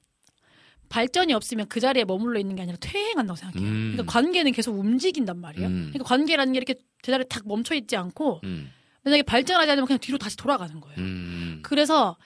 발전이 0.90 1.34
없으면 1.34 1.68
그 1.68 1.80
자리에 1.80 2.06
머물러 2.06 2.40
있는 2.40 2.56
게 2.56 2.62
아니라 2.62 2.78
퇴행한다고 2.80 3.38
생각해요. 3.38 3.70
음. 3.70 3.92
그러니까 3.94 4.12
관계는 4.12 4.52
계속 4.52 4.78
움직인단 4.78 5.40
말이에요. 5.40 5.68
음. 5.68 5.90
그러니까 5.92 6.04
관계라는 6.06 6.54
게 6.54 6.58
이렇게 6.58 6.76
제자리에 7.02 7.26
탁 7.30 7.48
멈춰 7.48 7.76
있지 7.76 7.96
않고 7.96 8.42
음. 8.44 8.72
만약에 9.04 9.24
발전하지 9.24 9.72
않으면 9.72 9.88
그냥 9.88 10.00
뒤로 10.00 10.18
다시 10.18 10.36
돌아가는 10.38 10.80
거예요. 10.80 10.98
음. 10.98 11.60
그래서 11.64 12.18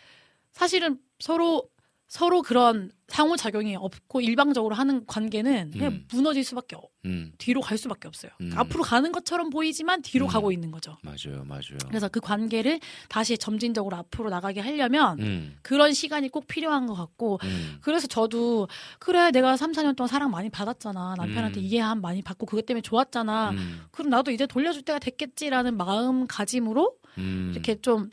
사실은 0.52 0.98
서로 1.20 1.70
서로 2.10 2.42
그런 2.42 2.92
상호작용이 3.08 3.76
없고 3.76 4.22
일방적으로 4.22 4.74
하는 4.74 5.06
관계는 5.06 5.72
그냥 5.72 5.92
음. 5.92 6.08
무너질 6.12 6.44
수밖에 6.44 6.76
없, 6.76 6.90
음. 7.06 7.32
뒤로 7.38 7.62
갈 7.62 7.78
수밖에 7.78 8.08
없어요. 8.08 8.32
음. 8.42 8.52
앞으로 8.56 8.84
가는 8.84 9.12
것처럼 9.12 9.52
보이지만 9.52 10.02
뒤로 10.02 10.26
음. 10.26 10.28
가고 10.28 10.52
있는 10.52 10.72
거죠. 10.72 10.98
맞아요, 11.04 11.44
맞아요. 11.46 11.78
그래서 11.88 12.08
그 12.08 12.20
관계를 12.20 12.80
다시 13.10 13.38
점진적으로 13.38 13.96
앞으로 13.96 14.32
나가게 14.32 14.60
하려면 14.60 15.20
음. 15.20 15.58
그런 15.62 15.94
시간이 15.94 16.30
꼭 16.30 16.48
필요한 16.48 16.88
것 16.88 16.96
같고 16.96 17.40
음. 17.44 17.78
그래서 17.82 18.08
저도 18.08 18.68
그래 18.98 19.30
내가 19.30 19.56
3, 19.56 19.72
4년 19.72 19.96
동안 19.96 20.08
사랑 20.08 20.32
많이 20.32 20.50
받았잖아. 20.50 21.14
남편한테 21.16 21.60
음. 21.60 21.64
이해함 21.64 22.02
많이 22.02 22.24
받고 22.24 22.48
그것 22.48 22.66
때문에 22.66 22.82
좋았잖아. 22.82 23.52
음. 23.52 23.82
그럼 23.92 24.10
나도 24.10 24.32
이제 24.32 24.48
돌려줄 24.48 24.82
때가 24.82 24.98
됐겠지라는 24.98 25.78
마음가짐으로 25.78 26.96
음. 27.20 27.52
이렇게 27.54 27.80
좀 27.82 28.10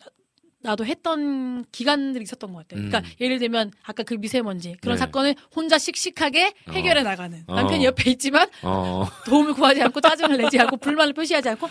나도 0.67 0.85
했던 0.85 1.64
기간들이 1.71 2.25
있었던 2.25 2.53
것 2.53 2.67
같아요. 2.67 2.85
음. 2.85 2.89
그러니까 2.89 3.11
예를 3.21 3.39
들면 3.39 3.71
아까 3.85 4.03
그 4.03 4.14
미세먼지 4.14 4.77
그런 4.81 4.97
네. 4.97 4.99
사건을 4.99 5.35
혼자 5.55 5.79
씩씩하게 5.79 6.53
해결해 6.71 7.03
나가는 7.03 7.45
어. 7.47 7.55
남편이 7.55 7.85
옆에 7.85 8.11
있지만 8.11 8.49
어. 8.62 9.07
도움을 9.27 9.55
구하지 9.55 9.83
않고 9.83 10.01
짜증을 10.01 10.37
내지 10.39 10.59
않고 10.59 10.77
불만을 10.79 11.14
표시하지 11.14 11.49
않고 11.51 11.69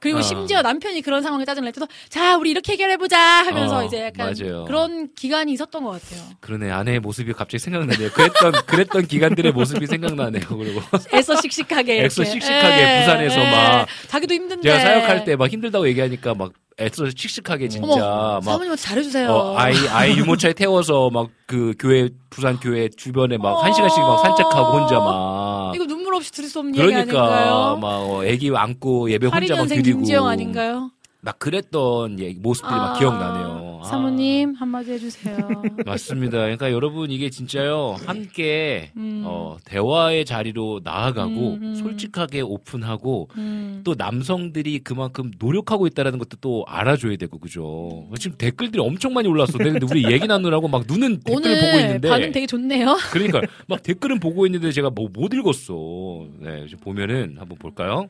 그리고 0.00 0.18
어. 0.18 0.22
심지어 0.22 0.62
남편이 0.62 1.02
그런 1.02 1.22
상황에 1.22 1.44
짜증을 1.44 1.66
낼 1.66 1.72
때도 1.72 1.86
자 2.08 2.36
우리 2.36 2.50
이렇게 2.50 2.72
해결해보자 2.74 3.18
하면서 3.18 3.78
어, 3.78 3.84
이제 3.84 4.00
약간 4.06 4.34
맞아요. 4.38 4.64
그런 4.64 5.08
기간이 5.14 5.52
있었던 5.52 5.82
것 5.82 5.90
같아요. 5.90 6.22
그러네 6.40 6.70
아내의 6.70 7.00
모습이 7.00 7.32
갑자기 7.32 7.58
생각나네요. 7.58 8.10
그랬던 8.10 8.52
그랬던 8.66 9.06
기간들의 9.06 9.52
모습이 9.52 9.86
생각나네요. 9.86 10.42
그리고 10.48 10.80
애써 11.12 11.40
씩씩하게 11.40 12.02
애써 12.04 12.22
이렇게. 12.22 12.40
씩씩하게 12.40 12.76
예, 12.82 13.00
부산에서 13.00 13.40
예. 13.40 13.50
막 13.50 13.86
자기도 14.08 14.34
힘든데 14.34 14.62
제가 14.62 14.80
사역할 14.80 15.24
때 15.24 15.36
막 15.36 15.50
힘들다고 15.50 15.86
얘기하니까 15.88 16.34
막 16.34 16.52
애써 16.80 17.06
씩씩하게 17.14 17.68
진짜 17.68 17.86
어머 17.88 18.34
막 18.34 18.44
사모님한테 18.44 18.80
잘해주세요. 18.82 19.28
어, 19.30 19.56
아이 19.58 19.74
아이 19.90 20.16
유모차에 20.16 20.52
태워서 20.52 21.10
막 21.10 21.28
그 21.48 21.72
교회 21.78 22.10
부산 22.28 22.60
교회 22.60 22.90
주변에 22.90 23.38
막 23.38 23.62
한 23.64 23.72
시간씩 23.72 23.98
막 24.00 24.18
산책하고 24.18 24.78
혼자 24.78 24.98
막 24.98 25.72
이거 25.74 25.86
눈물 25.86 26.07
없이 26.18 26.30
수 26.48 26.58
없는 26.58 26.76
얘기 26.76 26.86
그러니까 26.86 27.20
아닌가요? 27.22 27.78
막 27.80 27.88
어, 27.88 28.24
애기 28.24 28.50
안고 28.54 29.10
예배 29.10 29.26
혼자 29.28 29.54
막 29.56 29.64
82년생 29.64 29.68
드리고 29.68 29.98
김지영 30.00 30.26
아닌가요? 30.26 30.90
막 31.20 31.38
그랬던 31.40 32.20
예, 32.20 32.32
모습들이 32.38 32.74
막 32.76 32.94
아, 32.94 32.98
기억나네요. 32.98 33.80
아. 33.82 33.84
사모님 33.88 34.54
한마디 34.54 34.92
해주세요. 34.92 35.36
맞습니다. 35.86 36.38
그러니까 36.38 36.70
여러분 36.72 37.10
이게 37.10 37.28
진짜요 37.30 37.96
함께 38.06 38.92
음. 38.96 39.22
어, 39.24 39.56
대화의 39.64 40.24
자리로 40.24 40.80
나아가고 40.84 41.54
음, 41.54 41.58
음. 41.62 41.74
솔직하게 41.74 42.42
오픈하고 42.42 43.30
음. 43.36 43.80
또 43.84 43.94
남성들이 43.96 44.80
그만큼 44.80 45.30
노력하고 45.38 45.86
있다라는 45.88 46.18
것도 46.18 46.36
또 46.40 46.64
알아줘야 46.68 47.16
되고 47.16 47.38
그죠. 47.38 48.08
지금 48.18 48.36
댓글들이 48.36 48.80
엄청 48.80 49.12
많이 49.12 49.26
올라왔어. 49.28 49.58
근데 49.58 49.84
우리 49.90 50.04
얘기 50.12 50.26
나누라고 50.26 50.68
막 50.68 50.84
눈은 50.86 51.20
댓글을 51.20 51.50
오늘 51.50 51.60
보고 51.60 51.78
있는데 51.80 52.08
반응 52.08 52.32
되게 52.32 52.46
좋네요. 52.46 52.96
그러니까 53.12 53.40
막 53.66 53.82
댓글은 53.82 54.20
보고 54.20 54.46
있는데 54.46 54.70
제가 54.70 54.90
뭐 54.90 55.08
못 55.12 55.32
읽었어. 55.34 56.26
네, 56.40 56.66
보면은 56.82 57.36
한번 57.38 57.58
볼까요? 57.58 58.08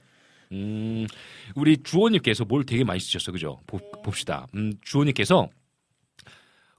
음, 0.53 1.07
우리 1.55 1.76
주호님께서 1.82 2.44
뭘 2.44 2.64
되게 2.64 2.84
많이 2.84 3.01
쓰셨어, 3.01 3.32
그죠? 3.32 3.61
보, 3.66 3.78
봅시다. 4.03 4.46
음, 4.55 4.72
주호님께서 4.82 5.49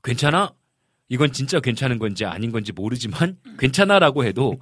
괜찮아? 0.03 0.51
이건 1.09 1.31
진짜 1.31 1.59
괜찮은 1.59 1.97
건지 1.99 2.25
아닌 2.25 2.51
건지 2.51 2.71
모르지만 2.71 3.37
괜찮아라고 3.57 4.23
해도 4.25 4.59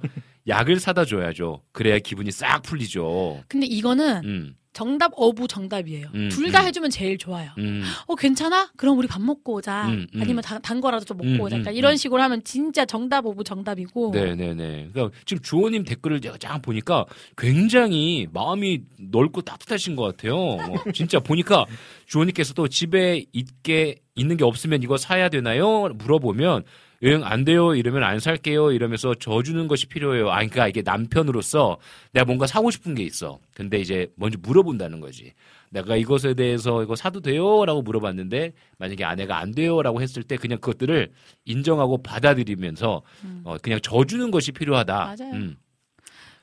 약을 0.48 0.80
사다 0.80 1.04
줘야죠. 1.04 1.62
그래야 1.72 1.98
기분이 1.98 2.30
싹 2.30 2.62
풀리죠. 2.62 3.44
근데 3.48 3.66
이거는 3.66 4.24
음, 4.24 4.56
정답 4.78 5.10
of 5.16 5.48
정답이에요. 5.48 6.06
음, 6.14 6.28
둘다 6.28 6.60
음. 6.60 6.66
해주면 6.68 6.90
제일 6.90 7.18
좋아요. 7.18 7.50
음, 7.58 7.82
어 8.06 8.14
괜찮아? 8.14 8.70
그럼 8.76 8.96
우리 8.96 9.08
밥 9.08 9.20
먹고 9.20 9.54
오자. 9.54 9.88
음, 9.88 10.06
음. 10.14 10.22
아니면 10.22 10.40
단, 10.40 10.62
단 10.62 10.80
거라도 10.80 11.04
좀 11.04 11.16
먹고 11.16 11.28
음, 11.28 11.40
오자. 11.40 11.56
음. 11.56 11.64
이런 11.72 11.96
식으로 11.96 12.22
하면 12.22 12.44
진짜 12.44 12.84
정답 12.84 13.26
of 13.26 13.42
정답이고. 13.42 14.12
네네네. 14.14 14.90
그러니까 14.92 15.10
지금 15.26 15.42
주호님 15.42 15.82
댓글을 15.82 16.20
제가 16.20 16.38
쫙 16.38 16.62
보니까 16.62 17.06
굉장히 17.36 18.28
마음이 18.32 18.82
넓고 19.00 19.42
따뜻하신 19.42 19.96
것 19.96 20.04
같아요. 20.04 20.36
어, 20.36 20.92
진짜 20.94 21.18
보니까 21.18 21.66
주호님께서도 22.06 22.68
집에 22.68 23.24
있게 23.32 23.96
있는 24.14 24.36
게 24.36 24.44
없으면 24.44 24.84
이거 24.84 24.96
사야 24.96 25.28
되나요? 25.28 25.88
물어보면 25.88 26.62
여행 27.02 27.22
안 27.24 27.44
돼요 27.44 27.74
이러면 27.74 28.02
안 28.02 28.18
살게요 28.18 28.72
이러면서 28.72 29.14
져주는 29.14 29.68
것이 29.68 29.86
필요해요. 29.86 30.30
아 30.30 30.36
그러니까 30.36 30.68
이게 30.68 30.82
남편으로서 30.82 31.78
내가 32.12 32.24
뭔가 32.24 32.46
사고 32.46 32.70
싶은 32.70 32.94
게 32.94 33.04
있어. 33.04 33.38
근데 33.54 33.78
이제 33.78 34.10
먼저 34.16 34.38
물어본다는 34.42 35.00
거지. 35.00 35.32
내가 35.70 35.96
이것에 35.96 36.34
대해서 36.34 36.82
이거 36.82 36.96
사도 36.96 37.20
돼요라고 37.20 37.82
물어봤는데 37.82 38.52
만약에 38.78 39.04
아내가 39.04 39.38
안 39.38 39.52
돼요라고 39.52 40.00
했을 40.00 40.22
때 40.22 40.36
그냥 40.36 40.58
그것들을 40.58 41.10
인정하고 41.44 42.02
받아들이면서 42.02 43.02
어, 43.44 43.56
그냥 43.62 43.78
져주는 43.80 44.30
것이 44.30 44.52
필요하다. 44.52 45.04
음. 45.04 45.16
맞아요. 45.18 45.34
음, 45.34 45.56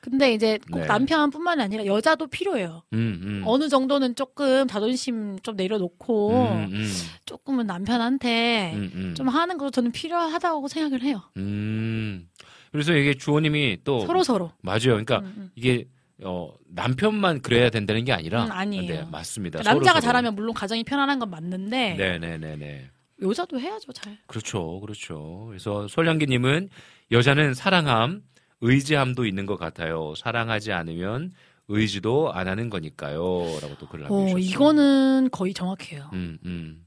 근데 0.08 0.32
이제 0.32 0.58
꼭 0.70 0.78
네. 0.80 0.86
남편뿐만 0.86 1.60
아니라 1.60 1.84
여자도 1.84 2.28
필요해요. 2.28 2.84
음, 2.92 3.20
음. 3.22 3.42
어느 3.44 3.68
정도는 3.68 4.14
조금 4.14 4.68
자존심 4.68 5.36
좀 5.42 5.56
내려놓고 5.56 6.30
음, 6.30 6.68
음, 6.72 6.92
조금은 7.24 7.66
남편한테 7.66 8.72
음, 8.74 8.90
음. 8.94 9.14
좀 9.16 9.28
하는 9.28 9.58
것도 9.58 9.72
저는 9.72 9.90
필요하다고 9.90 10.68
생각을 10.68 11.02
해요. 11.02 11.22
음. 11.36 12.28
그래서 12.70 12.94
이게 12.94 13.14
주호님이 13.14 13.78
또 13.82 14.06
서로 14.06 14.22
서로. 14.22 14.52
맞아요. 14.62 15.02
그러니까. 15.04 15.22
이게 15.56 15.86
어, 16.22 16.52
남편만 16.68 17.42
그래야 17.42 17.68
된다는 17.68 18.04
게 18.04 18.12
아니라 18.12 18.44
음, 18.44 18.52
아니에요. 18.52 18.86
네, 18.86 19.08
맞습니다. 19.10 19.58
남자가 19.58 19.72
서로 19.74 19.84
서로. 19.84 20.00
잘하면 20.00 20.34
물론 20.36 20.54
가정이 20.54 20.84
편안한 20.84 21.18
건 21.18 21.30
맞는데 21.30 21.94
네네네네. 21.94 22.90
여자도 23.22 23.58
해야죠 23.58 23.92
잘. 23.92 24.18
그렇죠, 24.28 24.78
그렇죠. 24.80 25.46
그래서 25.48 25.88
솔량기님은 25.88 26.68
여자는 27.10 27.54
사랑함, 27.54 28.22
의지함도 28.60 29.26
있는 29.26 29.46
것 29.46 29.56
같아요. 29.56 30.14
사랑하지 30.16 30.72
않으면 30.72 31.32
의지도 31.68 32.32
안 32.32 32.48
하는 32.48 32.70
거니까요.라고 32.70 33.76
또 33.78 33.88
글을 33.88 34.06
어 34.06 34.08
남겨주셨어요. 34.08 34.38
이거는 34.38 35.28
거의 35.30 35.52
정확해요. 35.52 36.10
음, 36.12 36.38
음. 36.44 36.86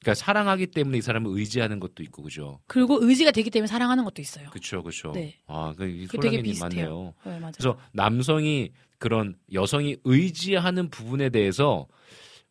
그러니까 0.00 0.14
사랑하기 0.14 0.66
때문에 0.68 0.98
이 0.98 1.00
사람을 1.00 1.30
의지하는 1.38 1.78
것도 1.78 2.02
있고, 2.02 2.24
그죠? 2.24 2.60
그리고 2.66 2.98
의지가 3.00 3.30
되기 3.30 3.50
때문에 3.50 3.68
사랑하는 3.68 4.04
것도 4.04 4.20
있어요. 4.20 4.50
그렇죠, 4.50 4.82
그렇죠. 4.82 5.12
네. 5.12 5.38
아, 5.46 5.72
그 5.76 6.06
그게 6.10 6.18
되게 6.30 6.42
비슷해요. 6.42 6.68
맞네요. 6.68 7.14
네, 7.24 7.38
맞아요. 7.38 7.52
그래서 7.56 7.78
남성이 7.92 8.72
그런 8.98 9.36
여성이 9.52 9.96
의지하는 10.04 10.90
부분에 10.90 11.30
대해서 11.30 11.86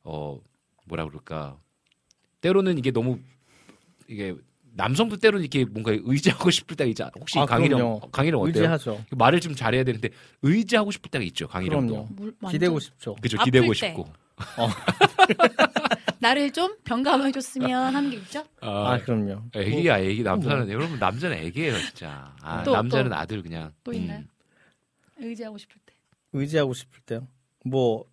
어 0.03 0.39
뭐라 0.85 1.05
그럴까 1.05 1.59
때로는 2.41 2.77
이게 2.77 2.91
너무 2.91 3.19
이게 4.07 4.33
남성도 4.73 5.17
때로는 5.17 5.41
이렇게 5.43 5.65
뭔가 5.65 5.91
의지하고 5.93 6.49
싶을 6.49 6.75
때가 6.77 6.87
있지 6.89 7.03
않아? 7.03 7.11
혹시 7.19 7.37
아, 7.39 7.45
강희령 7.45 7.77
그럼요. 7.79 7.99
강희령 8.11 8.39
어때요? 8.41 8.47
의지하죠. 8.63 9.03
말을 9.11 9.39
좀 9.41 9.53
잘해야 9.55 9.83
되는데 9.83 10.09
의지하고 10.41 10.91
싶을 10.91 11.11
때가 11.11 11.23
있죠 11.25 11.47
강희령도. 11.47 12.07
물- 12.11 12.33
기대고 12.49 12.79
싶죠. 12.79 13.15
그죠 13.21 13.37
기대고 13.43 13.67
때. 13.73 13.73
싶고 13.73 14.07
나를 16.19 16.51
좀 16.51 16.75
병감해줬으면 16.83 17.95
하는 17.95 18.09
게 18.11 18.17
있죠. 18.17 18.43
아, 18.61 18.97
그럼요. 18.99 19.41
애기야 19.53 19.99
애기 19.99 20.23
남자는 20.23 20.69
여러분 20.69 20.99
남자는 20.99 21.37
애기예요 21.37 21.77
진짜 21.79 22.33
아, 22.41 22.63
또, 22.63 22.73
남자는 22.73 23.09
또. 23.09 23.15
아들 23.15 23.41
그냥 23.41 23.71
또 23.83 23.91
음. 23.91 23.95
있나요? 23.95 24.23
의지하고 25.17 25.57
싶을 25.57 25.75
때. 25.85 25.93
의지하고 26.33 26.73
싶을 26.73 27.01
때요. 27.05 27.27
뭐 27.65 28.05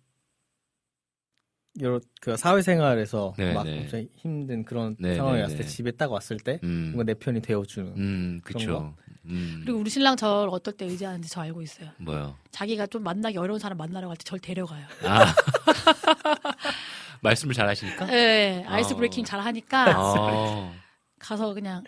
여러 1.81 1.99
그 2.21 2.35
사회생활에서 2.35 3.33
네, 3.37 3.53
막 3.53 3.63
네. 3.63 3.87
힘든 4.15 4.63
그런 4.65 4.95
네, 4.99 5.15
상황이 5.15 5.37
네, 5.37 5.41
왔을 5.43 5.57
때 5.57 5.63
네. 5.63 5.69
집에 5.69 5.91
딱 5.91 6.11
왔을 6.11 6.37
때 6.37 6.59
음, 6.63 6.91
뭔가 6.93 7.03
내 7.03 7.13
편이 7.13 7.41
되어주는 7.41 7.93
음 7.97 8.39
그런 8.43 8.59
그쵸 8.59 8.95
음 9.25 9.61
그리고 9.63 9.79
우리 9.79 9.89
신랑 9.89 10.15
저를 10.17 10.49
어떨 10.51 10.73
때 10.75 10.85
의지하는지 10.85 11.29
저 11.29 11.41
알고 11.41 11.61
있어요. 11.61 11.89
뭐요 11.97 12.35
자기가 12.51 12.87
좀 12.87 13.03
만나기 13.03 13.37
어려운 13.37 13.59
사람 13.59 13.77
만나러 13.77 14.07
갈때절 14.07 14.39
데려가요. 14.39 14.85
아 15.03 15.33
말씀을 17.21 17.53
잘 17.53 17.67
하시니까 17.67 18.05
네, 18.05 18.63
아이스 18.67 18.93
어. 18.93 18.95
브레이킹 18.97 19.25
잘 19.25 19.39
하니까 19.39 19.85
아, 19.95 20.73
가서 21.19 21.53
그냥 21.53 21.83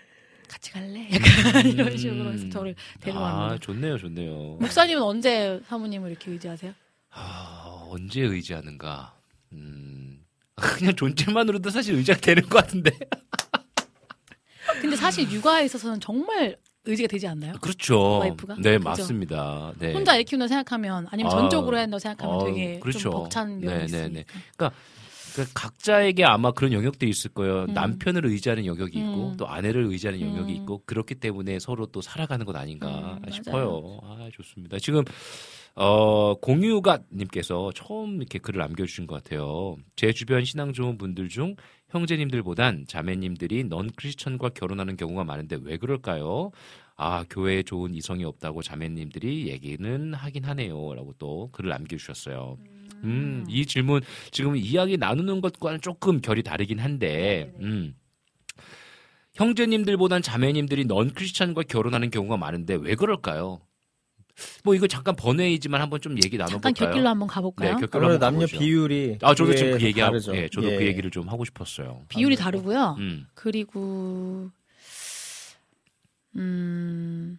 같이 0.47 0.71
갈래? 0.71 1.07
약간 1.13 1.65
음. 1.65 1.71
이런 1.71 1.97
식으로 1.97 2.33
해서 2.33 2.49
저를 2.49 2.75
아, 2.77 2.99
데려갑니다. 2.99 3.57
좋네요, 3.59 3.97
좋네요. 3.97 4.57
목사님은 4.59 5.01
언제 5.01 5.61
사모님을 5.67 6.09
이렇게 6.09 6.31
의지하세요? 6.31 6.73
아, 7.11 7.85
언제 7.89 8.21
의지하는가? 8.21 9.20
음, 9.53 10.19
그냥 10.55 10.95
존재만으로도 10.95 11.69
사실 11.69 11.95
의지가 11.95 12.19
되는 12.19 12.43
것 12.43 12.59
같은데. 12.59 12.91
근데 14.81 14.95
사실 14.95 15.29
육아에 15.29 15.65
있어서는 15.65 15.99
정말 15.99 16.57
의지가 16.85 17.07
되지 17.07 17.27
않나요? 17.27 17.53
그렇죠. 17.61 18.19
와이프가? 18.19 18.55
네, 18.55 18.77
그죠? 18.77 18.89
맞습니다. 18.89 19.73
네. 19.77 19.93
혼자 19.93 20.17
애 20.17 20.23
키운다 20.23 20.47
생각하면 20.47 21.07
아니면 21.11 21.31
아, 21.31 21.35
전적으로 21.35 21.77
한다고 21.77 21.99
생각하면 21.99 22.41
아, 22.41 22.45
되게 22.45 22.79
그렇죠. 22.79 22.99
좀 22.99 23.11
벅찬 23.11 23.59
면이 23.59 23.65
네, 23.65 23.77
네, 23.79 23.85
있으니까. 23.85 24.69
네. 24.69 24.75
그 25.35 25.45
각자에게 25.53 26.25
아마 26.25 26.51
그런 26.51 26.73
영역들이 26.73 27.09
있을 27.09 27.31
거예요. 27.31 27.63
음. 27.63 27.73
남편을 27.73 28.25
의지하는 28.25 28.65
영역이 28.65 28.97
있고 28.97 29.29
음. 29.29 29.37
또 29.37 29.47
아내를 29.47 29.85
의지하는 29.85 30.19
영역이 30.21 30.51
음. 30.51 30.57
있고 30.57 30.83
그렇기 30.85 31.15
때문에 31.15 31.59
서로 31.59 31.85
또 31.85 32.01
살아가는 32.01 32.45
것 32.45 32.55
아닌가 32.55 33.19
음, 33.25 33.31
싶어요. 33.31 33.99
아, 34.03 34.29
좋습니다. 34.33 34.77
지금 34.79 35.03
어, 35.75 36.35
공유가님께서 36.35 37.71
처음 37.73 38.17
이렇게 38.17 38.39
글을 38.39 38.59
남겨주신 38.59 39.07
것 39.07 39.23
같아요. 39.23 39.77
제 39.95 40.11
주변 40.11 40.43
신앙 40.43 40.73
좋은 40.73 40.97
분들 40.97 41.29
중 41.29 41.55
형제님들보단 41.89 42.85
자매님들이 42.87 43.65
넌 43.65 43.89
크리스천과 43.95 44.49
결혼하는 44.49 44.97
경우가 44.97 45.23
많은데 45.23 45.57
왜 45.61 45.77
그럴까요? 45.77 46.51
아, 46.97 47.25
교회에 47.29 47.63
좋은 47.63 47.95
이성이 47.95 48.25
없다고 48.25 48.61
자매님들이 48.61 49.47
얘기는 49.47 50.13
하긴 50.13 50.43
하네요. 50.45 50.93
라고 50.93 51.13
또 51.17 51.49
글을 51.51 51.69
남겨주셨어요. 51.69 52.57
음, 53.03 53.45
이 53.49 53.65
질문 53.65 54.01
지금 54.29 54.55
이야기 54.55 54.97
나누는 54.97 55.41
것과는 55.41 55.81
조금 55.81 56.21
결이 56.21 56.43
다르긴 56.43 56.79
한데, 56.79 57.51
음. 57.59 57.95
형제님들보단 59.33 60.21
자매님들이 60.21 60.85
넌 60.85 61.11
크리스찬과 61.13 61.63
결혼하는 61.63 62.11
경우가 62.11 62.37
많은데 62.37 62.75
왜 62.75 62.95
그럴까요? 62.95 63.61
뭐 64.63 64.75
이거 64.75 64.87
잠깐 64.87 65.15
번외이지만 65.15 65.81
한번 65.81 66.01
좀 66.01 66.15
얘기 66.23 66.37
나눠볼까요? 66.37 66.73
잠깐 66.73 66.73
곁길로 66.73 67.09
한번 67.09 67.27
네, 67.27 67.33
가볼까요? 67.33 67.75
곁길로 67.77 68.05
아무래도 68.05 68.25
한번 68.25 68.39
남녀 68.39 68.45
가보죠. 68.45 68.59
비율이 68.59 69.17
아, 69.21 69.35
저도 69.35 69.55
지금 69.55 69.77
그 69.77 69.83
얘기하고, 69.83 70.11
다르죠. 70.13 70.35
예, 70.35 70.49
저도 70.49 70.67
그 70.67 70.81
예. 70.83 70.87
얘기를 70.87 71.11
좀 71.11 71.27
하고 71.29 71.45
싶었어요. 71.45 72.01
비율이 72.09 72.35
다르고요. 72.35 72.95
음, 72.99 73.27
그리고 73.33 74.49
음 76.35 77.37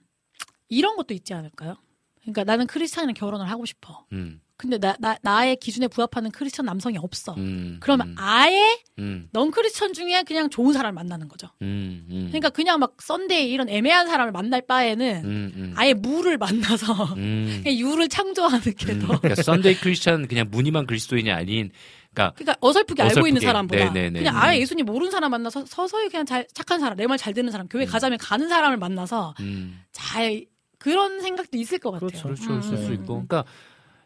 이런 0.68 0.96
것도 0.96 1.14
있지 1.14 1.34
않을까요? 1.34 1.76
그러니까 2.22 2.44
나는 2.44 2.66
크리스찬이랑 2.66 3.14
결혼을 3.14 3.48
하고 3.50 3.64
싶어. 3.66 4.06
음, 4.12 4.40
근데 4.62 4.78
나, 4.78 4.94
나 5.00 5.16
나의 5.22 5.56
기준에 5.56 5.88
부합하는 5.88 6.30
크리스찬 6.30 6.64
남성이 6.64 6.96
없어. 6.98 7.34
음. 7.36 7.78
그러면 7.80 8.10
음, 8.10 8.14
아예 8.16 8.78
음, 9.00 9.28
넌 9.32 9.50
크리스찬 9.50 9.92
중에 9.92 10.22
그냥 10.22 10.48
좋은 10.50 10.72
사람을 10.72 10.92
만나는 10.94 11.26
거죠. 11.26 11.48
음, 11.62 12.06
음. 12.08 12.26
그러니까 12.28 12.48
그냥 12.50 12.78
막 12.78 12.94
Sunday 13.02 13.50
이런 13.50 13.68
애매한 13.68 14.06
사람을 14.06 14.30
만날 14.30 14.62
바에는 14.64 15.22
음, 15.24 15.52
음. 15.56 15.72
아예 15.74 15.94
무를 15.94 16.38
만나서 16.38 16.92
음. 17.16 17.60
그냥 17.66 17.76
유를 17.76 18.08
창조하는 18.08 18.60
게 18.76 18.92
음, 18.92 19.00
더. 19.00 19.18
그러니까 19.20 19.42
Sunday 19.42 19.74
크리스천 19.78 20.28
그냥 20.28 20.46
무늬만 20.48 20.86
그리스도인이 20.86 21.28
아닌 21.32 21.72
그러니까 22.14 22.34
그러니까 22.36 22.56
어설프게 22.60 23.02
알고 23.02 23.26
있는 23.26 23.38
어설프게. 23.38 23.46
사람보다 23.46 23.84
네네네. 23.94 24.18
그냥 24.20 24.36
아예 24.36 24.60
예수님 24.60 24.86
모르는 24.86 25.10
사람 25.10 25.32
만나서 25.32 25.64
서서히 25.66 26.08
그냥 26.08 26.24
잘 26.24 26.46
착한 26.54 26.78
사람 26.78 26.96
내 26.96 27.06
말 27.06 27.18
잘 27.18 27.34
듣는 27.34 27.50
사람 27.50 27.66
교회 27.66 27.84
가자면 27.84 28.18
가는 28.18 28.48
사람을 28.48 28.76
만나서 28.76 29.34
음, 29.40 29.80
잘 29.90 30.46
그런 30.78 31.20
생각도 31.20 31.58
있을 31.58 31.78
것 31.78 31.90
같아요. 31.90 32.08
그렇죠. 32.10 32.28
그렇죠 32.28 32.58
있을 32.58 32.76
수 32.78 32.88
음, 32.90 32.94
있고 32.94 33.16
음. 33.18 33.26
그러니까 33.26 33.44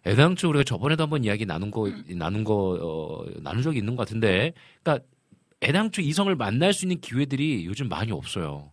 애당초 0.06 0.48
우리가 0.48 0.64
저번에도 0.64 1.02
한번 1.02 1.24
이야기 1.24 1.44
나눈 1.44 1.70
거 1.70 1.90
나눈 2.10 2.44
거 2.44 2.78
어, 2.80 3.24
나눈 3.42 3.62
적이 3.62 3.78
있는 3.78 3.96
것 3.96 4.06
같은데 4.06 4.52
그러니까 4.82 5.04
애당초 5.62 6.00
이성을 6.00 6.34
만날 6.36 6.72
수 6.72 6.84
있는 6.84 7.00
기회들이 7.00 7.66
요즘 7.66 7.88
많이 7.88 8.12
없어요. 8.12 8.72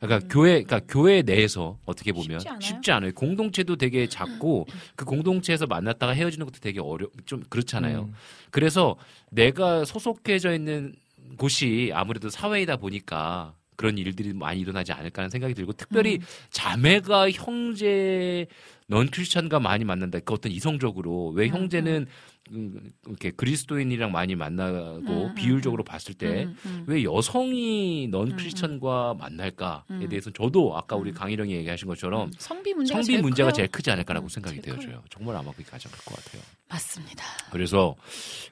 그러니까 0.00 0.28
교회, 0.28 0.62
그러니까 0.62 0.80
교회 0.88 1.22
내에서 1.22 1.78
어떻게 1.86 2.12
보면 2.12 2.40
음. 2.46 2.60
쉽지 2.60 2.90
않아요? 2.90 3.08
않아요. 3.08 3.14
공동체도 3.14 3.76
되게 3.76 4.06
작고 4.06 4.66
그 4.96 5.04
공동체에서 5.04 5.66
만났다가 5.66 6.12
헤어지는 6.12 6.44
것도 6.46 6.60
되게 6.60 6.80
어려, 6.80 7.06
좀 7.24 7.42
그렇잖아요. 7.48 8.02
음. 8.02 8.14
그래서 8.50 8.96
내가 9.30 9.84
소속해져 9.84 10.54
있는 10.54 10.94
곳이 11.38 11.90
아무래도 11.94 12.28
사회이다 12.28 12.76
보니까 12.76 13.54
그런 13.76 13.98
일들이 13.98 14.32
많이 14.32 14.60
일어나지 14.60 14.92
않을까 14.92 15.22
하는 15.22 15.30
생각이 15.30 15.54
들고 15.54 15.72
특별히 15.72 16.16
음. 16.16 16.20
자매가 16.50 17.30
형제 17.30 18.46
넌 18.86 19.08
크리스찬과 19.08 19.60
많이 19.60 19.84
만난다. 19.84 20.20
그 20.20 20.34
어떤 20.34 20.52
이성적으로 20.52 21.28
왜 21.30 21.46
음, 21.46 21.54
형제는 21.54 22.06
음, 22.50 22.92
이렇게 23.06 23.30
그리스도인이랑 23.30 24.12
많이 24.12 24.34
만나고 24.34 25.28
음, 25.28 25.34
비율적으로 25.34 25.82
음, 25.82 25.84
봤을 25.84 26.12
때 26.12 26.44
음, 26.44 26.56
음. 26.66 26.84
왜 26.86 27.02
여성이 27.02 28.08
넌 28.10 28.32
음, 28.32 28.36
크리스천과 28.36 29.14
만날까에 29.18 29.80
음. 29.90 30.08
대해서 30.10 30.30
저도 30.30 30.76
아까 30.76 30.96
우리 30.96 31.10
음. 31.10 31.14
강희령이 31.14 31.52
얘기하신 31.54 31.88
것처럼 31.88 32.30
성비 32.36 32.74
문제가 32.74 32.96
성비 32.98 33.06
제일 33.06 33.22
문제가. 33.22 33.52
제일 33.52 33.68
크지 33.68 33.90
않을까라고 33.90 34.26
음, 34.26 34.28
생각이 34.28 34.60
되어져요. 34.60 35.02
정말 35.08 35.36
아마 35.36 35.50
그게 35.52 35.64
가장 35.64 35.90
클 35.90 36.04
것 36.04 36.22
같아요. 36.22 36.42
맞습니다. 36.68 37.24
그래서 37.50 37.96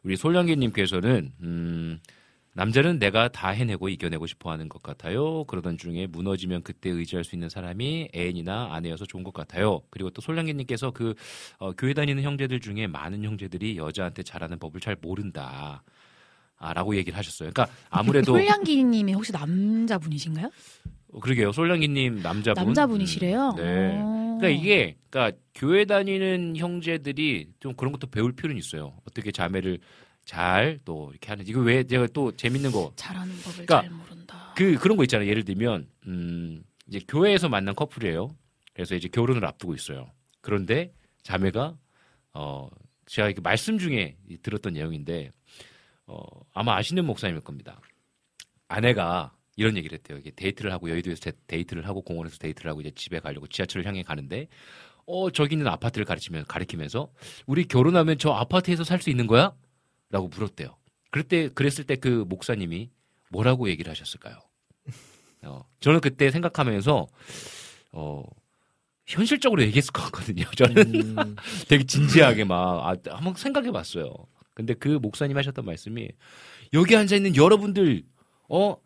우리 0.03 0.17
솔량기님께서는 0.17 1.33
음, 1.43 2.01
남자는 2.55 2.99
내가 2.99 3.29
다 3.29 3.49
해내고 3.49 3.89
이겨내고 3.89 4.27
싶어 4.27 4.51
하는 4.51 4.69
것 4.69 4.83
같아요. 4.83 5.45
그러던 5.45 5.79
중에 5.79 6.07
무너지면 6.07 6.63
그때 6.63 6.91
의지할 6.91 7.25
수 7.25 7.35
있는 7.35 7.49
사람이 7.49 8.11
애인이나 8.15 8.75
아내여서 8.75 9.07
좋은 9.07 9.25
것 9.25 9.33
같아요. 9.33 9.81
그리고 9.91 10.11
또 10.11 10.21
솔량기님께서 10.21 10.91
그 10.91 11.15
어, 11.59 11.73
교회 11.73 11.95
다니는 11.95 12.23
형제들 12.23 12.61
중에 12.61 12.87
많은 12.87 13.25
형제들이 13.25 13.79
여자한테 13.79 14.23
잘하는 14.23 14.59
법을 14.59 14.81
잘 14.81 14.97
모른다. 15.01 15.83
아, 16.59 16.75
라고 16.75 16.95
얘기를 16.95 17.19
하셨어요. 17.19 17.51
그러니까 17.53 17.75
아무래도 17.89 18.33
홀량기님이 18.33 19.15
혹시 19.15 19.33
남자분이신가요? 19.33 20.51
어, 21.13 21.21
그러게요. 21.21 21.53
솔량기님 21.53 22.21
남자분 22.23 22.65
남자분이시래요. 22.65 23.55
음, 23.57 23.57
네. 23.57 23.99
어. 23.99 24.39
그러니까 24.39 24.49
이게 24.49 24.97
그러니까 25.09 25.39
교회 25.55 25.87
다니는 25.87 26.57
형제들이 26.57 27.49
좀 27.61 27.75
그런 27.75 27.93
것도 27.93 28.09
배울 28.09 28.33
필요는 28.33 28.59
있어요. 28.59 28.93
어떻게 29.09 29.33
자매를 29.33 29.79
잘 30.25 30.79
또 30.85 31.09
이렇게 31.11 31.29
하는지 31.29 31.51
이거 31.51 31.61
왜 31.61 31.85
제가 31.85 32.07
또 32.13 32.33
재밌는 32.37 32.71
거 32.73 32.93
잘하는 32.97 33.35
법을 33.43 33.67
그러니까 33.67 33.83
잘 33.83 33.91
모른다. 33.91 34.53
그 34.57 34.75
그런 34.77 34.97
거 34.97 35.03
있잖아요. 35.05 35.29
예를 35.29 35.45
들면 35.45 35.89
음 36.07 36.63
이제 36.87 37.01
교회에서 37.09 37.49
만난 37.49 37.75
커플이에요. 37.75 38.35
그래서 38.75 38.95
이제 38.95 39.09
결혼을 39.09 39.45
앞두고 39.45 39.75
있어요. 39.75 40.11
그런데 40.41 40.93
자매가 41.23 41.77
어 42.35 42.69
제가 43.07 43.29
이렇게 43.29 43.41
말씀 43.41 43.79
중에 43.79 44.17
이- 44.29 44.39
들었던 44.39 44.73
내용인데 44.75 45.31
어 46.07 46.23
아마 46.55 46.77
아시는 46.77 47.05
목사님일 47.05 47.43
겁니다. 47.43 47.81
아내가 48.69 49.35
이런 49.57 49.77
얘기를 49.77 49.97
했대요. 49.99 50.19
이게 50.19 50.31
데이트를 50.31 50.73
하고 50.73 50.89
여의도에서 50.91 51.21
데- 51.31 51.37
데이트를 51.47 51.87
하고 51.87 52.01
공원에서 52.03 52.39
데이트를 52.39 52.71
하고 52.71 52.81
이제 52.81 52.91
집에 52.95 53.19
가려고 53.21 53.47
지하철을 53.47 53.87
향해 53.87 54.03
가는데 54.03 54.49
어 55.07 55.31
저기 55.31 55.55
있는 55.57 55.67
아파트를 55.67 56.05
가르치면 56.05 56.45
가리키면서 56.47 57.13
우리 57.47 57.65
결혼하면 57.67 58.19
저 58.19 58.31
아파트에서 58.31 58.85
살 58.85 59.01
수 59.03 59.11
있는 59.11 59.27
거야? 59.27 59.53
라고 60.13 60.29
물었대요. 60.29 60.77
그럴 61.11 61.25
때 61.25 61.49
그랬을 61.49 61.85
때 61.85 61.97
그 61.97 62.25
목사님이 62.29 62.91
뭐라고 63.31 63.69
얘기를 63.69 63.91
하셨을까요? 63.91 64.37
어, 65.43 65.65
저는 65.81 66.01
그때 66.01 66.31
생각하면서 66.31 67.09
어 67.93 68.23
현실적으로 69.07 69.63
얘기했을 69.63 69.93
것 69.93 70.03
같거든요. 70.05 70.45
저는 70.57 70.95
음, 71.19 71.37
되게 71.69 71.85
진지하게 71.85 72.45
막 72.45 72.87
아, 72.87 72.97
한번 73.17 73.35
생각해 73.35 73.73
봤어요. 73.73 74.15
근데 74.55 74.75
그 74.75 74.89
목사님 74.89 75.37
하셨던 75.37 75.65
말씀이 75.65 76.09
여기 76.75 76.95
앉아 76.97 77.17
있는 77.17 77.35
여러분들 77.37 78.05
어 78.49 78.77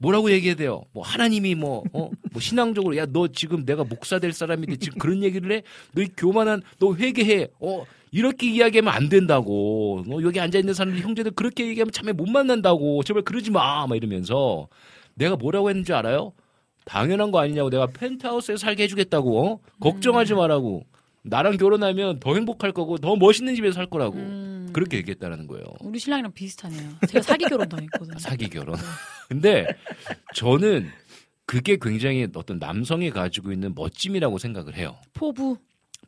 뭐라고 0.00 0.30
얘기해야 0.32 0.56
돼요? 0.56 0.82
뭐 0.92 1.04
하나님이 1.04 1.54
뭐 1.54 1.82
어 1.92 2.10
뭐 2.32 2.40
신앙적으로 2.40 2.96
야 2.96 3.06
너 3.06 3.26
지금 3.28 3.64
내가 3.64 3.84
목사 3.84 4.18
될 4.18 4.32
사람인데 4.32 4.76
지금 4.76 4.98
그런 4.98 5.22
얘기를 5.22 5.50
해? 5.52 5.62
너이 5.92 6.08
교만한 6.16 6.62
너 6.78 6.94
회개해? 6.94 7.48
어 7.60 7.84
이렇게 8.12 8.48
이야기하면 8.50 8.92
안 8.92 9.08
된다고. 9.08 10.02
너 10.06 10.22
여기 10.22 10.40
앉아 10.40 10.58
있는 10.58 10.74
사람들 10.74 11.00
형제들 11.02 11.32
그렇게 11.32 11.66
얘기하면 11.68 11.92
참에 11.92 12.12
못 12.12 12.28
만난다고. 12.28 13.02
제발 13.04 13.22
그러지 13.22 13.50
마. 13.50 13.86
막 13.86 13.94
이러면서 13.96 14.68
내가 15.14 15.36
뭐라고 15.36 15.68
했는지 15.70 15.92
알아요? 15.92 16.32
당연한 16.84 17.30
거 17.30 17.38
아니냐고 17.40 17.68
내가 17.70 17.86
펜트하우스에 17.86 18.56
살게 18.56 18.84
해주겠다고 18.84 19.46
어? 19.46 19.60
걱정하지 19.80 20.34
말라고 20.34 20.84
나랑 21.22 21.56
결혼하면 21.56 22.20
더 22.20 22.34
행복할 22.34 22.72
거고 22.72 22.98
더 22.98 23.16
멋있는 23.16 23.54
집에서 23.54 23.74
살 23.74 23.86
거라고 23.86 24.16
음, 24.16 24.70
그렇게 24.72 24.96
얘기했다는 24.98 25.46
거예요 25.46 25.64
우리 25.80 25.98
신랑이랑 25.98 26.32
비슷하네요. 26.32 26.90
제가 27.08 27.22
사기 27.22 27.44
결혼 27.44 27.68
당했거든요. 27.68 28.18
사기 28.20 28.48
결혼 28.48 28.76
근데 29.28 29.66
저는 30.34 30.88
그게 31.46 31.76
굉장히 31.80 32.26
어떤 32.34 32.58
남성이 32.58 33.10
가지고 33.10 33.52
있는 33.52 33.74
멋짐이라고 33.74 34.38
생각을 34.38 34.76
해요 34.76 34.96
포부. 35.12 35.56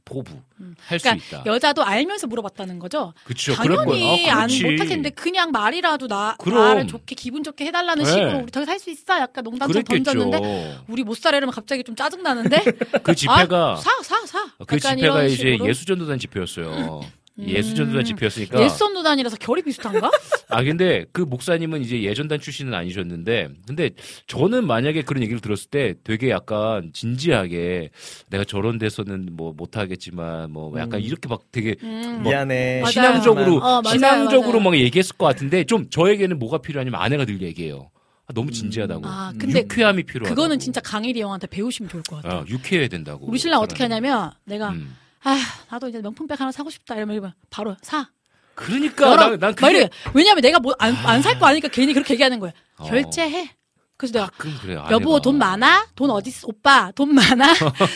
포부 0.04 0.32
음. 0.60 0.74
할수 0.84 1.04
그러니까 1.04 1.38
있다 1.38 1.42
여자도 1.46 1.84
알면서 1.84 2.26
물어봤다는 2.26 2.78
거죠. 2.78 3.12
그럴 3.24 3.76
당연히 3.78 4.30
아, 4.30 4.38
안 4.40 4.48
텐데 4.48 5.10
그냥 5.10 5.50
말이라도 5.52 6.08
나 6.08 6.36
그럼. 6.38 6.58
나를 6.60 6.86
좋게 6.86 7.14
기분 7.14 7.42
좋게 7.42 7.66
해달라는 7.66 8.04
네. 8.04 8.10
식으로 8.10 8.38
우리 8.42 8.50
더 8.50 8.64
살 8.64 8.78
수 8.78 8.90
있어. 8.90 9.18
약간 9.20 9.44
농담처럼 9.44 9.82
그랬겠죠 9.84 10.12
던졌는데 10.12 10.78
우리 10.88 11.02
못 11.04 11.16
살아 11.16 11.36
이러면 11.38 11.52
갑자기 11.54 11.84
좀 11.84 11.94
짜증 11.96 12.22
나는데 12.22 12.62
그 13.02 13.14
집회가 13.14 13.72
아, 13.72 13.76
사 13.76 13.90
사 14.02 14.26
사. 14.26 14.44
그 14.66 14.78
집회가 14.80 15.24
이제 15.24 15.36
식으로. 15.52 15.68
예수전도단 15.68 16.18
집회였어요 16.18 17.00
음. 17.02 17.08
예수 17.38 17.74
전도단 17.74 18.04
집회였으니까 18.04 18.62
예선도단이라서 18.62 19.36
결이 19.36 19.62
비슷한가? 19.62 20.10
아 20.50 20.62
근데 20.62 21.06
그 21.12 21.22
목사님은 21.22 21.80
이제 21.82 22.02
예전단 22.02 22.40
출신은 22.40 22.74
아니셨는데 22.74 23.48
근데 23.66 23.90
저는 24.26 24.66
만약에 24.66 25.02
그런 25.02 25.22
얘기를 25.22 25.40
들었을 25.40 25.70
때 25.70 25.94
되게 26.04 26.28
약간 26.30 26.90
진지하게 26.92 27.90
내가 28.28 28.44
저런 28.44 28.78
데서는 28.78 29.30
뭐 29.32 29.54
못하겠지만 29.56 30.50
뭐 30.50 30.78
약간 30.78 31.00
음. 31.00 31.04
이렇게 31.04 31.28
막 31.28 31.40
되게 31.50 31.76
음. 31.82 32.22
미안해. 32.22 32.80
맞아요. 32.82 32.90
신앙적으로 32.92 33.56
어, 33.56 33.80
맞아요, 33.82 33.94
신앙적으로 33.94 34.58
맞아요. 34.60 34.70
막 34.70 34.76
얘기했을 34.76 35.16
것 35.16 35.24
같은데 35.26 35.64
좀 35.64 35.88
저에게는 35.88 36.38
뭐가 36.38 36.58
필요하냐면 36.58 37.00
아내가 37.00 37.24
늘 37.24 37.40
얘기해요. 37.40 37.90
아, 38.26 38.32
너무 38.34 38.50
진지하다고. 38.50 39.02
아 39.06 39.32
근데 39.38 39.60
유쾌함이 39.60 40.02
필요하다고. 40.04 40.34
그거는 40.34 40.58
진짜 40.58 40.80
강일이 40.82 41.22
형한테 41.22 41.46
배우시면 41.46 41.88
좋을 41.88 42.02
것 42.02 42.22
같아요. 42.22 42.40
어, 42.40 42.44
유쾌해야 42.46 42.88
된다고. 42.88 43.26
우리 43.26 43.38
신랑 43.38 43.60
어떻게. 43.60 43.82
하냐면 43.84 44.30
내가 44.44 44.68
음. 44.70 44.96
아 45.24 45.36
나도 45.72 45.88
이제 45.88 46.02
명품백 46.02 46.38
하나 46.38 46.52
사고 46.52 46.68
싶다 46.68 46.96
이러면 46.96 47.32
바로 47.48 47.74
사. 47.80 48.06
그러니까 48.54 49.06
열어. 49.10 49.16
난, 49.30 49.40
난막 49.40 49.56
그게. 49.56 49.88
왜냐면 50.12 50.42
내가 50.42 50.58
뭐 50.60 50.74
안 50.78 50.94
안 51.06 51.22
살 51.22 51.38
거 51.38 51.46
아니까 51.46 51.68
괜히 51.68 51.94
그렇게 51.94 52.12
얘기하는 52.12 52.38
거야. 52.40 52.52
어. 52.76 52.84
결제해. 52.84 53.50
그래서 53.96 54.12
내가 54.12 54.30
그래. 54.36 54.74
여보 54.90 55.18
돈 55.22 55.38
많아? 55.38 55.86
돈 55.94 56.10
어디 56.10 56.28
있어? 56.28 56.46
오빠 56.48 56.90
돈 56.94 57.14
많아? 57.14 57.54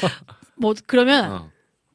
뭐 0.56 0.72
그러면 0.86 1.30
어. 1.30 1.50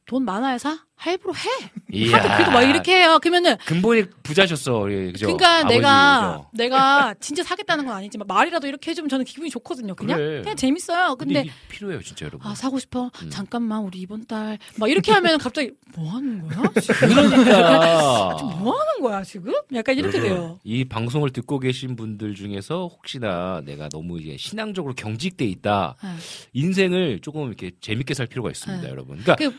돈 0.06 0.24
많아야 0.24 0.56
사? 0.58 0.78
할부로 1.02 1.34
해. 1.34 2.10
하도 2.12 2.28
그래도 2.36 2.50
막 2.52 2.62
이렇게 2.62 2.94
해요. 3.00 3.18
그러면은 3.20 3.56
근본이 3.66 4.04
부자셨어. 4.22 4.90
예, 4.92 5.12
그죠? 5.12 5.26
그러니까 5.26 5.58
아버지, 5.58 5.74
내가 5.76 6.36
그죠? 6.36 6.48
내가 6.52 7.14
진짜 7.20 7.42
사겠다는 7.42 7.86
건 7.86 7.96
아니지만 7.96 8.26
말이라도 8.28 8.68
이렇게 8.68 8.92
해주면 8.92 9.08
저는 9.08 9.24
기분이 9.24 9.50
좋거든요. 9.50 9.94
그냥 9.96 10.16
그래. 10.16 10.40
그냥 10.42 10.56
재밌어요. 10.56 11.16
근데, 11.16 11.34
근데 11.42 11.52
필요해요, 11.68 12.00
진짜 12.02 12.26
여러분. 12.26 12.46
아 12.46 12.54
사고 12.54 12.78
싶어. 12.78 13.10
음. 13.22 13.30
잠깐만 13.30 13.80
우리 13.82 13.98
이번 14.00 14.26
달 14.26 14.58
막 14.76 14.88
이렇게 14.90 15.10
하면 15.12 15.38
갑자기 15.38 15.72
뭐 15.96 16.10
하는 16.12 16.46
거야? 16.48 16.62
그러니까. 17.00 18.36
지금 18.38 18.58
뭐 18.60 18.72
하는 18.78 19.00
거야 19.02 19.22
지금? 19.24 19.52
약간 19.74 19.96
이렇게 19.98 20.20
돼요. 20.20 20.58
이 20.64 20.84
방송을 20.84 21.30
듣고 21.30 21.58
계신 21.58 21.96
분들 21.96 22.34
중에서 22.34 22.86
혹시나 22.88 23.60
내가 23.64 23.88
너무 23.88 24.20
이제 24.20 24.36
신앙적으로 24.36 24.94
경직돼 24.94 25.44
있다. 25.46 25.96
네. 26.02 26.10
인생을 26.52 27.20
조금 27.22 27.48
이렇게 27.48 27.72
재밌게 27.80 28.14
살 28.14 28.26
필요가 28.26 28.50
있습니다, 28.50 28.82
네. 28.84 28.88
여러분. 28.90 29.18
그러니까 29.18 29.36
그- 29.36 29.54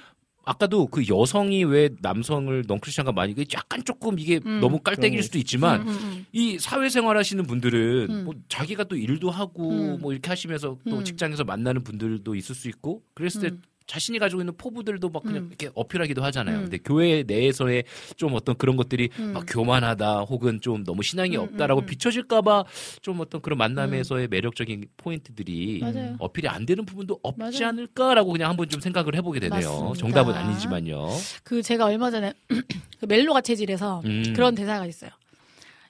아까도 0.45 0.87
그 0.87 1.07
여성이 1.07 1.63
왜 1.63 1.89
남성을 2.01 2.65
넌크리스찬과 2.67 3.13
많이 3.13 3.33
그 3.33 3.45
약간 3.53 3.83
조금 3.83 4.19
이게 4.19 4.39
음. 4.45 4.59
너무 4.59 4.79
깔때기일 4.79 5.23
수도 5.23 5.37
있지만 5.37 5.81
음, 5.81 5.87
음, 5.87 5.99
음. 6.01 6.25
이 6.31 6.59
사회생활 6.59 7.17
하시는 7.17 7.45
분들은 7.45 8.07
음. 8.09 8.23
뭐 8.25 8.33
자기가 8.49 8.83
또 8.85 8.95
일도 8.95 9.31
하고 9.31 9.69
음. 9.69 9.97
뭐 10.01 10.11
이렇게 10.11 10.29
하시면서 10.29 10.77
또 10.89 10.97
음. 10.97 11.03
직장에서 11.03 11.45
만나는 11.45 11.83
분들도 11.83 12.35
있을 12.35 12.55
수 12.55 12.67
있고 12.67 13.03
그랬을 13.13 13.41
때 13.41 13.47
음. 13.47 13.61
자신이 13.85 14.19
가지고 14.19 14.41
있는 14.41 14.55
포부들도 14.57 15.09
막 15.09 15.23
그냥 15.23 15.43
음. 15.43 15.47
이렇게 15.49 15.69
어필하기도 15.73 16.23
하잖아요. 16.23 16.57
음. 16.57 16.61
근데 16.63 16.77
교회 16.77 17.23
내에서의 17.23 17.83
좀 18.15 18.33
어떤 18.33 18.55
그런 18.55 18.75
것들이 18.75 19.09
음. 19.19 19.33
막 19.33 19.45
교만하다 19.47 20.21
혹은 20.21 20.61
좀 20.61 20.83
너무 20.83 21.03
신앙이 21.03 21.35
음, 21.37 21.41
없다라고 21.43 21.81
음, 21.81 21.83
음. 21.83 21.85
비춰질까봐 21.85 22.65
좀 23.01 23.19
어떤 23.19 23.41
그런 23.41 23.57
만남에서의 23.57 24.27
매력적인 24.29 24.85
포인트들이 24.97 25.79
맞아요. 25.81 26.15
어필이 26.19 26.47
안 26.47 26.65
되는 26.65 26.85
부분도 26.85 27.19
없지 27.21 27.39
맞아요. 27.39 27.67
않을까라고 27.69 28.31
그냥 28.31 28.49
한번 28.49 28.69
좀 28.69 28.79
생각을 28.81 29.15
해보게 29.15 29.39
되네요. 29.39 29.69
맞습니다. 29.69 29.99
정답은 29.99 30.33
아니지만요. 30.33 31.09
그 31.43 31.61
제가 31.61 31.85
얼마 31.85 32.09
전에 32.11 32.33
그 32.99 33.05
멜로가 33.05 33.41
체질에서 33.41 34.01
음. 34.05 34.33
그런 34.35 34.55
대사가 34.55 34.85
있어요. 34.85 35.11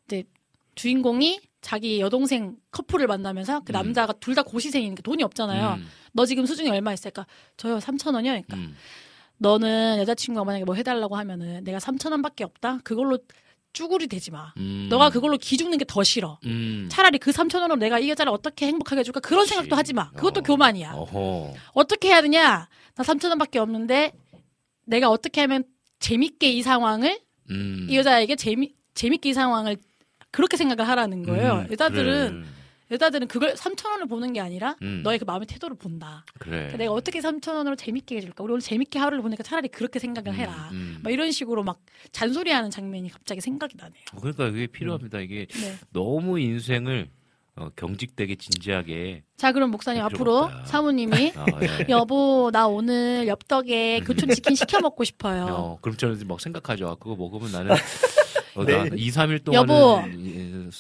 이제 0.06 0.24
주인공이 0.76 1.40
자기 1.64 2.00
여동생 2.02 2.56
커플을 2.72 3.08
만나면서 3.08 3.62
그 3.62 3.72
음. 3.72 3.74
남자가 3.74 4.14
둘 4.14 4.36
다 4.36 4.44
고시생이니까 4.44 5.02
돈이 5.02 5.24
없잖아요. 5.24 5.76
음, 5.80 5.88
너 6.12 6.26
지금 6.26 6.46
수중이 6.46 6.70
얼마 6.70 6.94
있을까? 6.94 7.26
저요 7.58 7.78
3천 7.80 8.14
원이요. 8.14 8.32
그러니까 8.34 8.58
음. 8.58 8.76
너는 9.38 9.98
여자친구가 10.00 10.44
만약에 10.46 10.66
뭐 10.66 10.76
해달라고 10.76 11.16
하면은 11.18 11.64
내가 11.64 11.78
3천 11.80 12.12
원밖에 12.12 12.44
없다. 12.44 12.80
그걸로 12.84 13.18
쭈구리 13.74 14.08
되지 14.08 14.30
마. 14.32 14.54
음. 14.58 14.88
너가 14.90 15.10
그걸로 15.10 15.38
기죽는 15.38 15.78
게 15.80 15.86
더 15.88 16.04
싫어. 16.04 16.38
음. 16.46 16.88
차라리 16.92 17.18
그 17.18 17.32
3천 17.32 17.56
원으로 17.62 17.76
내가 17.78 17.98
이 18.00 18.10
여자를 18.10 18.32
어떻게 18.32 18.68
행복하게 18.68 19.00
해줄까? 19.00 19.20
그런 19.20 19.40
그렇지. 19.40 19.50
생각도 19.50 19.76
하지 19.76 19.94
마. 19.94 20.12
그것도 20.12 20.42
어. 20.42 20.44
교만이야. 20.44 20.94
어허. 20.94 21.54
어떻게 21.74 22.10
해야 22.10 22.22
되냐? 22.22 22.68
나 22.96 23.04
3천 23.04 23.30
원밖에 23.30 23.58
없는데 23.60 24.12
내가 24.86 25.10
어떻게 25.10 25.42
하면 25.42 25.64
재밌게 26.00 26.52
이 26.52 26.62
상황을 26.62 27.20
음. 27.50 27.88
이 27.90 27.98
여자에게 27.98 28.36
재미 28.36 28.74
재밌게 28.94 29.30
이 29.30 29.34
상황을 29.34 29.78
그렇게 30.34 30.58
생각을 30.58 30.88
하라는 30.90 31.24
거예요. 31.24 31.66
음, 31.68 31.72
여자들은 31.72 32.42
그래. 32.42 32.44
여자들은 32.92 33.28
그걸 33.28 33.54
3천 33.54 33.90
원을 33.92 34.08
보는 34.08 34.34
게 34.34 34.40
아니라 34.42 34.76
음. 34.82 35.02
너의 35.04 35.20
그 35.20 35.26
마음의 35.26 35.48
태도를 35.48 35.78
본다. 35.78 36.26
그래. 36.40 36.58
그러니까 36.58 36.78
내가 36.78 36.92
어떻게 36.92 37.20
3천 37.20 37.56
원으로 37.56 37.76
재밌게 37.76 38.18
해줄까? 38.18 38.44
우리 38.44 38.52
오늘 38.54 38.62
재밌게 38.62 39.00
하루를 39.00 39.22
보니까 39.22 39.44
차라리 39.44 39.68
그렇게 39.70 40.00
생각을 40.00 40.34
해라. 40.36 40.70
음, 40.72 40.98
음. 40.98 41.00
막 41.04 41.12
이런 41.12 41.32
식으로 41.32 41.64
막 41.64 41.80
잔소리하는 42.12 42.72
장면이 42.72 43.10
갑자기 43.10 43.42
생각이 43.42 43.78
나네요. 43.78 44.04
그러니까 44.20 44.48
이게 44.48 44.68
필요합니다. 44.68 45.20
이게 45.20 45.46
네. 45.50 45.76
너무 45.92 46.40
인생을 46.40 47.10
어, 47.56 47.70
경직되게 47.76 48.36
진지하게 48.36 49.22
자 49.38 49.52
그럼 49.52 49.70
목사님 49.70 50.02
앞으로 50.04 50.38
없다. 50.40 50.66
사모님이 50.66 51.34
어, 51.36 51.46
예. 51.62 51.86
여보 51.90 52.50
나 52.52 52.68
오늘 52.68 53.28
엽떡에 53.28 54.00
교촌 54.02 54.30
치킨 54.30 54.56
시켜 54.56 54.82
먹고 54.82 55.04
싶어요. 55.04 55.46
어, 55.54 55.78
그럼 55.82 55.96
저는 55.96 56.28
막 56.28 56.42
생각하죠. 56.42 56.88
아, 56.88 56.96
그거 56.96 57.16
먹으면 57.16 57.52
나는 57.52 57.76
어, 58.56 58.64
나 58.64 58.84
네. 58.84 58.90
2, 58.96 59.10
3일 59.12 59.44
동안 59.44 59.62
여보, 59.62 60.04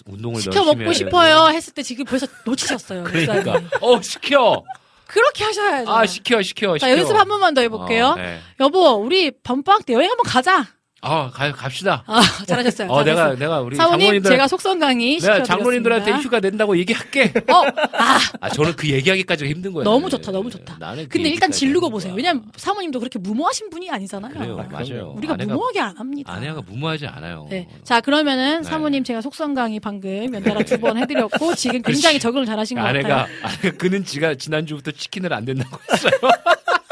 운동을 0.06 0.41
시켜 0.41 0.64
먹고 0.64 0.94
싶어요 0.94 1.48
했을 1.50 1.74
때 1.74 1.84
지금 1.84 2.06
벌써 2.06 2.28
놓치셨어요. 2.45 3.02
목사님. 3.04 3.44
그러니까 3.44 3.78
어 3.82 4.02
시켜. 4.02 4.64
그렇게 5.08 5.44
하셔야죠. 5.44 5.91
아 5.91 6.06
시켜 6.06 6.41
시켜. 6.41 6.78
자 6.78 6.88
시켜. 6.88 7.00
연습 7.00 7.16
한 7.16 7.28
번만 7.28 7.54
더 7.54 7.62
해볼게요. 7.62 8.08
어, 8.08 8.16
네. 8.16 8.40
여보 8.60 8.94
우리 8.94 9.32
밤방 9.32 9.84
때 9.84 9.94
여행 9.94 10.10
한번 10.10 10.26
가자. 10.26 10.68
아 11.05 11.30
가, 11.31 11.51
갑시다. 11.51 12.01
아 12.07 12.21
잘하셨어요. 12.47 12.88
어 12.89 13.03
내가 13.03 13.15
잘하셨어요. 13.17 13.39
내가 13.39 13.59
우리 13.59 13.75
사모님 13.75 13.99
장모님들 13.99 14.31
제가 14.31 14.47
속성 14.47 14.80
강의 14.80 15.19
내가. 15.19 15.43
장모님들한테 15.43 16.11
휴가 16.13 16.39
낸다고 16.39 16.77
얘기할게. 16.77 17.34
어, 17.51 17.63
아 17.93 18.19
아 18.39 18.49
저는 18.49 18.73
그 18.77 18.89
얘기하기까지가 18.89 19.49
힘든 19.49 19.73
거예요. 19.73 19.84
너무 19.84 20.09
좋다, 20.09 20.31
너무 20.31 20.49
좋다. 20.49 20.77
나는 20.80 21.03
그 21.03 21.09
근데 21.17 21.30
일단 21.30 21.51
질르고 21.51 21.89
보세요. 21.89 22.13
왜냐면 22.13 22.43
사모님도 22.55 22.99
그렇게 22.99 23.19
무모하신 23.19 23.69
분이 23.69 23.89
아니잖아요. 23.91 24.34
그래요, 24.34 24.57
아, 24.59 24.71
맞아요. 24.71 25.13
우리가 25.17 25.34
아내가 25.34 25.53
무모하게 25.53 25.80
안 25.81 25.97
합니다. 25.97 26.31
아내가 26.34 26.61
무모하지 26.65 27.07
않아요. 27.07 27.47
네. 27.49 27.67
자, 27.84 27.99
그러면은 27.99 28.61
네. 28.61 28.69
사모님 28.69 29.03
제가 29.03 29.19
속성 29.21 29.53
강의 29.53 29.80
방금 29.81 30.34
연달아 30.34 30.63
두 30.63 30.77
번 30.80 30.97
해드렸고, 30.97 31.55
지금 31.55 31.81
굉장히. 31.81 32.19
적응을 32.19 32.45
잘 32.45 32.57
하신 32.59 32.77
것 32.77 32.84
아내가, 32.85 33.07
같아요. 33.09 33.27
아내가 33.43 33.77
그는 33.77 34.05
지가 34.05 34.35
지난주부터 34.35 34.91
치킨을 34.91 35.34
안 35.34 35.43
된다고 35.45 35.77
했어요. 35.91 36.11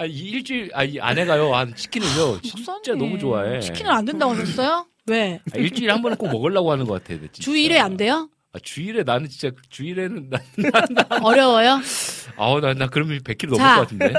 아, 0.00 0.06
이 0.06 0.12
일주일, 0.12 0.70
아, 0.72 0.82
이 0.82 0.98
아내가요, 0.98 1.54
한 1.54 1.74
치킨을요, 1.74 2.40
진짜 2.40 2.72
목사님, 2.72 2.98
너무 2.98 3.18
좋아해. 3.18 3.60
치킨을 3.60 3.90
안 3.92 4.06
된다고 4.06 4.32
하셨어요? 4.32 4.86
왜? 5.06 5.40
아, 5.52 5.58
일주일에 5.58 5.92
한 5.92 6.00
번은 6.00 6.16
꼭 6.16 6.28
먹으려고 6.30 6.72
하는 6.72 6.86
것 6.86 6.94
같아. 7.04 7.20
진짜. 7.20 7.42
주 7.42 7.50
1회 7.52 7.76
안 7.76 7.98
돼요? 7.98 8.30
아, 8.54 8.58
주일에 8.62 9.02
나는 9.02 9.28
진짜, 9.28 9.54
주일에는, 9.68 10.30
나, 10.30 10.38
어려워요? 11.22 11.80
아우, 12.36 12.60
나, 12.60 12.72
나 12.72 12.86
그러면 12.86 13.18
100kg 13.18 13.50
넘을 13.50 13.58
자. 13.58 13.74
것 13.76 13.80
같은데. 13.82 14.12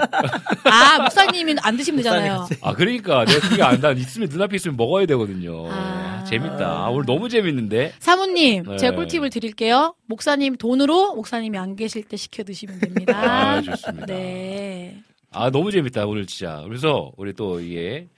아, 0.69 0.99
목사님은 1.01 1.57
안 1.63 1.75
드시면 1.75 1.97
되잖아요. 1.97 2.47
아, 2.61 2.73
그러니까. 2.75 3.25
내가 3.25 3.39
그게 3.49 3.63
안, 3.63 3.81
난 3.81 3.97
있으면, 3.97 4.29
눈앞에 4.29 4.55
있으면 4.57 4.77
먹어야 4.77 5.07
되거든요. 5.07 5.67
아. 5.69 6.23
재밌다. 6.29 6.65
아, 6.65 6.89
오늘 6.89 7.05
너무 7.07 7.27
재밌는데. 7.27 7.93
사모님, 7.97 8.63
네. 8.67 8.77
제가 8.77 8.95
꿀팁을 8.95 9.31
드릴게요. 9.31 9.95
목사님 10.05 10.57
돈으로 10.57 11.15
목사님이 11.15 11.57
안 11.57 11.75
계실 11.75 12.03
때 12.03 12.15
시켜 12.15 12.43
드시면 12.43 12.79
됩니다. 12.79 13.17
아, 13.17 13.61
좋습니다. 13.61 14.05
네. 14.05 15.01
아, 15.31 15.49
너무 15.49 15.71
재밌다, 15.71 16.05
오늘 16.05 16.25
진짜. 16.25 16.61
그래서, 16.65 17.11
우리 17.15 17.31
또 17.33 17.61
이게, 17.61 18.09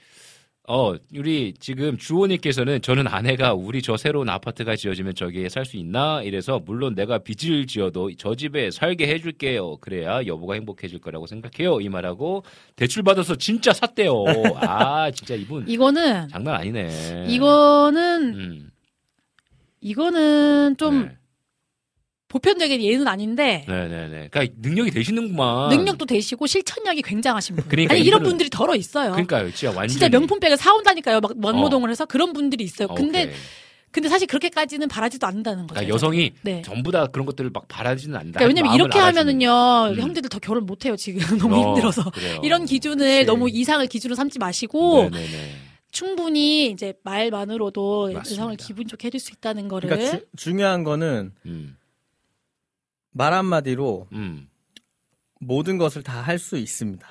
어, 0.68 0.96
우리 1.16 1.54
지금 1.60 1.98
주호님께서는 1.98 2.82
저는 2.82 3.06
아내가 3.08 3.54
우리 3.54 3.82
저 3.84 3.98
새로운 3.98 4.30
아파트가 4.30 4.76
지어지면 4.76 5.14
저기에 5.14 5.50
살 5.50 5.66
수 5.66 5.78
있나? 5.78 6.24
이래서 6.24 6.60
물론 6.66 6.96
내가 6.96 7.20
빚을 7.20 7.68
지어도 7.68 8.10
저 8.18 8.34
집에 8.34 8.72
살게 8.72 9.08
해줄게요. 9.08 9.78
그래야 9.78 10.26
여보가 10.26 10.54
행복해질 10.56 11.00
거라고 11.02 11.28
생각해요. 11.28 11.82
이 11.82 11.90
말하고 11.90 12.44
대출 12.78 13.04
받아서 13.04 13.36
진짜 13.36 13.74
샀대요. 13.74 14.24
아, 14.56 15.12
진짜 15.12 15.36
이분 15.36 15.68
이거는, 15.68 16.30
장난 16.30 16.56
아니네. 16.56 17.26
이거는, 17.28 18.34
음, 18.34 18.72
이거는 19.82 20.78
좀 20.78 21.02
네. 21.04 21.18
보편적인 22.34 22.82
예는 22.82 23.08
아닌데, 23.08 23.64
네네네. 23.68 24.30
그러니까 24.32 24.56
능력이 24.60 24.90
되시는구만. 24.90 25.70
능력도 25.70 26.08
되시고 26.08 26.48
실천력이 26.48 27.04
굉장하신 27.04 27.56
분. 27.56 27.66
그러니까 27.68 27.94
아니 27.94 28.02
이런 28.04 28.22
이분은- 28.22 28.26
분들이 28.26 28.50
덜어 28.50 28.76
있어요. 28.76 29.12
그러니까 29.12 29.44
진짜 29.52 29.68
완전 29.70 29.88
진짜 29.90 30.10
명품백을 30.10 30.58
사온다니까요. 30.58 31.20
막 31.20 31.38
막노동을 31.38 31.92
해서 31.92 32.06
그런 32.06 32.34
분들이 32.34 32.64
있어요. 32.64 32.88
어, 32.90 32.96
근데 32.96 33.32
근데 33.92 34.10
사실 34.10 34.26
그렇게까지는 34.26 34.88
바라지도 34.88 35.28
않는다는 35.28 35.68
거죠. 35.68 35.76
그러니까 35.76 35.94
여성이 35.94 36.32
네. 36.42 36.64
전부 36.64 36.92
다 36.92 37.06
그런 37.06 37.28
것들을 37.28 37.52
막 37.54 37.68
바라지는 37.68 38.16
않는다. 38.18 38.40
그러니까 38.40 38.48
왜냐면 38.60 38.74
이렇게 38.76 38.98
알아주는. 38.98 39.20
하면은요 39.22 39.94
음. 39.94 40.02
형제들 40.02 40.30
더 40.32 40.40
결혼 40.40 40.66
못 40.66 40.86
해요 40.86 40.96
지금 40.96 41.20
너무 41.38 41.56
어, 41.56 41.68
힘들어서 41.68 42.10
그래요. 42.10 42.42
이런 42.44 42.66
기준을 42.66 42.98
그치. 43.20 43.26
너무 43.26 43.48
이상을 43.48 43.86
기준으로 43.86 44.16
삼지 44.16 44.40
마시고 44.40 45.10
네네네. 45.12 45.52
충분히 45.92 46.72
이제 46.72 46.96
말만으로도 47.04 48.14
맞습니다. 48.14 48.32
여성을 48.32 48.56
기분 48.58 48.88
좋게 48.88 49.10
해줄 49.10 49.20
수 49.20 49.32
있다는 49.34 49.68
거를 49.68 49.90
그러니까 49.90 50.18
주- 50.18 50.26
중요한 50.38 50.84
거는 50.84 51.32
음, 51.46 51.78
말 53.14 53.34
한마디로 53.34 54.08
음. 54.14 54.48
모든 55.40 55.78
것을 55.78 56.04
다 56.04 56.22
할 56.22 56.40
수 56.40 56.58
있습니다. 56.58 57.06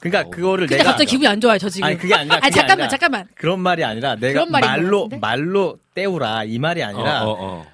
그러니까 0.00 0.22
어우. 0.22 0.30
그거를 0.30 0.66
근데 0.66 0.78
내가 0.78 0.90
갑자기 0.90 1.10
기분이 1.10 1.26
안 1.26 1.40
좋아요 1.40 1.58
저 1.58 1.68
지금 1.68 1.88
아니 1.88 1.98
그게 1.98 2.14
아니라 2.14 2.36
아니 2.36 2.42
그게 2.42 2.54
잠깐만 2.54 2.72
아니라 2.84 2.88
잠깐만 2.88 3.28
그런 3.34 3.60
말이 3.60 3.82
아니라 3.82 4.14
내가 4.14 4.46
말로? 4.46 5.08
말로 5.20 5.78
때우라 5.94 6.44
이 6.44 6.58
말이 6.60 6.84
아니라 6.84 7.24
어, 7.26 7.36
어, 7.36 7.66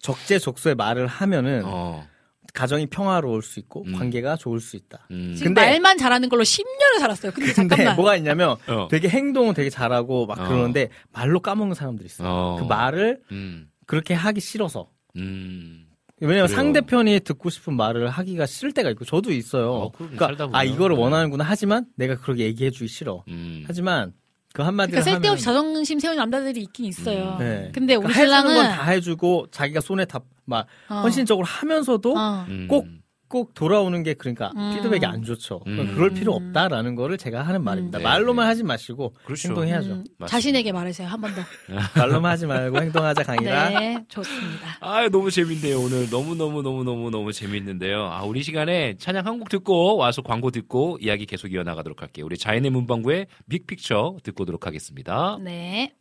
적재적소에 0.00 0.74
말을 0.74 1.06
하면은 1.06 1.62
어. 1.66 2.06
가정이 2.54 2.86
평화로울 2.86 3.42
수 3.42 3.60
있고 3.60 3.84
음. 3.86 3.92
관계가 3.98 4.36
좋을 4.36 4.58
수 4.60 4.74
있다. 4.76 5.06
음. 5.10 5.34
지금 5.36 5.52
근데- 5.54 5.60
말만 5.70 5.98
잘하는 5.98 6.28
걸로 6.30 6.42
10년을 6.42 6.98
살았어요 6.98 7.32
근데 7.32 7.52
근데 7.52 7.68
잠깐만 7.76 7.96
뭐가 7.96 8.16
있냐면 8.16 8.56
어. 8.66 8.88
되게 8.90 9.08
행동은 9.08 9.52
되게 9.54 9.68
잘하고 9.70 10.26
막 10.26 10.40
어. 10.40 10.44
그러는데 10.48 10.88
말로 11.12 11.40
까먹는 11.40 11.74
사람들이 11.74 12.06
있어요. 12.06 12.28
어. 12.28 12.56
그 12.58 12.64
말을 12.64 13.20
음. 13.32 13.68
그렇게 13.86 14.14
하기 14.14 14.40
싫어서. 14.40 14.88
음. 15.16 15.86
왜냐면 16.20 16.46
그래요. 16.46 16.56
상대편이 16.56 17.20
듣고 17.20 17.50
싶은 17.50 17.74
말을 17.74 18.08
하기가 18.08 18.46
싫을 18.46 18.72
때가 18.72 18.90
있고 18.90 19.04
저도 19.04 19.32
있어요. 19.32 19.72
어. 19.72 19.92
그러니까. 19.92 20.48
아 20.52 20.64
이거를 20.64 20.96
네. 20.96 21.02
원하는구나 21.02 21.44
하지만 21.46 21.86
내가 21.96 22.16
그렇게 22.16 22.44
얘기해주기 22.44 22.88
싫어. 22.88 23.24
음. 23.28 23.64
하지만 23.66 24.12
그 24.52 24.62
한마디를 24.62 25.00
그러니까 25.00 25.16
쓸데없이 25.16 25.48
하면 25.48 25.62
자존심 25.62 26.00
세우는 26.00 26.18
남자들이 26.18 26.62
있긴 26.62 26.86
있어요 26.86 27.36
네. 27.38 27.70
근데 27.72 27.94
우리 27.94 28.12
그러니까 28.12 28.24
신랑은 28.24 28.54
건다 28.54 28.84
해주고 28.90 29.46
자기가 29.52 29.80
손에 29.80 30.04
다막 30.06 30.66
어. 30.88 30.94
헌신적으로 31.02 31.46
하면서도 31.46 32.18
어. 32.18 32.44
음. 32.48 32.66
꼭 32.68 32.86
꼭 33.30 33.54
돌아오는 33.54 34.02
게 34.02 34.12
그러니까 34.14 34.50
음. 34.56 34.72
피드백이 34.74 35.06
안 35.06 35.22
좋죠. 35.22 35.60
음. 35.68 35.94
그럴 35.94 36.10
필요 36.10 36.34
없다라는 36.34 36.96
거를 36.96 37.16
제가 37.16 37.42
하는 37.42 37.62
말입니다. 37.64 37.98
네, 37.98 38.04
말로만 38.04 38.44
네. 38.44 38.48
하지 38.48 38.64
마시고 38.64 39.14
그렇죠. 39.24 39.48
행동해야죠. 39.48 39.90
음. 39.92 40.04
자신에게 40.26 40.72
말하세요. 40.72 41.06
한 41.08 41.20
번 41.20 41.32
더. 41.34 41.42
말로만 41.96 42.32
하지 42.32 42.46
말고 42.46 42.76
행동하자 42.82 43.22
강의라. 43.22 43.68
네, 43.70 44.04
좋습니다. 44.08 44.76
아, 44.80 45.08
너무 45.08 45.30
재밌네요. 45.30 45.78
오늘 45.80 46.10
너무 46.10 46.34
너무 46.34 46.60
너무 46.62 46.82
너무 46.84 47.10
너무 47.10 47.32
재밌는데요. 47.32 48.02
아, 48.04 48.24
우리 48.24 48.42
시간에 48.42 48.96
찬양 48.98 49.24
한 49.26 49.38
곡 49.38 49.48
듣고 49.48 49.96
와서 49.96 50.20
광고 50.22 50.50
듣고 50.50 50.98
이야기 51.00 51.24
계속 51.24 51.52
이어나가도록 51.52 52.02
할게요. 52.02 52.26
우리 52.26 52.36
자연의 52.36 52.70
문방구의 52.72 53.28
빅픽처 53.48 54.16
듣고 54.24 54.42
오도록 54.42 54.66
하겠습니다. 54.66 55.38
네. 55.40 55.94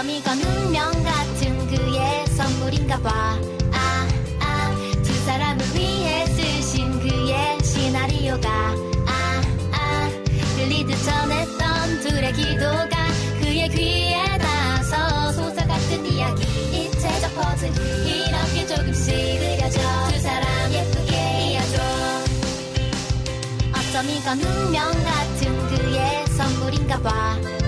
어쩜 0.00 0.08
이건 0.08 0.38
운명 0.40 0.90
같은 1.02 1.66
그의 1.66 2.26
선물인가 2.28 2.98
봐. 3.00 3.38
아, 3.70 4.08
아, 4.40 4.74
두 5.02 5.12
사람을 5.26 5.62
위해 5.74 6.24
쓰신 6.24 7.00
그의 7.00 7.58
시나리오가. 7.62 8.48
아, 9.06 9.42
아, 9.72 10.10
들리듯 10.56 11.04
전했던 11.04 12.00
둘의 12.00 12.32
기도가 12.32 13.08
그의 13.40 13.68
귀에 13.68 14.38
닿아서 14.38 15.32
소설 15.32 15.68
같은 15.68 16.06
이야기. 16.06 16.44
입체적 16.86 17.34
퍼즐, 17.34 17.68
이렇게 18.06 18.66
조금씩 18.66 19.14
그려져. 19.38 19.80
두 20.12 20.18
사람 20.18 20.72
예쁘게 20.72 21.52
이어줘. 21.52 21.82
어쩜 23.76 24.08
이건 24.08 24.40
운명 24.40 24.90
같은 25.04 25.68
그의 25.68 26.26
선물인가 26.28 27.02
봐. 27.02 27.59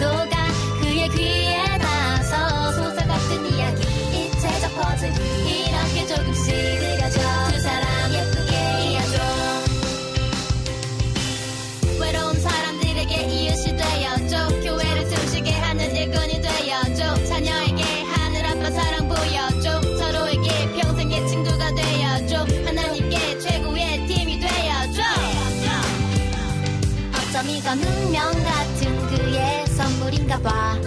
둘 0.00 0.29
선 30.38 30.79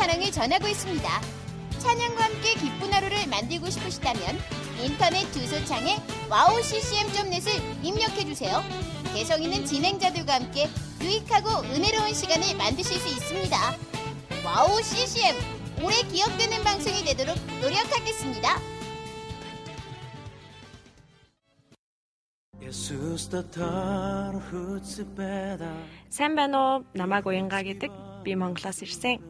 사랑을 0.00 0.30
전하고 0.30 0.68
있습니다. 0.68 1.20
찬양과 1.78 2.24
함께 2.24 2.54
기쁜 2.54 2.92
하루를 2.92 3.26
만들고 3.28 3.70
싶으시다면 3.70 4.38
인터넷 4.82 5.30
주소창에 5.32 5.96
와우 6.28 6.62
CCM.net을 6.62 7.52
입력해 7.82 8.24
주세요. 8.24 8.62
개성 9.14 9.42
있는 9.42 9.64
진행자들과 9.64 10.34
함께 10.34 10.68
유익하고 11.00 11.64
은혜로운 11.64 12.12
시간을 12.12 12.56
만드실 12.56 12.98
수 12.98 13.08
있습니다. 13.08 13.56
와우 14.44 14.82
CCM 14.82 15.36
오래 15.82 16.02
기억되는 16.02 16.64
방송이 16.64 17.04
되도록 17.04 17.36
노력하겠습니다. 17.60 18.58
Jesus 22.60 23.28
татар 23.28 24.34
хүзбэда 24.50 25.72
Сайн 26.08 26.34
남아고행 26.92 27.48
가게 27.48 27.78
득 27.78 27.92
비몽클라스 28.24 28.84
일생 28.84 29.29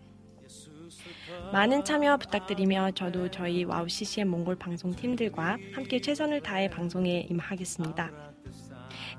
많은 1.51 1.83
참여 1.83 2.15
부탁드리며 2.15 2.91
저도 2.91 3.29
저희 3.29 3.65
와우 3.65 3.87
CCM 3.89 4.29
몽골 4.29 4.55
방송 4.55 4.95
팀들과 4.95 5.57
함께 5.73 5.99
최선을 5.99 6.41
다해 6.41 6.69
방송에 6.69 7.27
임하겠습니다. 7.29 8.09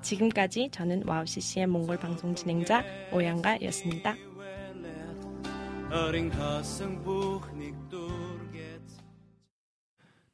지금까지 0.00 0.70
저는 0.72 1.02
와우 1.06 1.26
CCM 1.26 1.68
몽골 1.70 1.98
방송 1.98 2.34
진행자 2.34 2.84
오양가였습니다. 3.12 4.16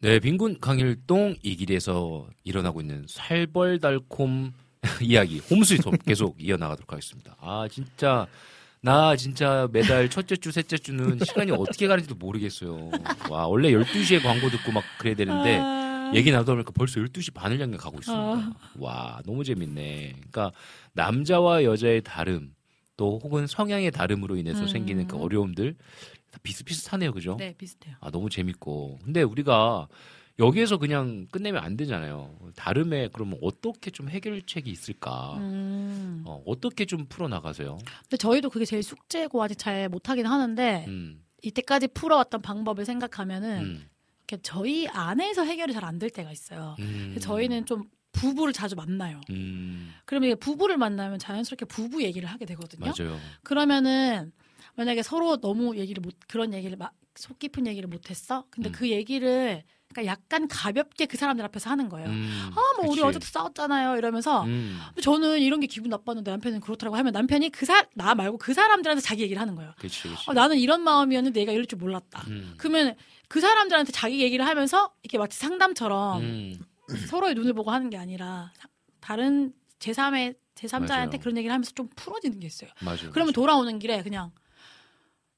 네, 0.00 0.20
빈군 0.20 0.60
강일동 0.60 1.34
이 1.42 1.56
길에서 1.56 2.28
일어나고 2.44 2.80
있는 2.80 3.04
살벌달콤 3.08 4.52
이야기 5.02 5.40
Home 5.40 5.62
Sweet 5.62 5.90
계속 6.06 6.36
이어나가도록 6.40 6.92
하겠습니다. 6.92 7.34
아 7.40 7.66
진짜 7.68 8.28
나 8.80 9.16
진짜 9.16 9.68
매달 9.72 10.08
첫째 10.08 10.36
주, 10.36 10.52
셋째 10.52 10.78
주는 10.78 11.18
시간이 11.18 11.50
어떻게 11.52 11.88
가는지도 11.88 12.14
모르겠어요. 12.14 12.90
와 13.28 13.46
원래 13.46 13.70
12시에 13.72 14.20
광고 14.20 14.48
듣고 14.50 14.72
막 14.72 14.84
그래야 14.98 15.14
되는데 15.14 15.60
아, 15.64 16.12
얘기 16.14 16.30
나다 16.30 16.52
보니까 16.52 16.70
벌써 16.72 17.00
12시 17.00 17.32
반을 17.34 17.60
향해 17.60 17.76
가고 17.76 17.98
있습니다. 17.98 18.22
아. 18.22 18.52
와 18.78 19.20
너무 19.26 19.42
재밌네. 19.44 20.12
그러니까 20.16 20.52
남자와 20.92 21.64
여자의 21.64 22.02
다름 22.02 22.54
또 22.96 23.18
혹은 23.22 23.46
성향의 23.46 23.90
다름으로 23.90 24.36
인해서 24.36 24.62
음. 24.62 24.66
생기는 24.66 25.06
그 25.06 25.16
어려움들 25.16 25.74
다 26.30 26.38
비슷비슷하네요. 26.42 27.12
그죠? 27.12 27.36
네, 27.38 27.54
비슷해요. 27.56 27.96
아, 28.00 28.10
너무 28.10 28.30
재밌고. 28.30 29.00
근데 29.04 29.22
우리가 29.22 29.88
여기에서 30.38 30.76
그냥 30.78 31.26
끝내면 31.30 31.62
안 31.64 31.76
되잖아요. 31.76 32.38
다름에 32.54 33.08
그러면 33.12 33.38
어떻게 33.42 33.90
좀 33.90 34.08
해결책이 34.08 34.70
있을까? 34.70 35.36
음. 35.38 36.22
어, 36.26 36.42
어떻게 36.46 36.84
좀 36.84 37.06
풀어 37.08 37.26
나가세요? 37.28 37.78
근데 38.02 38.16
저희도 38.16 38.50
그게 38.50 38.64
제일 38.64 38.82
숙제고 38.82 39.42
아직 39.42 39.56
잘 39.58 39.88
못하긴 39.88 40.26
하는데 40.26 40.84
음, 40.86 41.24
이때까지 41.42 41.88
풀어왔던 41.88 42.42
방법을 42.42 42.84
생각하면은 42.84 43.58
음, 43.64 43.88
이렇게 44.28 44.40
저희 44.42 44.86
안에서 44.88 45.44
해결이 45.44 45.72
잘 45.72 45.84
안 45.84 45.98
될 45.98 46.10
때가 46.10 46.30
있어요. 46.30 46.76
음. 46.78 47.16
저희는 47.20 47.66
좀 47.66 47.84
부부를 48.12 48.52
자주 48.52 48.76
만나요. 48.76 49.20
음, 49.30 49.92
그러면 50.04 50.38
부부를 50.38 50.76
만나면 50.76 51.18
자연스럽게 51.18 51.64
부부 51.64 52.02
얘기를 52.04 52.28
하게 52.28 52.46
되거든요. 52.46 52.92
맞아요. 52.96 53.18
그러면은 53.42 54.32
만약에 54.76 55.02
서로 55.02 55.38
너무 55.40 55.76
얘기를 55.76 56.00
못 56.00 56.14
그런 56.28 56.54
얘기를 56.54 56.76
막 56.76 56.94
속 57.18 57.40
깊은 57.40 57.66
얘기를 57.66 57.88
못 57.88 58.10
했어. 58.10 58.44
근데 58.48 58.70
음. 58.70 58.72
그 58.72 58.88
얘기를 58.90 59.64
그러니까 59.98 60.04
약간 60.12 60.48
가볍게 60.48 61.06
그 61.06 61.16
사람들 61.16 61.44
앞에서 61.46 61.70
하는 61.70 61.88
거예요. 61.88 62.08
음, 62.08 62.50
아, 62.54 62.80
뭐 62.80 62.90
우리. 62.92 63.02
어제도 63.02 63.24
싸웠잖아요. 63.26 63.96
이러면서 63.96 64.44
음, 64.44 64.78
저는 65.02 65.40
이런 65.40 65.60
게 65.60 65.66
기분 65.66 65.90
나빴는데 65.90 66.30
남편은 66.30 66.60
그렇더라고 66.60 66.96
하면 66.96 67.12
남편이 67.12 67.50
그 67.50 67.66
사 67.66 67.84
나 67.94 68.14
말고 68.14 68.38
그 68.38 68.54
사람들한테 68.54 69.00
자기 69.02 69.22
얘기를 69.22 69.40
하는 69.40 69.54
거예요. 69.54 69.72
그치, 69.78 70.02
그치. 70.08 70.30
어, 70.30 70.32
나는 70.32 70.56
이런 70.58 70.82
마음이었는데 70.82 71.40
내가 71.40 71.52
이럴 71.52 71.66
줄 71.66 71.78
몰랐다. 71.78 72.24
음, 72.28 72.54
그러면 72.56 72.94
그 73.28 73.40
사람들한테 73.40 73.92
자기 73.92 74.20
얘기를 74.20 74.46
하면서 74.46 74.92
이렇게 75.02 75.18
마치 75.18 75.36
상담처럼 75.38 76.20
음, 76.22 76.58
서로의 77.08 77.34
눈을 77.34 77.52
보고 77.52 77.70
하는 77.70 77.90
게 77.90 77.96
아니라 77.98 78.52
사- 78.56 78.68
다른 79.00 79.52
제3의 79.80 80.36
제3자한테 80.54 80.88
맞아요. 80.88 81.10
그런 81.20 81.36
얘기를 81.36 81.52
하면서 81.52 81.70
좀 81.72 81.88
풀어지는 81.94 82.40
게 82.40 82.46
있어요. 82.46 82.70
맞아요. 82.80 83.10
그러면 83.12 83.32
돌아오는 83.32 83.78
길에 83.78 84.02
그냥 84.02 84.32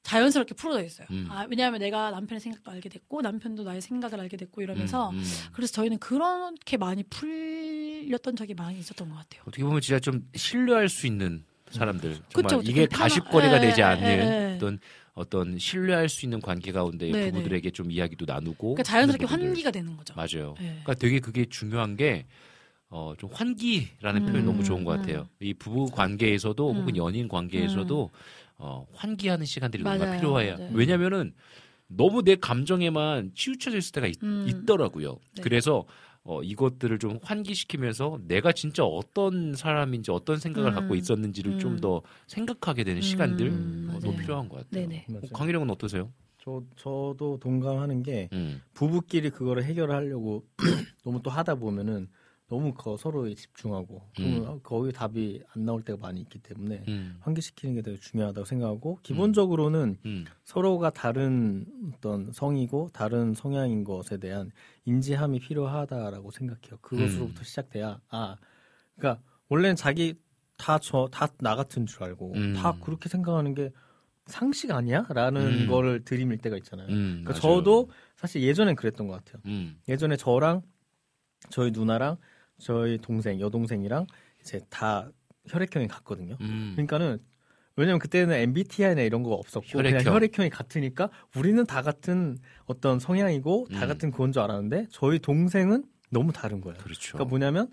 자연스럽게 0.03 0.55
풀어져 0.55 0.83
있어요. 0.83 1.07
음. 1.11 1.27
아, 1.29 1.45
왜냐하면 1.49 1.79
내가 1.79 2.11
남편의 2.11 2.39
생각도 2.39 2.71
알게 2.71 2.89
됐고 2.89 3.21
남편도 3.21 3.63
나의 3.63 3.81
생각을 3.81 4.19
알게 4.19 4.37
됐고 4.37 4.61
이러면서 4.61 5.09
음, 5.11 5.17
음. 5.17 5.23
그래서 5.53 5.73
저희는 5.73 5.99
그렇게 5.99 6.77
많이 6.77 7.03
풀렸던 7.03 8.35
적이 8.35 8.55
많이 8.55 8.79
있었던 8.79 9.09
것 9.09 9.15
같아요. 9.15 9.43
어떻게 9.47 9.63
보면 9.63 9.81
진짜 9.81 9.99
좀 9.99 10.27
신뢰할 10.35 10.89
수 10.89 11.05
있는 11.07 11.43
사람들. 11.69 12.17
정말 12.29 12.57
그쵸. 12.57 12.61
이게 12.63 12.85
가십거리가 12.87 13.57
예, 13.57 13.59
되지 13.61 13.81
예, 13.81 13.85
않는 13.85 14.07
예. 14.09 14.53
어떤 14.55 14.79
어떤 15.13 15.57
신뢰할 15.59 16.09
수 16.09 16.25
있는 16.25 16.41
관계 16.41 16.71
가운데 16.71 17.11
네, 17.11 17.31
부부들에게 17.31 17.69
좀 17.71 17.91
이야기도 17.91 18.25
나누고 18.25 18.75
그러니까 18.75 18.83
자연스럽게. 18.83 19.25
환기가 19.25 19.71
되는 19.71 19.95
거죠. 19.95 20.13
맞아요. 20.15 20.55
예. 20.59 20.65
그러니까 20.65 20.93
되게 20.95 21.19
그게 21.19 21.45
중요한 21.45 21.95
게 21.95 22.25
어, 22.89 23.13
좀 23.17 23.29
환기라는 23.31 24.25
표현 24.25 24.35
이 24.35 24.39
음, 24.39 24.45
너무 24.45 24.63
좋은 24.63 24.83
것 24.83 24.91
음. 24.93 24.97
같아요. 24.97 25.27
이 25.39 25.53
부부 25.53 25.91
관계에서도 25.91 26.71
음. 26.71 26.75
혹은 26.77 26.97
연인 26.97 27.29
관계에서도 27.29 28.09
어, 28.61 28.85
환기하는 28.93 29.45
시간들이 29.45 29.83
뭔가 29.83 30.05
맞아요. 30.05 30.19
필요해요. 30.19 30.57
맞아요. 30.57 30.71
왜냐면은 30.73 31.33
너무 31.87 32.23
내 32.23 32.35
감정에만 32.35 33.31
치우쳐져 33.35 33.77
있을 33.77 33.91
때가 33.91 34.07
있, 34.07 34.23
음. 34.23 34.63
더라고요 34.65 35.17
네. 35.35 35.41
그래서 35.41 35.85
어, 36.23 36.43
이것들을 36.43 36.99
좀 36.99 37.17
환기시키면서 37.23 38.19
내가 38.27 38.51
진짜 38.51 38.83
어떤 38.85 39.55
사람인지 39.55 40.11
어떤 40.11 40.37
생각을 40.37 40.71
음. 40.71 40.75
갖고 40.75 40.95
있었는지를 40.95 41.53
음. 41.53 41.59
좀더 41.59 42.03
생각하게 42.27 42.83
되는 42.83 43.01
시간들 43.01 43.47
음, 43.47 43.91
어, 43.91 43.99
너무. 43.99 44.15
필요한 44.17 44.47
것 44.47 44.69
같아요. 44.69 44.87
어, 45.15 45.21
강희령은 45.33 45.69
어떠세요? 45.71 46.13
저 46.43 46.63
저도 46.75 47.39
동감하는 47.41 48.03
게 48.03 48.29
음. 48.33 48.61
부부끼리 48.73 49.31
그거를 49.31 49.63
해결하려고 49.63 50.45
너무 51.03 51.21
또 51.23 51.31
하다 51.31 51.55
보면은 51.55 52.07
너무 52.51 52.73
그 52.73 52.97
서로에 52.99 53.33
집중하고 53.33 54.01
그러면 54.13 54.59
거기 54.61 54.91
답이 54.91 55.41
안 55.55 55.63
나올 55.63 55.83
때가 55.83 55.97
많이 56.01 56.19
있기 56.19 56.39
때문에 56.39 56.83
음. 56.89 57.15
환기시키는 57.21 57.75
게 57.75 57.81
되게 57.81 57.97
중요하다고 57.97 58.43
생각하고 58.43 58.99
기본적으로는 59.03 59.97
음. 60.05 60.25
서로가 60.43 60.89
다른 60.89 61.65
어떤 61.93 62.29
성이고 62.33 62.89
다른 62.91 63.33
성향인 63.33 63.85
것에 63.85 64.17
대한 64.17 64.51
인지함이 64.83 65.39
필요하다라고 65.39 66.31
생각해요. 66.31 66.77
그것으로부터 66.81 67.39
음. 67.39 67.43
시작돼야 67.43 68.01
아 68.09 68.35
그러니까 68.97 69.23
원래는 69.47 69.77
자기 69.77 70.15
다 70.57 70.77
저 70.77 71.07
다 71.09 71.29
나 71.39 71.55
같은 71.55 71.85
줄 71.85 72.03
알고 72.03 72.33
음. 72.35 72.53
다 72.53 72.77
그렇게 72.83 73.07
생각하는 73.07 73.53
게 73.55 73.71
상식 74.25 74.71
아니야?라는 74.71 75.61
음. 75.63 75.67
거를 75.67 76.03
들이밀 76.03 76.37
때가 76.39 76.57
있잖아요. 76.57 76.87
음, 76.89 77.21
그러니까 77.23 77.31
맞아요. 77.31 77.41
저도 77.59 77.89
사실 78.17 78.43
예전엔 78.43 78.75
그랬던 78.75 79.07
것 79.07 79.13
같아요. 79.23 79.41
음. 79.45 79.79
예전에 79.87 80.17
저랑 80.17 80.61
저희 81.49 81.71
누나랑 81.71 82.17
저희 82.61 82.97
동생 82.97 83.39
여동생이랑 83.39 84.05
이제 84.39 84.61
다 84.69 85.09
혈액형이 85.47 85.87
같거든요. 85.87 86.37
음. 86.41 86.71
그러니까는 86.75 87.19
왜냐면 87.75 87.99
그때는 87.99 88.35
MBTI나 88.35 89.01
이런 89.01 89.23
거 89.23 89.31
없었고 89.31 89.67
혈액형. 89.67 89.99
그냥 89.99 90.13
혈액형이 90.13 90.49
같으니까 90.49 91.09
우리는 91.35 91.65
다 91.65 91.81
같은 91.81 92.37
어떤 92.65 92.99
성향이고 92.99 93.67
다 93.71 93.85
음. 93.85 93.87
같은 93.87 94.11
그건 94.11 94.31
줄 94.31 94.41
알았는데 94.43 94.87
저희 94.91 95.19
동생은 95.19 95.83
너무 96.09 96.31
다른 96.31 96.61
거예요. 96.61 96.77
그렇죠. 96.77 97.13
그러니까 97.13 97.29
뭐냐면 97.29 97.71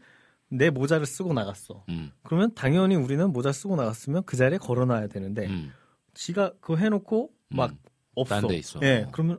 내 0.48 0.70
모자를 0.70 1.04
쓰고 1.04 1.34
나갔어. 1.34 1.84
음. 1.90 2.10
그러면 2.22 2.54
당연히 2.54 2.94
우리는 2.96 3.30
모자 3.30 3.52
쓰고 3.52 3.76
나갔으면 3.76 4.22
그 4.24 4.36
자리에 4.36 4.58
걸어놔야 4.58 5.08
되는데 5.08 5.46
음. 5.46 5.72
지가 6.14 6.52
그거 6.60 6.76
해놓고 6.76 7.30
막 7.50 7.72
음. 7.72 7.76
없어. 8.14 8.48
예, 8.82 9.06
그러면 9.12 9.38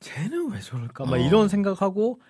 쟤는 0.00 0.52
왜 0.52 0.60
저럴까? 0.60 1.04
막 1.04 1.12
어. 1.12 1.18
이런 1.18 1.48
생각하고 1.48 2.20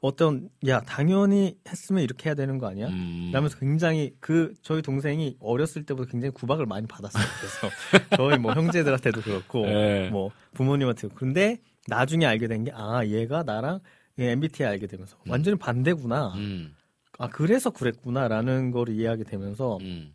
어떤 0.00 0.48
야 0.66 0.80
당연히 0.80 1.56
했으면 1.68 2.02
이렇게 2.02 2.28
해야 2.28 2.34
되는 2.34 2.58
거 2.58 2.68
아니야? 2.68 2.88
음. 2.88 3.30
라면서 3.32 3.58
굉장히 3.58 4.14
그 4.20 4.54
저희 4.62 4.80
동생이 4.82 5.36
어렸을 5.40 5.84
때부터 5.84 6.10
굉장히 6.10 6.32
구박을 6.32 6.66
많이 6.66 6.86
받았어요. 6.86 7.24
그래서 7.40 7.76
저희 8.16 8.38
뭐 8.38 8.52
형제들한테도 8.52 9.22
그렇고 9.22 9.66
예. 9.66 10.08
뭐 10.10 10.30
부모님한테도 10.54 11.14
근데 11.14 11.58
나중에 11.88 12.26
알게 12.26 12.46
된 12.48 12.64
게 12.64 12.70
아 12.74 13.04
얘가 13.06 13.42
나랑 13.42 13.80
MBTI 14.18 14.68
알게 14.68 14.86
되면서 14.86 15.16
음. 15.26 15.30
완전히 15.30 15.58
반대구나. 15.58 16.34
음. 16.36 16.74
아 17.18 17.28
그래서 17.28 17.70
그랬구나라는 17.70 18.70
거를 18.70 18.94
이해하게 18.94 19.24
되면서 19.24 19.78
음. 19.80 20.12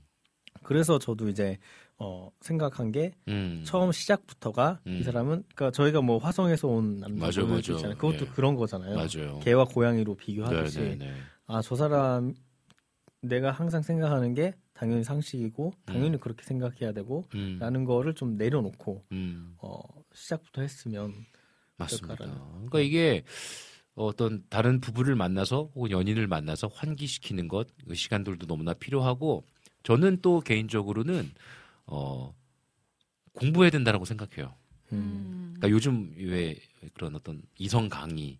그래서 0.64 0.98
저도 0.98 1.28
이제 1.28 1.58
어 2.00 2.30
생각한 2.42 2.92
게 2.92 3.12
음. 3.28 3.62
처음 3.66 3.92
시작부터가 3.92 4.80
음. 4.88 4.98
이 5.00 5.04
사람은 5.04 5.44
그러니까 5.56 5.72
저희가 5.72 6.02
뭐 6.02 6.18
화성에서 6.18 6.68
온 6.68 7.02
맞아. 7.12 7.42
있잖아요. 7.42 7.96
그것도 7.98 8.26
예. 8.26 8.30
그런 8.34 8.56
거잖아요. 8.56 8.96
맞아요. 8.96 9.40
개와 9.42 9.66
고양이로 9.66 10.16
비교하듯이 10.16 10.80
네 10.80 10.90
네 10.90 11.06
네. 11.06 11.14
아저 11.46 11.76
사람 11.76 12.34
내가 13.22 13.52
항상 13.52 13.82
생각하는 13.82 14.34
게 14.34 14.54
당연히 14.74 15.04
상식이고 15.04 15.72
당연히 15.86 16.20
그렇게 16.20 16.44
생각해야 16.44 16.92
되고 16.94 17.24
음. 17.36 17.58
라는 17.60 17.86
거를 17.86 18.16
좀 18.16 18.36
내려놓고 18.38 19.04
음. 19.12 19.56
어 19.60 19.80
시작부터 20.14 20.62
했으면 20.62 21.14
맞습니다. 21.78 22.14
어떨까라는. 22.16 22.42
그러니까 22.70 22.80
이게 22.80 23.24
어떤 23.96 24.44
다른 24.50 24.80
부부를 24.82 25.16
만나서 25.16 25.70
혹은 25.76 25.92
연인을 25.92 26.26
만나서 26.28 26.68
환기시키는 26.74 27.48
것, 27.48 27.68
그 27.88 27.94
시간들도 27.94 28.48
너무나 28.48 28.74
필요하고 28.74 29.46
저는 29.84 30.20
또 30.22 30.40
개인적으로는 30.40 31.32
어 31.86 32.34
공부해야 33.34 33.72
된다라고 33.72 34.06
생각해요. 34.06 34.54
음. 34.92 35.54
그러니까 35.56 35.70
요즘 35.70 36.14
왜 36.18 36.56
그런 36.94 37.16
어떤 37.16 37.42
이성 37.58 37.90
강의, 37.90 38.38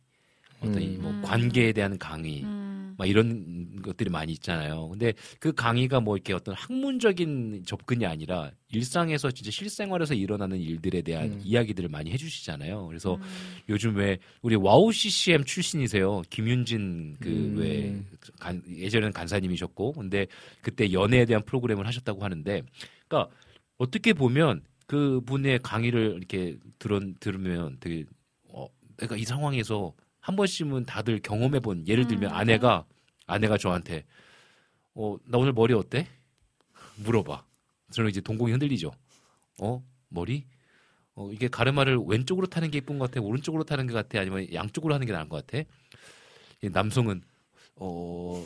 어떤 0.60 0.82
이뭐 0.82 1.10
음. 1.12 1.22
관계에 1.22 1.74
대한 1.74 1.98
강의, 1.98 2.44
음. 2.44 2.96
막 2.98 3.08
이런 3.08 3.82
것들이 3.82 4.10
많이 4.10 4.32
있잖아요. 4.34 4.90
근데 4.90 5.14
그 5.40 5.52
강의가 5.52 6.00
뭐 6.00 6.16
이렇게 6.16 6.34
어떤 6.34 6.54
학문적인 6.56 7.64
접근이 7.66 8.06
아니라 8.06 8.52
일상에서 8.72 9.32
진짜 9.32 9.52
실생활에서 9.52 10.14
일어나는 10.14 10.60
일들에 10.60 11.02
대한 11.02 11.34
음. 11.34 11.42
이야기들을 11.44 11.90
많이 11.90 12.12
해주시잖아요. 12.12 12.88
그래서 12.88 13.16
음. 13.16 13.22
요즘 13.70 13.96
왜 13.96 14.18
우리 14.42 14.56
와우 14.56 14.92
CCM 14.92 15.44
출신이세요. 15.44 16.22
김윤진 16.30 17.18
그 17.20 17.30
음. 17.30 17.56
왜 17.58 18.04
예전에는 18.70 19.12
간사님이셨고 19.14 19.94
근데 19.94 20.28
그때 20.62 20.92
연애에 20.92 21.26
대한 21.26 21.44
프로그램을 21.44 21.86
하셨다고 21.88 22.24
하는데 22.24 22.62
그러니까 23.14 23.30
어떻게 23.78 24.14
보면 24.14 24.64
그 24.88 25.22
분의 25.22 25.60
강의를 25.62 26.16
이렇게 26.18 26.58
들어 26.80 27.00
들으면 27.20 27.78
되게 27.80 28.06
어 28.50 28.68
내가 28.98 29.16
이 29.16 29.24
상황에서 29.24 29.94
한 30.20 30.36
번씩은 30.36 30.86
다들 30.86 31.22
경험해 31.22 31.60
본 31.60 31.88
예를 31.88 32.08
들면 32.08 32.32
음, 32.32 32.36
아내가 32.36 32.86
아내가 33.28 33.58
저한테 33.58 34.04
어 34.96 35.18
나 35.26 35.38
오늘 35.38 35.54
머리 35.54 35.74
어때? 35.74 36.08
물어봐. 36.98 37.46
저는 37.92 38.10
이제 38.10 38.22
동공이 38.22 38.52
흔들리죠. 38.52 38.92
어 39.62 39.84
머리? 40.10 40.46
어 41.16 41.30
이게 41.32 41.48
가르마를 41.48 41.98
왼쪽으로 42.08 42.48
타는 42.48 42.72
게 42.72 42.80
이쁜 42.80 42.98
것 43.00 43.12
같아, 43.12 43.22
오른쪽으로 43.22 43.64
타는 43.64 43.88
것 43.88 43.94
같아, 43.94 44.20
아니면 44.20 44.52
양쪽으로 44.54 44.94
하는 44.96 45.06
게 45.06 45.14
나은 45.14 45.30
것 45.30 45.46
같아. 45.46 45.64
이 46.64 46.70
남성은 46.70 47.22
어 47.80 48.44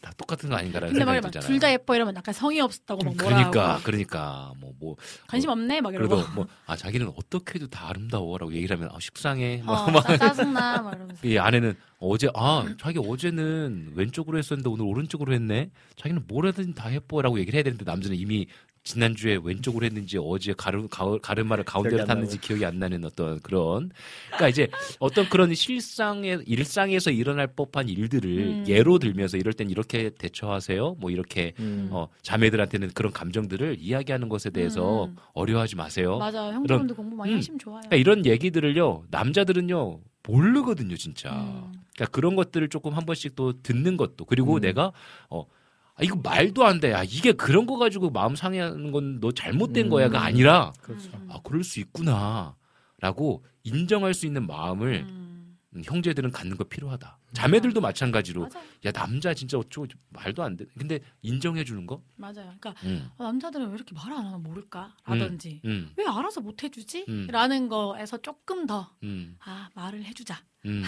다 0.00 0.12
똑같은 0.16 0.48
거 0.50 0.56
아닌가라는 0.56 0.94
생각이 0.94 1.20
들잖아요. 1.22 1.46
둘 1.46 1.58
다 1.60 1.72
예뻐 1.72 1.94
이러면 1.94 2.14
약간 2.16 2.34
성의 2.34 2.60
없었다고 2.60 3.04
막 3.04 3.16
뭐라 3.16 3.36
그러니까 3.36 3.72
하고. 3.74 3.82
그러니까 3.84 4.52
뭐 4.60 4.72
뭐 4.80 4.96
관심 5.28 5.48
없네? 5.50 5.80
막 5.80 5.94
이러고. 5.94 6.16
그래도 6.16 6.30
뭐 6.34 6.46
아 6.66 6.76
자기는 6.76 7.10
어떻게 7.16 7.54
해도 7.54 7.68
다 7.68 7.88
아름다워라고 7.88 8.52
얘기를 8.52 8.76
하면 8.76 8.90
아 8.92 8.98
식상해. 9.00 9.62
뭐 9.64 9.74
어, 9.76 9.90
막 9.90 10.02
짜- 10.06 10.16
짜증나 10.18 10.82
막 10.82 10.94
이러면서. 10.96 11.20
이 11.26 11.38
아내는 11.38 11.74
어제 12.00 12.28
아 12.34 12.66
자기 12.80 12.98
어제는 12.98 13.92
왼쪽으로 13.94 14.38
했었는데 14.38 14.68
오늘 14.68 14.84
오른쪽으로 14.86 15.32
했네. 15.34 15.70
자기는 15.96 16.24
뭘 16.28 16.46
하든 16.48 16.74
다 16.74 16.92
예뻐라고 16.92 17.38
얘기를 17.38 17.56
해야 17.56 17.62
되는데 17.62 17.84
남자는 17.84 18.16
이미 18.16 18.46
지난주에 18.84 19.38
왼쪽으로 19.42 19.86
했는지 19.86 20.18
어제 20.20 20.52
가르, 20.52 20.88
가, 20.88 21.16
가르마를 21.18 21.64
가운데로 21.64 22.04
탔는지. 22.04 22.40
기억이 22.40 22.64
안 22.64 22.78
나는 22.78 23.04
어떤 23.04 23.40
그런 23.40 23.90
그러니까 24.26 24.48
이제 24.48 24.68
어떤 24.98 25.28
그런 25.28 25.54
실상의 25.54 26.42
일상에서 26.46 27.10
일어날 27.10 27.46
법한 27.46 27.88
일들을 27.88 28.38
음. 28.38 28.64
예로 28.66 28.98
들면서 28.98 29.36
이럴 29.36 29.52
땐 29.52 29.70
이렇게 29.70 30.10
대처하세요. 30.10 30.96
뭐 30.98 31.10
이렇게 31.10 31.52
음. 31.60 31.88
어 31.92 32.08
자매들한테는 32.22 32.90
그런 32.94 33.12
감정들을 33.12 33.76
이야기하는 33.78 34.28
것에 34.28 34.50
대해서 34.50 35.04
음. 35.06 35.16
어려워하지 35.32 35.76
마세요. 35.76 36.18
맞아 36.18 36.52
형제분들 36.52 36.96
공부 36.96 37.14
많이 37.14 37.32
음. 37.32 37.38
하시면 37.38 37.58
좋아요. 37.60 37.80
그러니까 37.82 37.96
이런 37.96 38.26
얘기들을요 38.26 39.04
남자들은요 39.10 40.00
모르거든요 40.24 40.96
진짜. 40.96 41.30
음. 41.30 41.72
그러니까 41.94 42.06
그런 42.10 42.34
것들을 42.34 42.68
조금 42.68 42.94
한 42.94 43.06
번씩 43.06 43.36
또 43.36 43.62
듣는 43.62 43.96
것도 43.96 44.24
그리고 44.24 44.56
음. 44.56 44.60
내가 44.60 44.92
어 45.30 45.42
아, 45.42 45.61
이거 46.02 46.16
말도 46.16 46.64
안 46.64 46.80
돼. 46.80 46.92
아, 46.94 47.02
이게 47.04 47.32
그런 47.32 47.66
거 47.66 47.76
가지고 47.78 48.10
마음 48.10 48.34
상해하는 48.36 48.90
건 48.92 49.20
너 49.20 49.30
잘못된 49.32 49.86
음. 49.86 49.90
거야가 49.90 50.22
아니라 50.22 50.72
그렇죠. 50.82 51.10
음. 51.14 51.28
아 51.30 51.38
그럴 51.42 51.62
수 51.64 51.80
있구나라고 51.80 53.44
인정할 53.64 54.14
수 54.14 54.26
있는 54.26 54.46
마음을 54.46 55.04
음. 55.08 55.56
음, 55.74 55.82
형제들은 55.84 56.32
갖는 56.32 56.56
거 56.56 56.64
필요하다. 56.64 57.18
자매들도 57.34 57.80
마찬가지로 57.80 58.42
맞아 58.42 58.60
야 58.84 58.92
남자 58.92 59.32
진짜 59.34 59.58
어쩌고 59.58 59.86
말도 60.10 60.42
안 60.42 60.56
돼. 60.56 60.66
근데 60.78 61.00
인정해 61.22 61.64
주는 61.64 61.86
거. 61.86 62.02
맞아요. 62.16 62.52
그러니까 62.60 62.74
음. 62.84 63.10
아, 63.18 63.24
남자들은 63.24 63.68
왜 63.68 63.74
이렇게 63.74 63.94
말 63.94 64.12
안 64.12 64.26
하면 64.26 64.42
모를까? 64.42 64.94
라든지 65.06 65.60
음. 65.64 65.90
왜 65.96 66.04
알아서 66.06 66.40
못 66.42 66.62
해주지? 66.62 67.06
음. 67.08 67.26
라는 67.30 67.68
거에서 67.68 68.18
조금 68.18 68.66
더 68.66 68.90
음. 69.02 69.36
아, 69.44 69.70
말을 69.74 70.04
해주자. 70.04 70.38
음. 70.64 70.84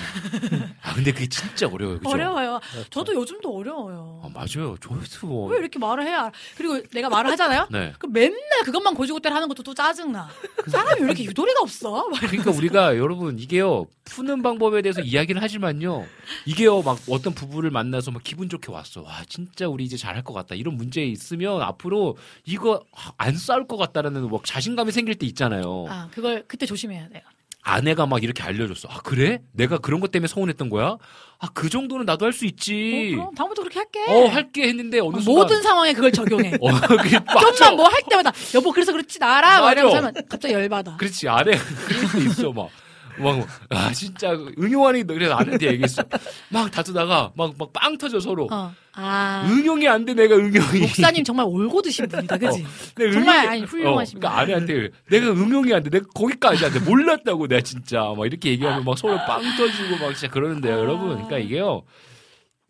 아 0.82 0.94
근데 0.94 1.10
그게 1.12 1.26
진짜 1.28 1.66
어려워요. 1.66 1.98
그죠? 1.98 2.10
어려워요. 2.10 2.60
그렇죠. 2.70 2.90
저도 2.90 3.14
요즘도 3.14 3.56
어려워요. 3.56 4.20
아, 4.22 4.28
맞아요. 4.28 4.76
저도 4.80 5.26
뭐왜 5.26 5.58
이렇게 5.58 5.78
말을 5.80 6.04
해야? 6.06 6.30
그리고 6.56 6.80
내가 6.92 7.08
말을 7.08 7.30
하잖아요. 7.32 7.66
네. 7.72 7.92
그 7.98 8.06
맨날 8.06 8.62
그것만 8.64 8.94
고지고대로 8.94 9.34
하는 9.34 9.48
것도 9.48 9.62
또 9.64 9.74
짜증 9.74 10.12
나. 10.12 10.28
사람이 10.68 11.00
왜 11.00 11.06
이렇게 11.06 11.24
유도리가 11.24 11.60
없어? 11.62 12.08
막 12.08 12.20
그러니까 12.20 12.50
우리가 12.52 12.96
여러분 12.98 13.38
이게요 13.38 13.86
푸는 14.04 14.42
방법에 14.42 14.80
대해서 14.82 15.00
이야기를 15.00 15.42
하지만요 15.42 16.06
이게요 16.46 16.82
막 16.82 16.98
어떤 17.08 17.34
부부를 17.34 17.70
만나서 17.70 18.10
막 18.10 18.22
기분 18.24 18.48
좋게 18.48 18.70
왔어 18.72 19.02
와 19.02 19.22
진짜 19.28 19.68
우리 19.68 19.84
이제 19.84 19.96
잘할 19.96 20.22
것 20.22 20.32
같다 20.34 20.54
이런 20.54 20.76
문제 20.76 21.02
있으면 21.04 21.62
앞으로 21.62 22.16
이거 22.44 22.84
안 23.16 23.36
싸울 23.36 23.66
것 23.66 23.76
같다라는 23.76 24.30
막 24.30 24.44
자신감이 24.44 24.92
생길 24.92 25.14
때 25.16 25.26
있잖아요 25.26 25.86
아, 25.88 26.08
그걸 26.12 26.44
그때 26.46 26.66
조심해야 26.66 27.08
돼요. 27.08 27.22
아내가 27.66 28.04
막 28.04 28.22
이렇게 28.22 28.42
알려줬어 28.42 28.88
아 28.90 29.00
그래 29.02 29.40
내가 29.52 29.78
그런 29.78 30.00
것 30.00 30.10
때문에 30.10 30.28
서운했던 30.28 30.68
거야 30.68 30.98
아 31.38 31.48
그 31.54 31.68
정도는 31.70 32.04
나도 32.06 32.24
할수 32.26 32.44
어, 32.44 32.48
있지 32.48 33.12
그럼 33.14 33.34
다음부터 33.34 33.62
그렇게 33.62 33.78
할게. 33.78 34.00
어 34.08 34.26
할게 34.28 34.68
했는데 34.68 35.00
어느 35.00 35.18
순간 35.20 35.42
모든 35.42 35.62
상황에 35.62 35.92
그걸 35.92 36.12
적용해. 36.12 36.56
어. 36.60 36.70
좀만 37.56 37.76
뭐 37.76 37.88
할 37.88 38.02
때마다 38.08 38.32
여보 38.54 38.72
그래서 38.72 38.92
그렇지 38.92 39.18
나라. 39.18 39.70
이러면서 39.72 39.96
하면 39.98 40.14
갑자기 40.28 40.54
열받아. 40.54 40.96
그렇지 40.96 41.28
아내가 41.28 41.62
그럴 41.86 42.06
수 42.06 42.18
있어 42.18 42.52
막. 42.52 42.68
막, 43.18 43.46
아, 43.70 43.92
진짜, 43.92 44.32
응용하니, 44.58 45.04
그래서 45.04 45.34
아내한테 45.34 45.66
얘기했어. 45.72 46.02
막 46.50 46.70
다투다가, 46.70 47.32
막, 47.36 47.54
막 47.58 47.72
빵 47.72 47.96
터져, 47.98 48.18
서로. 48.20 48.48
어. 48.50 48.72
아. 48.94 49.48
응용이 49.50 49.86
안 49.88 50.04
돼, 50.04 50.14
내가 50.14 50.36
응용이. 50.36 50.80
목사님 50.80 51.24
정말 51.24 51.46
올고 51.48 51.82
드신 51.82 52.08
분이다, 52.08 52.38
그지? 52.38 52.64
내가 52.96 53.12
정말 53.12 53.36
응용이- 53.46 53.48
아니, 53.48 53.62
훌륭하신 53.62 54.16
어, 54.16 54.20
그러니까 54.20 54.30
분. 54.30 54.38
아내한테 54.54 54.90
내가 55.10 55.30
응용이 55.30 55.72
안 55.74 55.82
돼. 55.82 55.90
내가 55.90 56.06
거기까지 56.14 56.64
안 56.64 56.72
돼. 56.72 56.80
몰랐다고, 56.80 57.46
내가 57.48 57.60
진짜. 57.62 58.00
막 58.16 58.26
이렇게 58.26 58.50
얘기하면 58.50 58.84
막 58.84 58.96
서로 58.98 59.16
빵 59.26 59.42
터지고 59.56 60.04
막 60.04 60.12
진짜 60.14 60.28
그러는데요, 60.32 60.74
아. 60.74 60.78
여러분. 60.78 61.08
그러니까 61.14 61.38
이게요. 61.38 61.82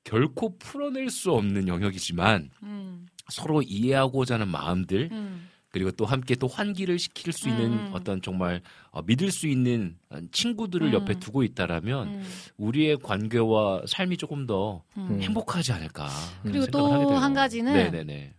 결코 0.04 0.56
풀어낼 0.58 1.08
수 1.10 1.32
없는 1.32 1.66
영역이지만 1.68 2.50
음, 2.62 3.06
서로 3.30 3.62
이해하고자 3.62 4.34
하는 4.34 4.48
마음들 4.48 5.08
음, 5.12 5.48
그리고 5.74 5.90
또 5.90 6.04
함께 6.06 6.36
또 6.36 6.46
환기를 6.46 7.00
시킬 7.00 7.32
수 7.32 7.48
있는 7.48 7.72
음. 7.72 7.88
어떤 7.90 8.22
정말 8.22 8.62
어, 8.92 9.02
믿을 9.02 9.32
수 9.32 9.48
있는 9.48 9.98
친구들을 10.30 10.86
음. 10.86 10.92
옆에 10.92 11.14
두고 11.18 11.42
있다라면 11.42 12.06
음, 12.06 12.24
우리의 12.58 12.98
관계와 12.98 13.82
삶이 13.88 14.16
조금 14.16 14.46
더 14.46 14.84
음. 14.96 15.18
행복하지 15.20 15.72
않을까. 15.72 16.06
그리고 16.42 16.66
또. 16.68 16.86
한 17.16 17.34
가지는 17.34 17.72
네네네. 17.72 18.34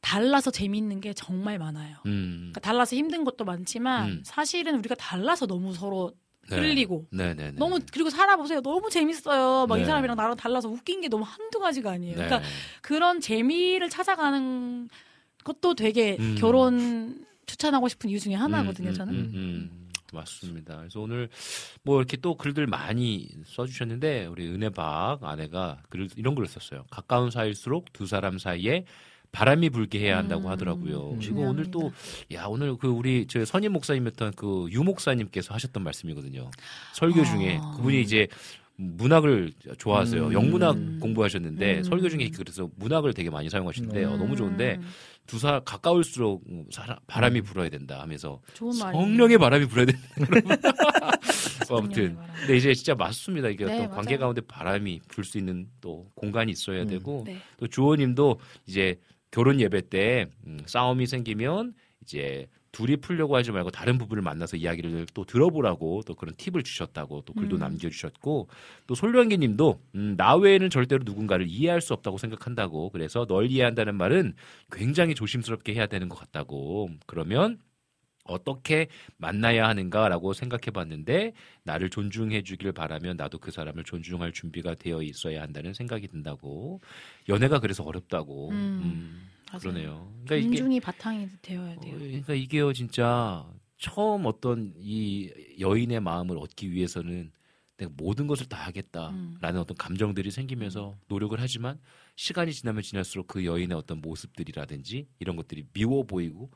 달라서 0.00 0.50
재미있는 0.50 1.00
게 1.00 1.12
정말 1.12 1.60
많아요. 1.60 1.98
음. 2.06 2.50
그러니까 2.50 2.58
달라서 2.60 2.96
힘든 2.96 3.22
것도 3.22 3.44
많지만 3.44 4.08
음. 4.08 4.22
사실은 4.24 4.76
우리가 4.80 4.96
달라서 4.96 5.46
너무 5.46 5.72
서로 5.72 6.12
네. 6.48 6.56
끌리고 6.56 7.06
네네네. 7.12 7.52
너무 7.52 7.78
그리고 7.92 8.10
살아보세요. 8.10 8.62
너무 8.62 8.90
재밌어요. 8.90 9.66
막이 9.68 9.82
네. 9.82 9.86
사람이랑 9.86 10.16
나랑 10.16 10.36
달라서 10.36 10.68
웃긴 10.68 11.02
게 11.02 11.08
너무 11.08 11.22
한두 11.24 11.60
가지가 11.60 11.92
아니에요. 11.92 12.16
네. 12.16 12.24
그러니까 12.26 12.48
그런 12.82 13.20
재미를 13.20 13.88
찾아가는 13.88 14.88
것도 15.44 15.74
되게 15.74 16.16
음. 16.20 16.36
결혼 16.38 17.24
추천하고 17.46 17.88
싶은 17.88 18.10
이유 18.10 18.20
중에 18.20 18.34
하나거든요. 18.34 18.88
음, 18.88 18.92
음, 18.92 18.94
저는. 18.94 19.14
음, 19.14 19.30
음. 19.34 19.88
맞습니다. 20.12 20.76
그래서 20.78 21.00
오늘 21.00 21.28
뭐 21.84 21.98
이렇게 21.98 22.16
또 22.16 22.34
글들 22.36 22.66
많이 22.66 23.28
써주셨는데 23.46 24.26
우리 24.26 24.48
은혜박 24.48 25.22
아내가 25.22 25.82
글 25.88 26.08
이런 26.16 26.34
글을 26.34 26.48
썼어요. 26.48 26.84
가까운 26.90 27.30
사이일수록 27.30 27.92
두 27.92 28.06
사람 28.06 28.36
사이에 28.38 28.84
바람이 29.30 29.70
불게 29.70 30.00
해야 30.00 30.16
한다고 30.18 30.48
음, 30.48 30.50
하더라고요. 30.50 31.12
음, 31.12 31.20
지금 31.20 31.44
오늘 31.44 31.70
또 31.70 31.92
야 32.32 32.46
오늘 32.46 32.76
그 32.76 32.88
우리 32.88 33.26
저 33.28 33.44
선임 33.44 33.72
목사님이었던 33.72 34.32
그 34.32 34.66
유 34.72 34.82
목사님께서 34.82 35.54
하셨던 35.54 35.84
말씀이거든요. 35.84 36.50
설교 36.94 37.24
중에 37.24 37.58
아. 37.62 37.70
그분이 37.76 38.00
이제 38.02 38.26
문학을 38.80 39.52
좋아하세요. 39.78 40.28
음. 40.28 40.32
영문학 40.32 40.76
음. 40.76 40.98
공부하셨는데 41.00 41.78
음. 41.78 41.82
설교 41.84 42.08
중에 42.08 42.30
그래서 42.34 42.70
문학을 42.76 43.12
되게 43.12 43.28
많이 43.28 43.50
사용하시는데 43.50 44.04
어, 44.04 44.16
너무 44.16 44.36
좋은데 44.36 44.76
음, 44.80 44.88
두사 45.26 45.60
가까울수록 45.60 46.42
사람 46.70 46.96
바람이 47.06 47.42
불어야 47.42 47.68
된다 47.68 48.00
하면서. 48.00 48.40
성령의 48.54 49.38
바람이 49.38 49.66
불어야 49.66 49.86
된다. 49.86 50.02
어, 51.70 51.78
아무튼. 51.78 52.16
근데 52.40 52.56
이제 52.56 52.74
진짜 52.74 52.94
맞습니다. 52.94 53.48
이게 53.48 53.64
네, 53.66 53.74
어떤 53.84 53.90
관계. 53.90 54.16
가운데 54.16 54.40
바람이 54.40 55.00
불 55.08 55.24
수 55.24 55.38
있는 55.38 55.68
또 55.80 56.06
공간이 56.14 56.50
있어야 56.50 56.82
음. 56.82 56.88
되고 56.88 57.22
네. 57.26 57.36
또 57.58 57.66
주호님도 57.68 58.40
이제 58.66 58.98
결혼 59.30 59.60
예배 59.60 59.88
때 59.90 60.26
음, 60.46 60.58
싸움이 60.66 61.06
생기면 61.06 61.74
이제 62.02 62.48
둘이 62.72 62.96
풀려고 62.96 63.36
하지 63.36 63.50
말고 63.50 63.70
다른 63.70 63.98
부부를 63.98 64.22
만나서 64.22 64.56
이야기를 64.56 65.06
또 65.12 65.24
들어보라고 65.24 66.02
또 66.06 66.14
그런 66.14 66.34
팁을 66.36 66.62
주셨다고 66.62 67.22
또 67.22 67.32
글도 67.32 67.56
음. 67.56 67.60
남겨주셨고 67.60 68.48
또 68.86 68.94
솔량기님도 68.94 69.80
음, 69.96 70.16
나 70.16 70.36
외에는 70.36 70.70
절대로 70.70 71.02
누군가를 71.04 71.46
이해할 71.48 71.80
수 71.80 71.92
없다고 71.94 72.18
생각한다고. 72.18 72.90
그래서 72.90 73.26
널 73.26 73.50
이해한다는 73.50 73.96
말은 73.96 74.34
굉장히 74.70 75.14
조심스럽게 75.14 75.74
해야 75.74 75.86
되는 75.86 76.08
것 76.08 76.16
같다고. 76.16 76.90
그러면 77.06 77.58
어떻게 78.24 78.88
만나야 79.16 79.66
하는가라고 79.68 80.32
생각해 80.32 80.70
봤는데 80.72 81.32
나를 81.64 81.90
존중해 81.90 82.42
주길 82.42 82.72
바라면 82.72 83.16
나도 83.16 83.38
그 83.38 83.50
사람을 83.50 83.82
존중할 83.84 84.32
준비가 84.32 84.74
되어 84.74 85.02
있어야 85.02 85.42
한다는 85.42 85.74
생각이 85.74 86.06
든다고. 86.06 86.80
연애가 87.28 87.58
그래서 87.58 87.82
어렵다고. 87.82 88.50
음, 88.50 88.54
음, 88.54 89.28
맞아요. 89.50 89.60
그러네요. 89.60 90.12
그러니까 90.24 90.36
이게 90.36 90.56
존중이 90.56 90.80
바탕이 90.80 91.28
되어야 91.42 91.72
어, 91.72 91.80
돼요. 91.80 91.98
그러니까 91.98 92.34
이게요 92.34 92.72
진짜 92.72 93.46
처음 93.78 94.26
어떤 94.26 94.72
이 94.76 95.30
여인의 95.58 96.00
마음을 96.00 96.38
얻기 96.38 96.70
위해서는 96.70 97.32
내가 97.76 97.90
모든 97.96 98.26
것을 98.26 98.46
다 98.46 98.58
하겠다라는 98.66 99.16
음. 99.16 99.56
어떤 99.56 99.76
감정들이 99.76 100.30
생기면서 100.30 100.98
노력을 101.08 101.38
하지만 101.40 101.80
시간이 102.16 102.52
지나면 102.52 102.82
지날수록 102.82 103.26
그 103.26 103.44
여인의 103.44 103.76
어떤 103.76 104.00
모습들이라든지 104.00 105.08
이런 105.18 105.36
것들이 105.36 105.64
미워 105.72 106.04
보이고 106.04 106.50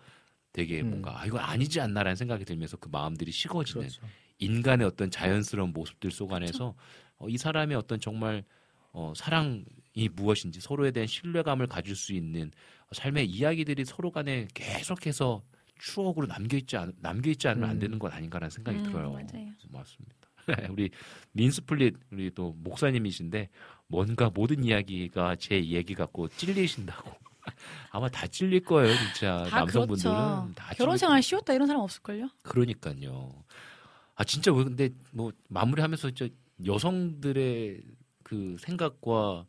되게 0.53 0.83
음. 0.83 0.91
뭔가 0.91 1.21
아 1.21 1.27
이건 1.27 1.41
아니지 1.41 1.81
않나라는 1.81 2.15
생각이 2.15 2.45
들면서 2.45 2.77
그 2.77 2.89
마음들이 2.91 3.33
식어지는 3.33 3.89
그렇죠. 3.89 4.07
인간의 4.39 4.87
어떤 4.87 5.11
자연스러운 5.11 5.73
모습들 5.73 6.11
속 6.11 6.33
안에서 6.33 6.75
어, 7.17 7.29
이 7.29 7.39
사람의 7.39 7.77
어떤 7.77 7.99
정말 7.99 8.45
어, 8.93 9.13
사랑이 9.17 9.65
무엇인지 10.13 10.61
서로에 10.61 10.91
대한 10.91 11.07
신뢰감을 11.07 11.67
가질 11.67 11.97
수 11.97 12.13
있는 12.13 12.53
삶의 12.93 13.27
이야기들이 13.27 13.85
서로 13.85 14.11
간에 14.11 14.49
계속해서 14.55 15.43
추억으로 15.79 16.27
남겨 16.27 16.57
있지 16.57 16.77
않 16.77 16.93
남겨 17.01 17.31
있지 17.31 17.49
않으면 17.49 17.69
안 17.71 17.77
음. 17.77 17.81
되는 17.81 17.99
건 17.99 18.13
아닌가라는 18.13 18.51
생각이 18.51 18.79
음, 18.79 18.83
들어요. 18.85 19.11
맞아요. 19.13 19.53
맞습니다. 19.71 20.15
우리 20.71 20.91
민스플릿 21.33 21.97
우리 22.13 22.31
또 22.35 22.55
목사님이신데 22.59 23.49
뭔가 23.89 24.31
모든 24.31 24.63
이야기가 24.65 25.37
제 25.37 25.65
얘기 25.65 25.95
갖고 25.95 26.29
찔리신다고 26.29 27.11
아마 27.91 28.09
다 28.09 28.27
찔릴 28.27 28.65
거예요, 28.65 28.95
진짜 28.97 29.45
다 29.49 29.61
남성분들은 29.61 30.15
그렇죠. 30.15 30.53
다 30.55 30.75
결혼 30.77 30.97
생활 30.97 31.23
쉬웠다 31.23 31.53
이런 31.53 31.67
사람 31.67 31.83
없을걸요? 31.83 32.29
그러니까요. 32.43 33.45
아 34.15 34.25
진짜 34.25 34.53
왜 34.53 34.65
근데 34.65 34.91
뭐 35.13 35.33
마무리하면서 35.49 36.11
저 36.13 36.29
여성들의 36.65 37.83
그 38.23 38.57
생각과 38.61 39.47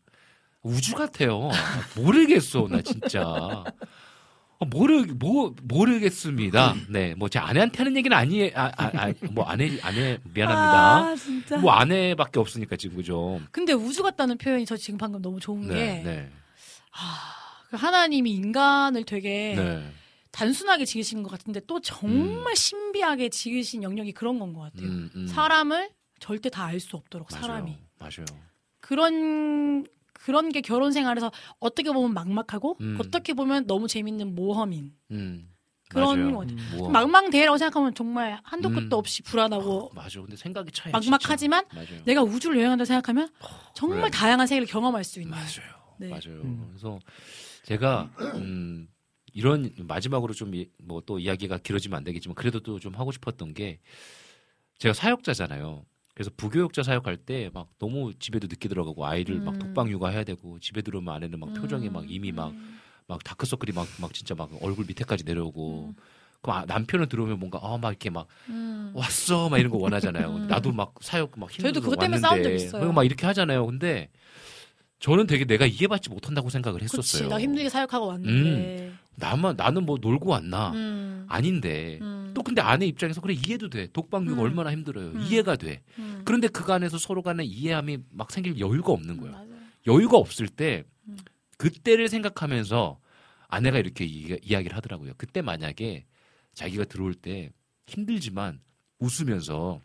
우주 0.66 0.96
같아요. 0.96 1.50
아, 1.54 2.00
모르겠어 2.00 2.68
나 2.70 2.82
진짜. 2.82 3.22
아, 3.24 4.66
모르 4.66 5.06
뭐 5.20 5.54
모르겠습니다. 5.64 6.76
네, 6.90 7.14
뭐 7.16 7.30
제 7.30 7.38
아내한테 7.40 7.78
하는 7.78 7.96
얘기는 7.98 8.16
아니에 8.18 8.52
아아뭐 8.56 9.44
아내 9.46 9.78
아내 9.84 10.18
미안합니다. 10.34 10.98
아, 10.98 11.16
진짜. 11.16 11.58
뭐 11.58 11.72
아내밖에 11.74 12.40
없으니까 12.40 12.78
지금 12.78 12.98
그죠. 12.98 13.40
근데 13.52 13.74
우주 13.74 14.02
같다는 14.02 14.38
표현이 14.38 14.66
저 14.66 14.76
지금 14.76 14.98
방금 14.98 15.22
너무 15.22 15.40
좋은 15.40 15.68
네, 15.68 15.74
게 15.76 16.02
네, 16.04 16.32
그 17.70 17.76
하나님이 17.76 18.32
인간을 18.32 19.04
되게 19.04 19.54
네. 19.58 19.92
단순하게 20.32 20.86
지으신 20.86 21.22
것 21.24 21.30
같은데 21.30 21.62
또 21.68 21.80
정말 21.82 22.56
신비하게 22.56 23.30
지으신 23.30 23.84
영역이 23.84 24.14
그런 24.14 24.40
건 24.40 24.54
것 24.54 24.62
같아요. 24.62 24.88
음, 24.88 25.10
음. 25.16 25.28
사람을 25.28 25.90
절대 26.20 26.50
다 26.50 26.66
알 26.68 26.80
수 26.80 26.96
없도록 26.96 27.28
맞아요. 27.32 27.42
사람이 27.46 27.78
맞아요. 28.00 28.26
그런 28.80 29.86
그런 30.16 30.52
게 30.52 30.62
결혼 30.62 30.92
생활에서 30.92 31.32
어떻게 31.60 31.92
보면 31.92 32.14
막막하고 32.14 32.78
음. 32.82 32.98
어떻게 33.00 33.34
보면 33.34 33.68
너무 33.68 33.88
재밌는 33.88 34.34
모험인 34.36 34.94
음. 35.12 35.50
그런. 35.90 36.34
것 36.34 36.40
같아요. 36.48 36.58
뭐, 36.78 36.90
망망대해라고 36.90 37.58
생각하면 37.58 37.94
정말 37.94 38.40
한도 38.44 38.70
끝도 38.70 38.98
음. 38.98 39.00
없이 39.00 39.22
불안하고 39.22 39.92
맞아. 39.94 40.20
근데 40.22 40.36
생각이 40.36 40.72
차요. 40.72 40.92
막막하지만. 40.92 41.66
내가 42.06 42.24
우주를 42.24 42.58
여행한다 42.58 42.86
생각하면 42.86 43.30
정말 43.76 44.10
그래. 44.10 44.12
다양한 44.12 44.48
세계를 44.48 44.68
경험할 44.68 45.04
수 45.04 45.22
있는 45.22 45.32
맞아요. 45.38 45.76
네. 46.00 46.10
맞아요. 46.10 46.42
음. 46.44 46.66
그래서 46.70 47.00
제가 47.66 48.10
음 48.36 48.88
이런 49.34 49.72
마지막으로 49.78 50.34
좀 50.34 50.52
뭐 50.80 51.02
또 51.06 51.20
이야기가 51.20 51.58
길어지면 51.60 51.98
안 51.98 52.04
되겠지만 52.04 52.34
그래도 52.36 52.62
또 52.62 52.80
좀 52.80 52.96
하고 52.96 53.12
싶었던 53.12 53.54
게 53.54 53.80
제가 54.80 54.94
사역자잖아요. 54.94 55.86
그래서 56.16 56.32
부교육자 56.36 56.82
사역할 56.82 57.18
때 57.18 57.50
막 57.54 57.68
너무 57.78 58.14
집에도 58.18 58.48
늦게 58.48 58.68
들어가고 58.70 59.06
아이를 59.06 59.40
막 59.42 59.54
음. 59.56 59.60
독방 59.60 59.90
육아해야 59.90 60.24
되고 60.24 60.58
집에 60.60 60.82
들어오면 60.82 61.14
아내는 61.14 61.40
막 61.40 61.54
표정이 61.54 61.90
막 61.90 62.06
이미 62.10 62.32
막막 62.32 62.54
음. 62.56 62.80
다크서클이 63.24 63.74
막 63.74 63.86
막 64.00 64.14
진짜 64.14 64.34
막 64.34 64.50
얼굴 64.62 64.86
밑에까지 64.88 65.24
내려오고 65.26 65.90
음. 65.90 66.02
그럼 66.42 66.58
아, 66.58 66.66
남편은 66.66 67.10
들어오면 67.10 67.38
뭔가 67.40 67.60
아막 67.62 67.92
이렇게 67.92 68.10
막 68.10 68.28
음. 68.50 68.92
왔어 68.96 69.50
막 69.50 69.58
이런 69.60 69.72
거 69.72 69.78
원하잖아요. 69.78 70.30
음. 70.36 70.48
나도 70.48 70.72
막 70.72 70.94
사역 71.02 71.32
막 71.38 71.52
힘들어 71.52 71.72
저희도 71.74 71.82
그것 71.82 72.00
때문에 72.00 72.20
싸운 72.20 72.44
적 72.44 72.52
있어요. 72.52 72.92
막 72.94 73.04
이렇게 73.04 73.26
하잖아요. 73.26 73.66
근데 73.66 74.10
저는 75.00 75.28
되게 75.28 75.44
내가 75.46 75.66
이해받지 75.66 76.10
못한다고 76.10 76.50
생각을 76.50 76.82
했었어요. 76.82 77.28
나 77.28 77.40
힘들게 77.40 77.68
사역하고 77.70 78.08
왔는데 78.08 78.94
나만 79.18 79.56
나는 79.56 79.86
뭐 79.86 79.98
놀고 80.00 80.30
왔나? 80.30 80.72
음. 80.72 81.26
아닌데 81.28 82.00
음. 82.02 82.32
또 82.34 82.44
근데 82.44 82.62
아내 82.62 82.86
입장에서 82.86 83.22
그래 83.22 83.34
이해도 83.34 83.70
돼. 83.70 83.88
독방육 83.92 84.38
음. 84.38 84.40
얼마나 84.40 84.72
힘들어요. 84.72 85.08
음. 85.08 85.22
이해가 85.22 85.56
돼. 85.56 85.82
음. 85.98 86.22
그런데 86.26 86.48
그 86.48 86.72
안에서 86.72 86.98
서로 86.98 87.22
간에 87.22 87.44
이해함이 87.44 88.00
막 88.12 88.32
생길 88.32 88.60
여유가 88.60 88.92
없는 88.92 89.18
거야. 89.18 89.32
맞아요. 89.32 89.50
여유가 89.88 90.18
없을 90.18 90.48
때 90.48 90.84
음. 91.08 91.18
그때를 91.58 92.10
생각하면서 92.10 93.00
아내가 93.48 93.80
이렇게 93.80 94.06
이, 94.06 94.38
이야기를 94.42 94.76
하더라고요. 94.76 95.14
그때 95.18 95.42
만약에 95.42 96.06
자기가 96.54 96.86
들어올 96.86 97.14
때 97.14 97.52
힘들지만 97.88 98.60
웃으면서 99.00 99.80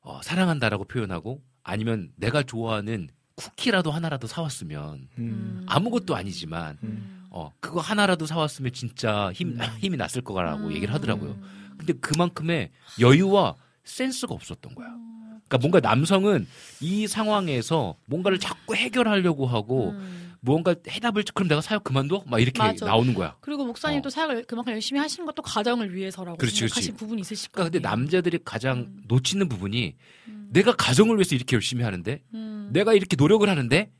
어, 0.00 0.20
사랑한다라고 0.22 0.84
표현하고 0.84 1.42
아니면 1.62 2.12
내가 2.16 2.42
좋아하는 2.42 3.08
쿠키라도 3.34 3.90
하나라도 3.90 4.26
사왔으면 4.26 5.08
음. 5.18 5.66
아무것도 5.66 6.14
아니지만 6.16 6.78
음. 6.82 7.15
어 7.36 7.52
그거 7.60 7.80
하나라도 7.80 8.24
사왔으면 8.24 8.72
진짜 8.72 9.30
힘 9.34 9.60
음. 9.60 9.60
힘이 9.78 9.98
났을 9.98 10.22
거라고 10.22 10.68
음. 10.68 10.72
얘기를 10.72 10.94
하더라고요. 10.94 11.38
근데 11.76 11.92
그만큼의 11.92 12.70
여유와 12.98 13.56
센스가 13.84 14.34
없었던 14.34 14.74
거야. 14.74 14.88
음. 14.88 15.40
그러니까 15.46 15.58
뭔가 15.58 15.80
남성은 15.80 16.46
이 16.80 17.06
상황에서 17.06 17.96
뭔가를 18.06 18.38
자꾸 18.38 18.74
해결하려고 18.74 19.46
하고 19.46 19.90
음. 19.90 20.34
무언가 20.40 20.74
해답을 20.88 21.24
그럼 21.34 21.48
내가 21.48 21.60
사역 21.60 21.84
그만둬 21.84 22.24
막 22.26 22.40
이렇게 22.40 22.58
맞아. 22.58 22.86
나오는 22.86 23.12
거야. 23.12 23.36
그리고 23.40 23.66
목사님 23.66 23.98
어. 23.98 24.02
또 24.02 24.08
사역을 24.08 24.44
그만큼 24.44 24.72
열심히 24.72 24.98
하시는 25.00 25.26
것도 25.26 25.42
가정을 25.42 25.94
위해서라고 25.94 26.38
그렇지, 26.38 26.56
생각하신 26.56 26.92
그렇지. 26.92 26.98
부분이 26.98 27.20
있으실 27.20 27.50
그러니까 27.50 27.70
거예요. 27.70 27.82
근데 27.82 27.88
남자들이 27.88 28.38
가장 28.44 28.78
음. 28.78 29.02
놓치는 29.08 29.48
부분이 29.50 29.94
음. 30.28 30.48
내가 30.52 30.74
가정을 30.74 31.16
위해서 31.16 31.34
이렇게 31.34 31.54
열심히 31.54 31.84
하는데 31.84 32.22
음. 32.32 32.70
내가 32.72 32.94
이렇게 32.94 33.16
노력을 33.16 33.46
하는데 33.46 33.90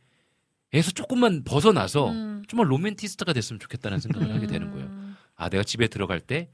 에서 0.73 0.91
조금만 0.91 1.45
벗어나서 1.45 2.11
음. 2.11 2.43
정말 2.49 2.71
로맨티스트가 2.71 3.33
됐으면 3.33 3.61
좋겠다는 3.61 4.01
생각을 4.01 4.35
하게 4.35 4.47
되는 4.47 4.71
거예요. 4.71 4.87
음. 4.87 5.17
아 5.37 5.49
내가 5.49 5.63
집에 5.63 5.87
들어갈 5.89 6.21
때뭐 6.21 6.47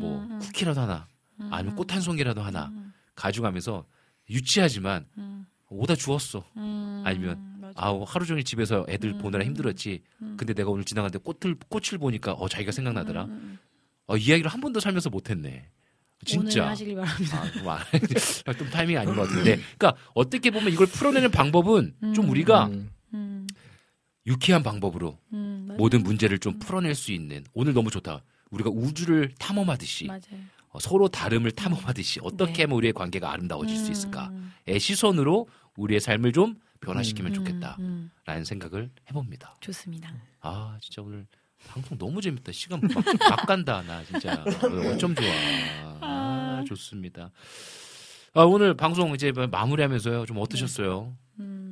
음. 0.00 0.38
쿠키라도 0.40 0.80
하나 0.80 1.08
음. 1.40 1.48
아니면 1.52 1.76
꽃 1.76 1.92
한 1.92 2.00
송이라도 2.00 2.42
하나 2.42 2.66
음. 2.66 2.92
가져가면서 3.14 3.84
유치하지만 4.28 5.06
음. 5.18 5.46
오다 5.68 5.94
주었어. 5.96 6.44
음. 6.56 7.02
아니면 7.04 7.58
맞아. 7.60 7.72
아우 7.76 8.04
하루 8.06 8.24
종일 8.26 8.44
집에서 8.44 8.84
애들 8.88 9.10
음. 9.10 9.18
보느라 9.18 9.44
힘들었지. 9.44 10.02
음. 10.22 10.36
근데 10.36 10.54
내가 10.54 10.70
오늘 10.70 10.84
지나갔는데 10.84 11.18
꽃을 11.24 11.56
꽃을 11.68 11.98
보니까 11.98 12.32
어 12.32 12.48
자기가 12.48 12.72
생각나더라. 12.72 13.24
음, 13.24 13.30
음. 13.30 13.58
어, 14.06 14.16
이 14.16 14.22
이야기를 14.24 14.50
한 14.50 14.60
번도 14.60 14.80
살면서 14.80 15.10
못했네. 15.10 15.68
진짜. 16.24 16.60
오늘 16.62 16.72
하시길 16.72 16.94
바랍니다. 16.96 17.42
아, 17.42 17.50
좀, 17.52 17.68
아, 18.46 18.52
좀 18.58 18.68
타이밍이 18.70 18.98
아닌 18.98 19.14
것 19.14 19.22
같은데. 19.28 19.56
그러니까 19.78 19.94
어떻게 20.14 20.50
보면 20.50 20.72
이걸 20.72 20.86
풀어내는 20.86 21.30
방법은 21.30 21.94
좀 22.14 22.24
음. 22.26 22.30
우리가 22.30 22.66
음. 22.66 22.90
음. 24.30 24.32
유쾌한 24.32 24.62
방법으로 24.62 25.18
음. 25.32 25.74
모든 25.76 26.02
문제를 26.02 26.38
좀 26.38 26.58
풀어낼 26.58 26.94
수 26.94 27.12
있는 27.12 27.44
오늘 27.52 27.72
너무 27.74 27.90
좋다. 27.90 28.22
우리가 28.50 28.70
우주를 28.70 29.32
탐험하듯이 29.38 30.06
맞아요. 30.06 30.20
어, 30.70 30.78
서로 30.78 31.08
다름을 31.08 31.52
탐험하듯이 31.52 32.20
어떻게 32.22 32.52
네. 32.52 32.62
하면 32.62 32.76
우리의 32.76 32.92
관계가 32.92 33.30
아름다워질 33.32 33.76
수 33.76 33.90
있을까의 33.90 34.28
음. 34.30 34.78
시선으로 34.78 35.48
우리의 35.76 36.00
삶을 36.00 36.32
좀 36.32 36.56
변화시키면 36.80 37.32
음. 37.32 37.34
좋겠다라는 37.34 37.80
음. 37.80 38.44
생각을 38.44 38.90
해봅니다. 39.08 39.56
좋습니다. 39.60 40.12
아 40.40 40.78
진짜 40.80 41.02
오늘 41.02 41.26
방송 41.68 41.98
너무 41.98 42.20
재밌다. 42.20 42.52
시간 42.52 42.80
막, 42.80 43.04
막 43.28 43.46
간다 43.46 43.82
나 43.82 44.02
진짜 44.04 44.44
어쩜 44.94 45.14
좋아. 45.14 45.26
아, 46.00 46.64
좋습니다. 46.66 47.30
아, 48.32 48.42
오늘 48.42 48.74
방송 48.74 49.12
이제 49.14 49.32
마무리하면서요. 49.32 50.24
좀 50.24 50.38
어떠셨어요? 50.38 51.16
음. 51.40 51.69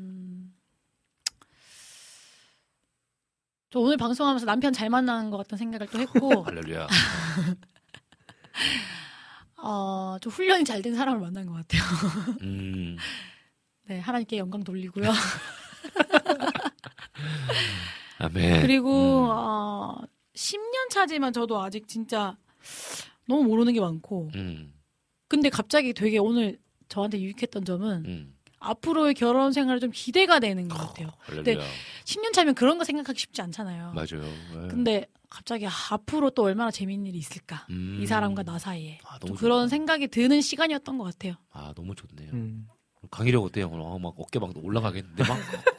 저 3.70 3.81
오늘 3.81 3.97
방송하면서 3.99 4.47
남편 4.47 4.73
잘 4.73 4.89
만나는 4.89 5.31
것 5.31 5.36
같다는 5.39 5.59
생각을 5.59 5.89
또 5.89 5.99
했고, 5.99 6.43
할렐루야. 6.45 6.86
어, 9.59 10.16
좀 10.20 10.32
훈련이 10.32 10.65
잘 10.65 10.81
된 10.82 10.95
사람을 10.95 11.20
만난 11.20 11.47
것 11.47 11.55
같아요. 11.55 11.82
음, 12.43 12.97
네, 13.89 13.99
하나님께 14.01 14.39
영광 14.39 14.62
돌리고요. 14.65 15.11
아멘. 18.19 18.62
그리고, 18.62 19.24
음, 19.24 19.28
어, 19.31 19.99
10년 20.35 20.89
차지만 20.90 21.32
저도 21.32 21.61
아직 21.62 21.86
진짜 21.89 22.36
너무 23.27 23.45
모르는 23.45 23.73
게 23.74 23.81
많고, 23.81 24.31
음, 24.35 24.73
근데 25.28 25.51
갑자기 25.51 25.93
되게 25.93 26.19
오늘 26.19 26.59
저한테 26.89 27.20
유익했던 27.20 27.65
점은 27.66 28.05
음. 28.07 28.35
앞으로의 28.60 29.14
결혼 29.14 29.52
생활이 29.52 29.80
좀 29.80 29.90
기대가 29.93 30.40
되는 30.40 30.68
것 30.68 30.76
같아요. 30.78 31.10
할렐루야. 31.20 31.64
10년 32.05 32.32
차면 32.32 32.55
그런 32.55 32.78
거 32.78 32.85
생각하기 32.85 33.18
쉽지 33.18 33.40
않잖아요. 33.43 33.93
맞아요. 33.94 34.22
네. 34.55 34.68
근데 34.68 35.06
갑자기 35.30 35.66
아, 35.66 35.70
앞으로 35.90 36.30
또 36.30 36.43
얼마나 36.44 36.70
재밌는 36.70 37.06
일이 37.06 37.18
있을까? 37.18 37.66
음. 37.70 37.98
이 38.01 38.06
사람과 38.06 38.43
나 38.43 38.59
사이에. 38.59 38.98
아, 39.05 39.18
좀 39.18 39.36
그런. 39.36 39.68
생각이 39.68 40.09
드는 40.09 40.40
시간이었던 40.40 40.98
것 40.98 41.05
같아요. 41.05 41.35
아 41.52 41.72
너무 41.76 41.94
좋네요. 41.94 42.32
음. 42.32 42.66
강의력 43.10 43.44
어때요? 43.44 43.68
오늘 43.68 43.80
어, 43.82 43.98
막 43.98 44.14
어깨 44.18 44.39
막 44.39 44.51
올라가겠는데 44.56 45.22
막, 45.24 45.39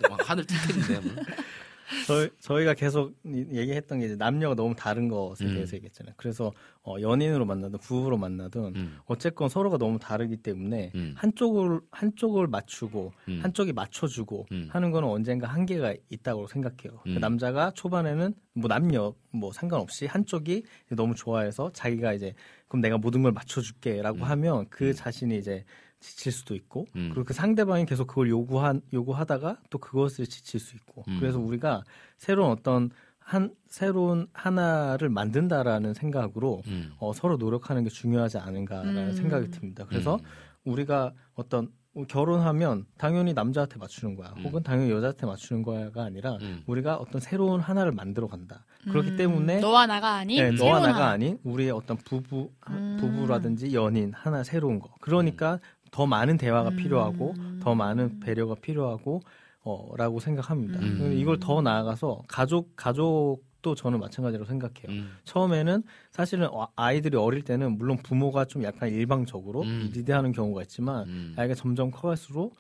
막 0.09 0.29
하늘 0.29 0.45
튀겠는데. 0.45 1.21
뭐. 1.89 2.05
저희, 2.07 2.29
저희가 2.39 2.73
계속 2.73 3.13
이- 3.25 3.45
얘기했던 3.51 3.99
게 3.99 4.05
이제 4.05 4.15
남녀가 4.15 4.55
너무 4.55 4.75
다른 4.75 5.07
것에 5.07 5.45
음. 5.45 5.53
대해서 5.55 5.75
얘기했잖아요. 5.75 6.13
그래서 6.17 6.51
어, 6.83 6.95
연인으로 7.01 7.45
만나든 7.45 7.79
부부로 7.79 8.17
만나든 8.17 8.75
음. 8.75 8.97
어쨌건 9.05 9.49
서로가 9.49 9.77
너무 9.77 9.99
다르기 9.99 10.37
때문에 10.37 10.91
음. 10.95 11.13
한쪽을 11.17 11.81
한쪽을 11.91 12.47
맞추고 12.47 13.11
음. 13.27 13.39
한쪽이 13.43 13.73
맞춰주고 13.73 14.45
음. 14.51 14.67
하는 14.71 14.91
거는 14.91 15.07
언젠가 15.07 15.47
한계가 15.47 15.95
있다고 16.09 16.47
생각해요. 16.47 16.99
그 17.03 17.09
음. 17.09 17.19
남자가 17.19 17.71
초반에는 17.71 18.33
뭐 18.53 18.67
남녀 18.67 19.13
뭐 19.31 19.51
상관없이 19.51 20.05
한쪽이 20.05 20.63
너무 20.91 21.15
좋아해서 21.15 21.71
자기가 21.73 22.13
이제 22.13 22.33
그럼 22.67 22.81
내가 22.81 22.97
모든 22.97 23.23
걸 23.23 23.31
맞춰줄게라고 23.31 24.23
하면 24.25 24.65
그 24.69 24.93
자신이 24.93 25.37
이제 25.37 25.65
지칠 25.99 26.31
수도 26.31 26.55
있고 26.55 26.85
음. 26.95 27.09
그리고 27.11 27.25
그 27.25 27.33
상대방이 27.33 27.85
계속 27.85 28.07
그걸 28.07 28.29
요구한 28.29 28.81
요구하다가 28.93 29.57
또 29.69 29.77
그것을 29.77 30.25
지칠 30.27 30.59
수 30.59 30.75
있고 30.75 31.03
음. 31.07 31.17
그래서 31.19 31.39
우리가 31.39 31.83
새로운 32.17 32.51
어떤 32.51 32.89
한 33.19 33.53
새로운 33.67 34.27
하나를 34.33 35.09
만든다라는 35.09 35.93
생각으로 35.93 36.63
음. 36.67 36.93
어, 36.99 37.13
서로 37.13 37.37
노력하는 37.37 37.83
게 37.83 37.89
중요하지 37.89 38.39
않은가라는 38.39 39.09
음. 39.09 39.13
생각이 39.13 39.51
듭니다. 39.51 39.85
그래서 39.87 40.15
음. 40.15 40.19
우리가 40.63 41.13
어떤 41.35 41.71
결혼하면 42.07 42.85
당연히 42.97 43.33
남자한테 43.33 43.77
맞추는 43.77 44.15
거야. 44.15 44.33
음. 44.37 44.43
혹은 44.45 44.63
당연히 44.63 44.91
여자한테 44.91 45.25
맞추는 45.25 45.63
거야가 45.63 46.03
아니라 46.03 46.37
음. 46.41 46.63
우리가 46.65 46.95
어떤 46.95 47.19
새로운 47.19 47.59
하나를 47.59 47.91
만들어 47.91 48.27
간다. 48.27 48.65
그렇기 48.83 49.11
음, 49.11 49.17
때문에 49.17 49.59
너와 49.59 49.85
나가 49.87 50.13
아닌 50.13 50.37
네, 50.37 50.51
너와 50.51 50.79
나가 50.79 50.95
하나. 50.95 51.09
아닌 51.11 51.39
우리의 51.43 51.71
어떤 51.71 51.97
부부 51.97 52.51
음. 52.69 52.97
부부라든지 52.99 53.73
연인 53.73 54.13
하나 54.13 54.43
새로운 54.43 54.79
거. 54.79 54.93
그러니까 55.01 55.59
더 55.91 56.05
많은 56.05 56.37
대화가 56.37 56.69
음. 56.69 56.75
필요하고 56.75 57.33
더 57.61 57.75
많은 57.75 58.19
배려가 58.19 58.55
필요하고 58.55 59.21
어라고 59.61 60.19
생각합니다. 60.19 60.79
음. 60.79 61.13
이걸 61.17 61.39
더 61.39 61.61
나아가서 61.61 62.23
가족 62.27 62.75
가족도 62.75 63.75
저는 63.75 63.99
마찬가지로 63.99 64.45
생각해요. 64.45 64.87
음. 64.89 65.11
처음에는 65.25 65.83
사실은 66.11 66.47
어- 66.51 66.67
아이들이 66.75 67.17
어릴 67.17 67.41
때는 67.43 67.77
물론 67.77 67.97
부모가 67.97 68.45
좀 68.45 68.63
약간 68.63 68.89
일방적으로 68.89 69.61
음. 69.63 69.89
리드하는 69.93 70.31
경우가 70.31 70.61
있지만 70.63 71.07
음. 71.07 71.33
아이가 71.37 71.53
점점 71.55 71.91
커갈수록 71.91 72.55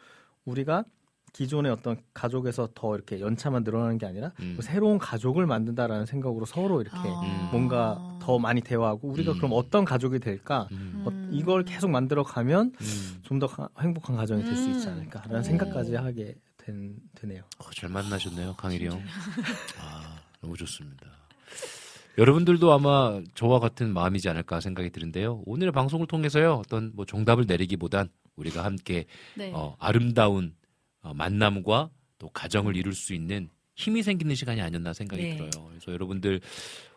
우리가 0.45 0.83
기존의 1.31 1.71
어떤 1.71 1.97
가족에서 2.13 2.69
더 2.73 2.95
이렇게 2.95 3.21
연차만 3.21 3.63
늘어나는 3.63 3.97
게 3.99 4.05
아니라 4.07 4.31
음. 4.41 4.57
새로운 4.61 4.97
가족을 4.97 5.45
만든다라는 5.45 6.05
생각으로 6.07 6.45
서로 6.45 6.81
이렇게 6.81 6.97
아. 6.97 7.49
뭔가 7.51 8.17
더 8.29 8.37
많이 8.37 8.61
대화하고 8.61 9.07
우리가 9.07 9.31
음. 9.31 9.37
그럼 9.37 9.51
어떤 9.55 9.83
가족이 9.85 10.19
될까 10.19 10.67
음. 10.71 11.03
어, 11.03 11.29
이걸 11.31 11.65
계속 11.65 11.89
만들어 11.89 12.21
가면 12.21 12.73
음. 12.79 13.19
좀더 13.23 13.49
행복한 13.81 14.15
가정이 14.15 14.43
될 14.43 14.55
수 14.55 14.69
있지 14.69 14.87
음. 14.87 14.93
않을까라는 14.93 15.39
오. 15.39 15.41
생각까지 15.41 15.95
하게 15.95 16.35
된, 16.57 16.95
되네요. 17.15 17.41
어, 17.57 17.71
잘 17.75 17.89
만나셨네요, 17.89 18.53
강일이 18.53 18.85
형. 18.85 19.01
아, 19.81 20.19
너무 20.41 20.55
좋습니다. 20.57 21.07
여러분들도 22.19 22.71
아마 22.71 23.19
저와 23.33 23.59
같은 23.59 23.91
마음이지 23.93 24.29
않을까 24.29 24.59
생각이 24.59 24.91
드는데요. 24.91 25.41
오늘의 25.47 25.71
방송을 25.71 26.05
통해서요, 26.05 26.53
어떤 26.53 26.91
뭐 26.93 27.05
정답을 27.05 27.45
내리기보단 27.47 28.09
우리가 28.35 28.63
함께 28.63 29.05
네. 29.35 29.51
어, 29.55 29.75
아름다운 29.79 30.53
어, 31.01 31.15
만남과 31.15 31.89
또 32.19 32.29
가정을 32.29 32.75
이룰 32.75 32.93
수 32.93 33.15
있는 33.15 33.49
힘이 33.73 34.03
생기는 34.03 34.35
시간이 34.35 34.61
아니었나 34.61 34.93
생각이 34.93 35.23
네. 35.23 35.35
들어요. 35.35 35.49
그래서 35.69 35.91
여러분들 35.93 36.41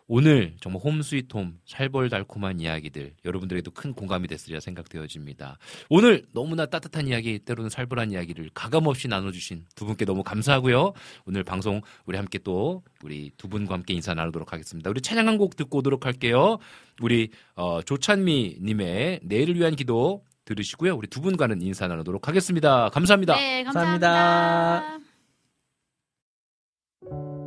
오늘 0.07 0.55
정말 0.59 0.81
홈 0.83 1.01
스위트 1.01 1.35
홈 1.37 1.57
살벌달콤한 1.65 2.59
이야기들 2.59 3.13
여러분들에게도 3.25 3.71
큰 3.71 3.93
공감이 3.93 4.27
됐으리라 4.27 4.59
생각되어집니다. 4.59 5.57
오늘 5.89 6.25
너무나 6.33 6.65
따뜻한 6.65 7.07
이야기 7.07 7.39
때로는 7.39 7.69
살벌한 7.69 8.11
이야기를 8.11 8.49
가감없이 8.53 9.07
나눠주신 9.07 9.65
두 9.75 9.85
분께 9.85 10.05
너무 10.05 10.23
감사하고요. 10.23 10.93
오늘 11.25 11.43
방송 11.43 11.81
우리 12.05 12.17
함께 12.17 12.39
또 12.39 12.83
우리 13.03 13.31
두 13.37 13.47
분과 13.47 13.73
함께 13.75 13.93
인사 13.93 14.13
나누도록 14.13 14.53
하겠습니다. 14.53 14.89
우리 14.89 15.01
찬양 15.01 15.27
한 15.27 15.33
곡 15.37 15.55
듣고 15.55 15.79
오도록 15.79 16.05
할게요. 16.05 16.59
우리 17.01 17.31
어, 17.55 17.81
조찬미 17.81 18.57
님의 18.61 19.21
내일을 19.23 19.55
위한 19.55 19.75
기도 19.75 20.23
들으시고요. 20.45 20.95
우리 20.95 21.07
두 21.07 21.21
분과는 21.21 21.61
인사 21.63 21.87
나누도록 21.87 22.27
하겠습니다. 22.27 22.89
감사합니다. 22.89 23.35
네, 23.35 23.63
감사합니다. 23.63 24.09
감사합니다. 27.01 27.42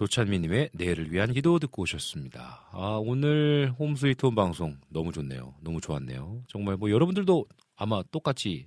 조찬미님의 0.00 0.70
내일을 0.72 1.12
위한 1.12 1.30
기도 1.30 1.58
듣고 1.58 1.82
오셨습니다. 1.82 2.70
아, 2.72 2.98
오늘 3.04 3.70
홈스위트홈 3.78 4.34
방송 4.34 4.78
너무 4.88 5.12
좋네요. 5.12 5.54
너무 5.60 5.82
좋았네요. 5.82 6.42
정말 6.48 6.78
뭐 6.78 6.90
여러분들도 6.90 7.44
아마 7.76 8.02
똑같이 8.04 8.66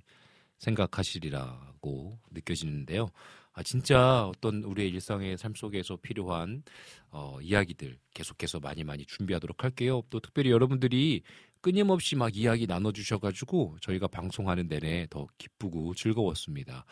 생각하시리라고 0.58 2.20
느껴지는데요. 2.30 3.08
아, 3.52 3.64
진짜 3.64 4.28
어떤 4.28 4.62
우리의 4.62 4.90
일상의 4.90 5.36
삶 5.36 5.54
속에서 5.56 5.96
필요한 5.96 6.62
어, 7.10 7.38
이야기들 7.42 7.98
계속해서 8.14 8.60
많이 8.60 8.84
많이 8.84 9.04
준비하도록 9.04 9.64
할게요. 9.64 10.02
또 10.10 10.20
특별히 10.20 10.52
여러분들이 10.52 11.22
끊임없이 11.60 12.14
막 12.14 12.36
이야기 12.36 12.68
나눠주셔가지고 12.68 13.78
저희가 13.80 14.06
방송하는 14.06 14.68
내내 14.68 15.08
더 15.10 15.26
기쁘고 15.38 15.94
즐거웠습니다. 15.94 16.84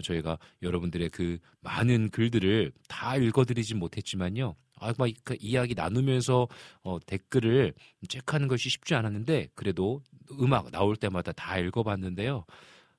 저희가 0.00 0.38
여러분들의 0.62 1.10
그 1.10 1.38
많은 1.60 2.10
글들을 2.10 2.72
다 2.88 3.16
읽어드리진 3.16 3.78
못했지만요. 3.78 4.54
아, 4.76 4.92
막 4.98 5.08
그 5.24 5.36
이야기 5.40 5.74
나누면서 5.74 6.48
어, 6.82 6.98
댓글을 7.06 7.74
체크하는 8.08 8.48
것이 8.48 8.68
쉽지 8.68 8.94
않았는데 8.94 9.50
그래도 9.54 10.02
음악 10.40 10.70
나올 10.70 10.96
때마다 10.96 11.32
다 11.32 11.58
읽어봤는데요. 11.58 12.44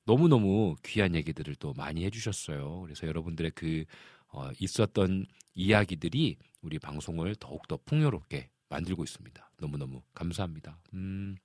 너무너무 0.05 0.75
귀한 0.83 1.15
얘기들을 1.15 1.55
또 1.55 1.73
많이 1.73 2.05
해주셨어요. 2.05 2.81
그래서 2.81 3.07
여러분들의 3.07 3.51
그 3.55 3.85
어, 4.27 4.49
있었던 4.59 5.25
이야기들이 5.55 6.37
우리 6.61 6.79
방송을 6.79 7.35
더욱더 7.35 7.77
풍요롭게 7.85 8.49
만들고 8.69 9.03
있습니다. 9.03 9.51
너무너무 9.59 10.01
감사합니다. 10.13 10.79
음. 10.93 11.35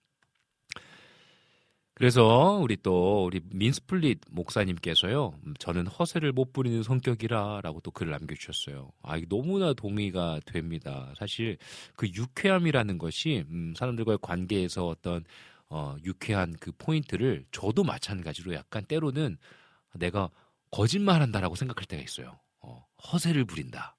그래서 1.98 2.60
우리 2.62 2.76
또 2.80 3.24
우리 3.24 3.40
민스플릿 3.50 4.20
목사님께서요. 4.30 5.34
음, 5.44 5.54
저는 5.58 5.88
허세를 5.88 6.30
못 6.30 6.52
부리는 6.52 6.84
성격이라라고 6.84 7.80
또 7.80 7.90
글을 7.90 8.12
남겨주셨어요. 8.12 8.92
아, 9.02 9.20
너무나 9.28 9.72
동의가 9.72 10.38
됩니다. 10.46 11.12
사실 11.18 11.58
그 11.96 12.06
유쾌함이라는 12.06 12.98
것이 12.98 13.44
음, 13.50 13.74
사람들과의 13.76 14.18
관계에서 14.22 14.86
어떤 14.86 15.24
어, 15.70 15.96
유쾌한 16.04 16.54
그 16.60 16.70
포인트를 16.78 17.44
저도 17.50 17.82
마찬가지로 17.82 18.54
약간 18.54 18.84
때로는 18.84 19.36
내가 19.94 20.30
거짓말한다라고 20.70 21.56
생각할 21.56 21.84
때가 21.86 22.00
있어요. 22.00 22.38
어, 22.60 22.86
허세를 23.12 23.44
부린다. 23.44 23.96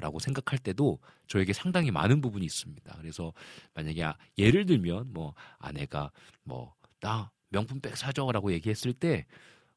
라고 0.00 0.18
생각할 0.18 0.58
때도 0.58 0.98
저에게 1.28 1.54
상당히 1.54 1.90
많은 1.90 2.20
부분이 2.20 2.44
있습니다. 2.44 2.94
그래서 3.00 3.32
만약에 3.72 4.04
아, 4.04 4.18
예를 4.36 4.66
들면 4.66 5.14
뭐 5.14 5.34
아내가 5.58 6.10
뭐 6.44 6.74
나 7.00 7.30
명품백 7.50 7.96
사줘라고 7.96 8.52
얘기했을 8.52 8.92
때 8.92 9.26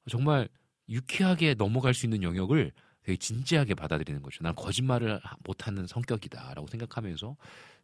정말 0.09 0.49
유쾌하게 0.89 1.55
넘어갈 1.55 1.93
수 1.93 2.05
있는 2.05 2.23
영역을 2.23 2.71
되게 3.03 3.17
진지하게 3.17 3.73
받아들이는 3.75 4.21
거죠. 4.21 4.43
난 4.43 4.53
거짓말을 4.55 5.19
못하는 5.43 5.87
성격이다라고 5.87 6.67
생각하면서 6.67 7.35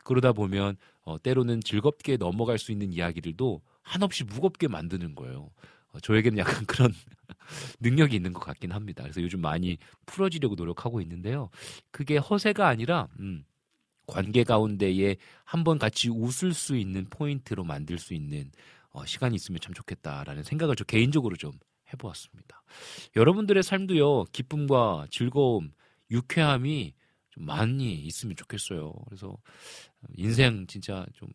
그러다 0.03 0.31
보면 0.34 0.77
어, 1.01 1.22
때로는 1.22 1.61
즐겁게 1.61 2.18
넘어갈 2.18 2.57
수 2.57 2.72
있는 2.72 2.93
이야기들도 2.93 3.61
한없이 3.81 4.23
무겁게 4.23 4.68
만드는 4.68 5.15
거예요. 5.15 5.49
어, 5.89 5.99
저에게는 5.99 6.38
약간 6.38 6.65
그런 6.68 6.93
능력이 7.80 8.15
있는 8.15 8.34
것 8.34 8.39
같긴 8.39 8.72
합니다. 8.72 9.03
그래서 9.03 9.22
요즘 9.22 9.41
많이 9.41 9.77
풀어지려고 10.05 10.55
노력하고 10.55 11.01
있는데요. 11.01 11.49
그게 11.91 12.18
허세가 12.18 12.68
아니라 12.68 13.07
음, 13.19 13.43
관계 14.05 14.43
가운데에 14.43 15.18
한번 15.43 15.80
같이 15.80 16.09
웃을 16.09 16.53
수 16.53 16.77
있는 16.77 17.05
포인트로 17.09 17.64
만들 17.64 17.97
수 17.97 18.14
있는 18.14 18.51
어, 18.97 19.05
시간이 19.05 19.35
있으면 19.35 19.59
참 19.61 19.73
좋겠다라는 19.73 20.41
생각을 20.43 20.75
저 20.75 20.83
개인적으로 20.83 21.35
좀 21.35 21.51
해보았습니다. 21.93 22.63
여러분들의 23.15 23.61
삶도요, 23.61 24.25
기쁨과 24.31 25.07
즐거움, 25.11 25.71
유쾌함이 26.09 26.93
좀 27.29 27.45
많이 27.45 27.93
있으면 27.93 28.35
좋겠어요. 28.35 28.93
그래서 29.07 29.37
인생 30.15 30.65
진짜 30.65 31.05
좀 31.13 31.29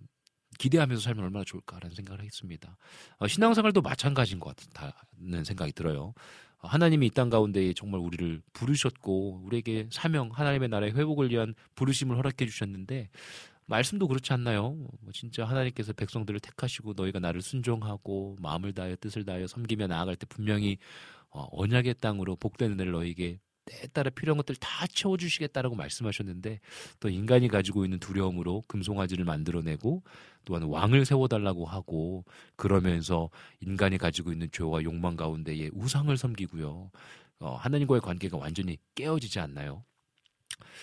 기대하면서 0.59 1.01
살면 1.02 1.24
얼마나 1.24 1.44
좋을까라는 1.44 1.94
생각을 1.94 2.24
했습니다. 2.24 2.76
어, 3.18 3.28
신앙생활도 3.28 3.80
마찬가지인 3.80 4.40
것 4.40 4.56
같다는 4.56 5.44
생각이 5.44 5.72
들어요. 5.72 6.14
어, 6.59 6.68
하나님이 6.68 7.06
이 7.06 7.10
땅 7.10 7.30
가운데 7.30 7.72
정말 7.74 8.01
우리를 8.01 8.43
부르셨고 8.52 9.43
우리에게 9.44 9.89
사명 9.93 10.30
하나님의 10.32 10.68
나라의 10.68 10.94
회복을 10.94 11.30
위한 11.30 11.55
부르심을 11.76 12.16
허락해 12.16 12.44
주셨는데 12.47 13.09
말씀도 13.66 14.09
그렇지 14.09 14.32
않나요? 14.32 14.72
뭐 15.01 15.12
진짜 15.12 15.44
하나님께서 15.44 15.93
백성들을 15.93 16.40
택하시고 16.40 16.94
너희가 16.97 17.20
나를 17.20 17.43
순종하고 17.43 18.36
마음을 18.40 18.72
다하여 18.72 18.97
뜻을 18.97 19.24
다하여 19.24 19.47
섬기며 19.47 19.86
나아갈 19.86 20.16
때 20.16 20.26
분명히 20.26 20.78
어, 21.30 21.48
언약의 21.52 21.94
땅으로 22.01 22.36
복되는 22.36 22.78
애를 22.80 22.93
너희에게 22.93 23.39
때에 23.64 23.86
따라 23.93 24.10
필요한 24.10 24.36
것들 24.39 24.56
다 24.56 24.86
채워주시겠다라고 24.86 25.74
말씀하셨는데 25.76 26.60
또 27.01 27.09
인간이 27.09 27.48
가지고 27.48 27.84
있는 27.84 27.98
두려움으로 27.98 28.62
금송아지를 28.68 29.24
만들어내고 29.24 30.02
또한 30.44 30.64
왕을 30.64 31.05
세워달라고 31.05 31.64
하고 31.64 32.24
그러면서 32.56 33.30
인간이 33.60 33.98
가지고 33.98 34.32
있는 34.32 34.48
죄와 34.51 34.82
욕망 34.82 35.16
가운데에 35.16 35.70
우상을 35.72 36.14
섬기고요. 36.16 36.90
어, 37.40 37.55
하나님과의 37.56 38.01
관계가 38.01 38.36
완전히 38.36 38.78
깨어지지 38.94 39.40
않나요? 39.40 39.84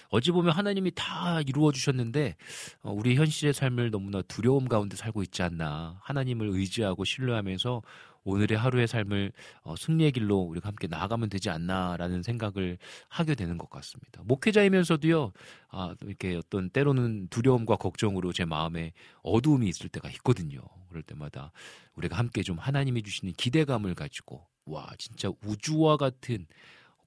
어찌 0.10 0.32
보면 0.32 0.54
하나님이 0.54 0.92
다 0.96 1.42
이루어 1.42 1.72
주셨는데 1.72 2.36
어, 2.82 2.92
우리 2.92 3.16
현실의 3.16 3.54
삶을 3.54 3.92
너무나 3.92 4.22
두려움 4.24 4.68
가운데 4.68 4.96
살고 4.96 5.24
있지 5.24 5.44
않나 5.44 6.00
하나님을 6.04 6.50
의지하고 6.50 7.06
신뢰하면서 7.06 7.82
오늘의 8.24 8.58
하루의 8.58 8.88
삶을 8.88 9.32
어, 9.64 9.76
승리의 9.76 10.12
길로 10.12 10.38
우리가 10.40 10.68
함께 10.68 10.88
나아가면 10.88 11.30
되지 11.30 11.50
않나라는 11.50 12.24
생각을 12.24 12.78
하게 13.08 13.36
되는 13.36 13.58
것 13.58 13.70
같습니다. 13.70 14.22
목회자이면서도요, 14.26 15.32
아, 15.70 15.96
이렇게 16.02 16.36
어떤 16.36 16.70
때로는 16.70 17.28
두려움과 17.30 17.78
걱정으로 17.78 18.34
제 18.34 18.46
마음에 18.46 18.94
어두움이 19.24 19.68
있을 19.68 19.90
때가 19.90 20.10
있거든요. 20.12 20.62
그럴 20.90 21.04
때마다 21.04 21.52
우리가 21.96 22.18
함께 22.18 22.44
좀 22.44 22.58
하나님이 22.58 23.04
주시는 23.04 23.34
기대감을 23.34 23.96
가지고 23.96 24.46
와 24.66 24.88
진짜 24.98 25.32
우주와 25.46 25.98
같은 25.98 26.46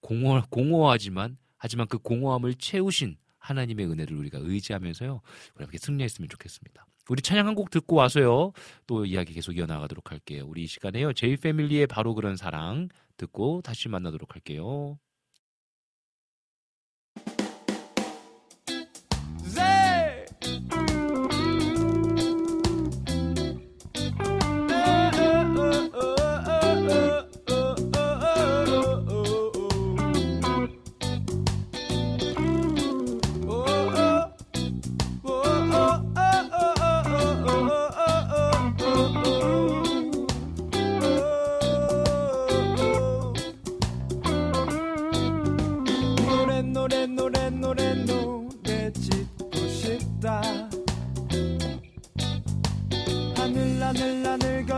공허 0.00 0.42
공허하지만 0.50 1.36
하지만 1.62 1.86
그 1.86 1.96
공허함을 1.98 2.54
채우신 2.54 3.16
하나님의 3.38 3.86
은혜를 3.86 4.16
우리가 4.16 4.38
의지하면서요. 4.42 5.20
함께 5.56 5.78
승리했으면 5.78 6.28
좋겠습니다. 6.28 6.84
우리 7.08 7.22
찬양 7.22 7.46
한 7.46 7.54
곡 7.54 7.70
듣고 7.70 7.94
와서요. 7.96 8.52
또 8.88 9.06
이야기 9.06 9.32
계속 9.32 9.56
이어나가도록 9.56 10.10
할게요. 10.10 10.44
우리 10.48 10.64
이 10.64 10.66
시간에요. 10.66 11.12
제이 11.12 11.36
패밀리의 11.36 11.86
바로 11.86 12.14
그런 12.14 12.36
사랑 12.36 12.88
듣고 13.16 13.60
다시 13.62 13.88
만나도록 13.88 14.34
할게요. 14.34 14.98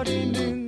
out 0.05 0.11
in 0.11 0.64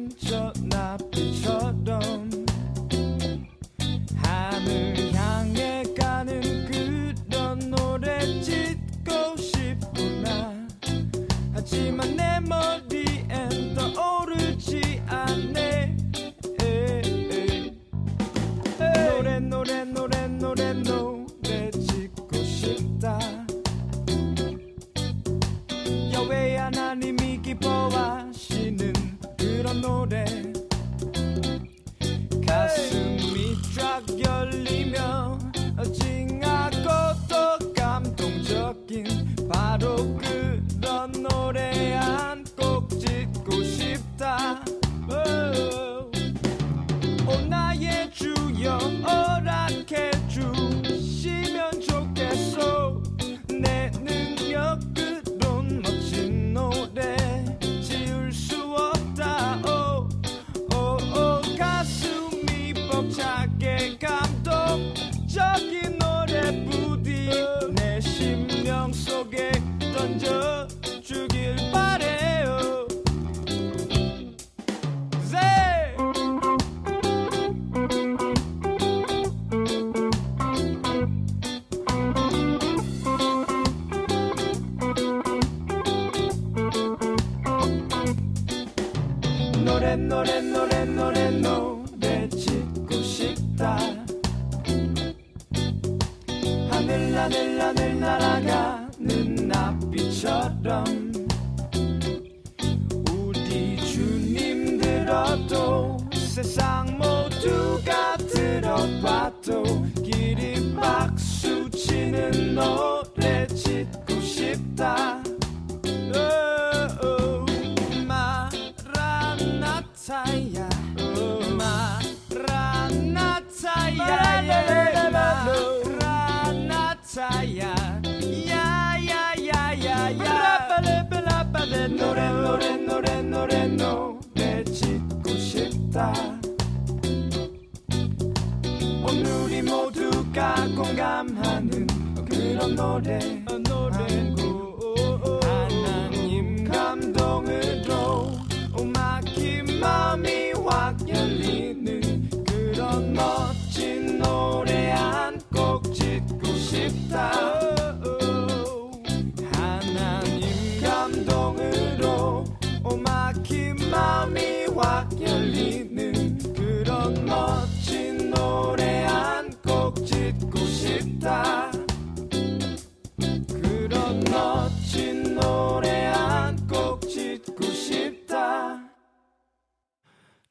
오늘이 139.09 139.63
모두가 139.63 140.55
공감하는 140.75 141.87
그런 142.29 142.75
노래. 142.75 143.19
노래 143.63 144.26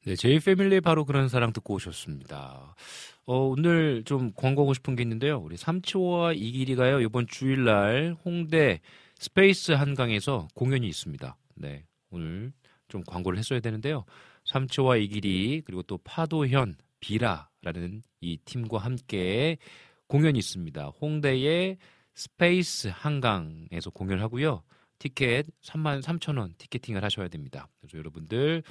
네, 0.06 0.14
제이 0.14 0.38
패밀리 0.38 0.80
바로 0.80 1.04
그런 1.04 1.28
사랑 1.28 1.52
듣고 1.52 1.74
오셨습니다. 1.74 2.76
어, 3.24 3.38
오늘 3.38 4.04
좀 4.04 4.30
광고하고 4.36 4.72
싶은 4.72 4.94
게 4.94 5.02
있는데요. 5.02 5.38
우리 5.38 5.56
삼치호와 5.56 6.34
이기리가요, 6.34 7.00
이번 7.00 7.26
주일날 7.26 8.16
홍대 8.24 8.80
스페이스 9.18 9.72
한강에서 9.72 10.46
공연이 10.54 10.86
있습니다. 10.86 11.36
네, 11.56 11.86
오늘 12.10 12.52
좀 12.86 13.02
광고를 13.02 13.36
했어야 13.36 13.58
되는데요. 13.58 14.04
삼치호와 14.44 14.98
이기리, 14.98 15.62
그리고 15.66 15.82
또 15.82 15.98
파도현, 15.98 16.76
비라라는 17.00 18.02
이 18.20 18.38
팀과 18.44 18.78
함께 18.78 19.58
공연이 20.06 20.38
있습니다. 20.38 20.86
홍대의 21.00 21.78
스페이스 22.14 22.92
한강에서 22.92 23.90
공연을 23.90 24.22
하고요. 24.22 24.62
티켓 25.00 25.46
3만 25.62 26.00
3천 26.00 26.38
원 26.38 26.54
티켓팅을 26.58 27.02
하셔야 27.02 27.26
됩니다. 27.26 27.68
그래서 27.80 27.98
여러분들 27.98 28.62
어, 28.62 28.64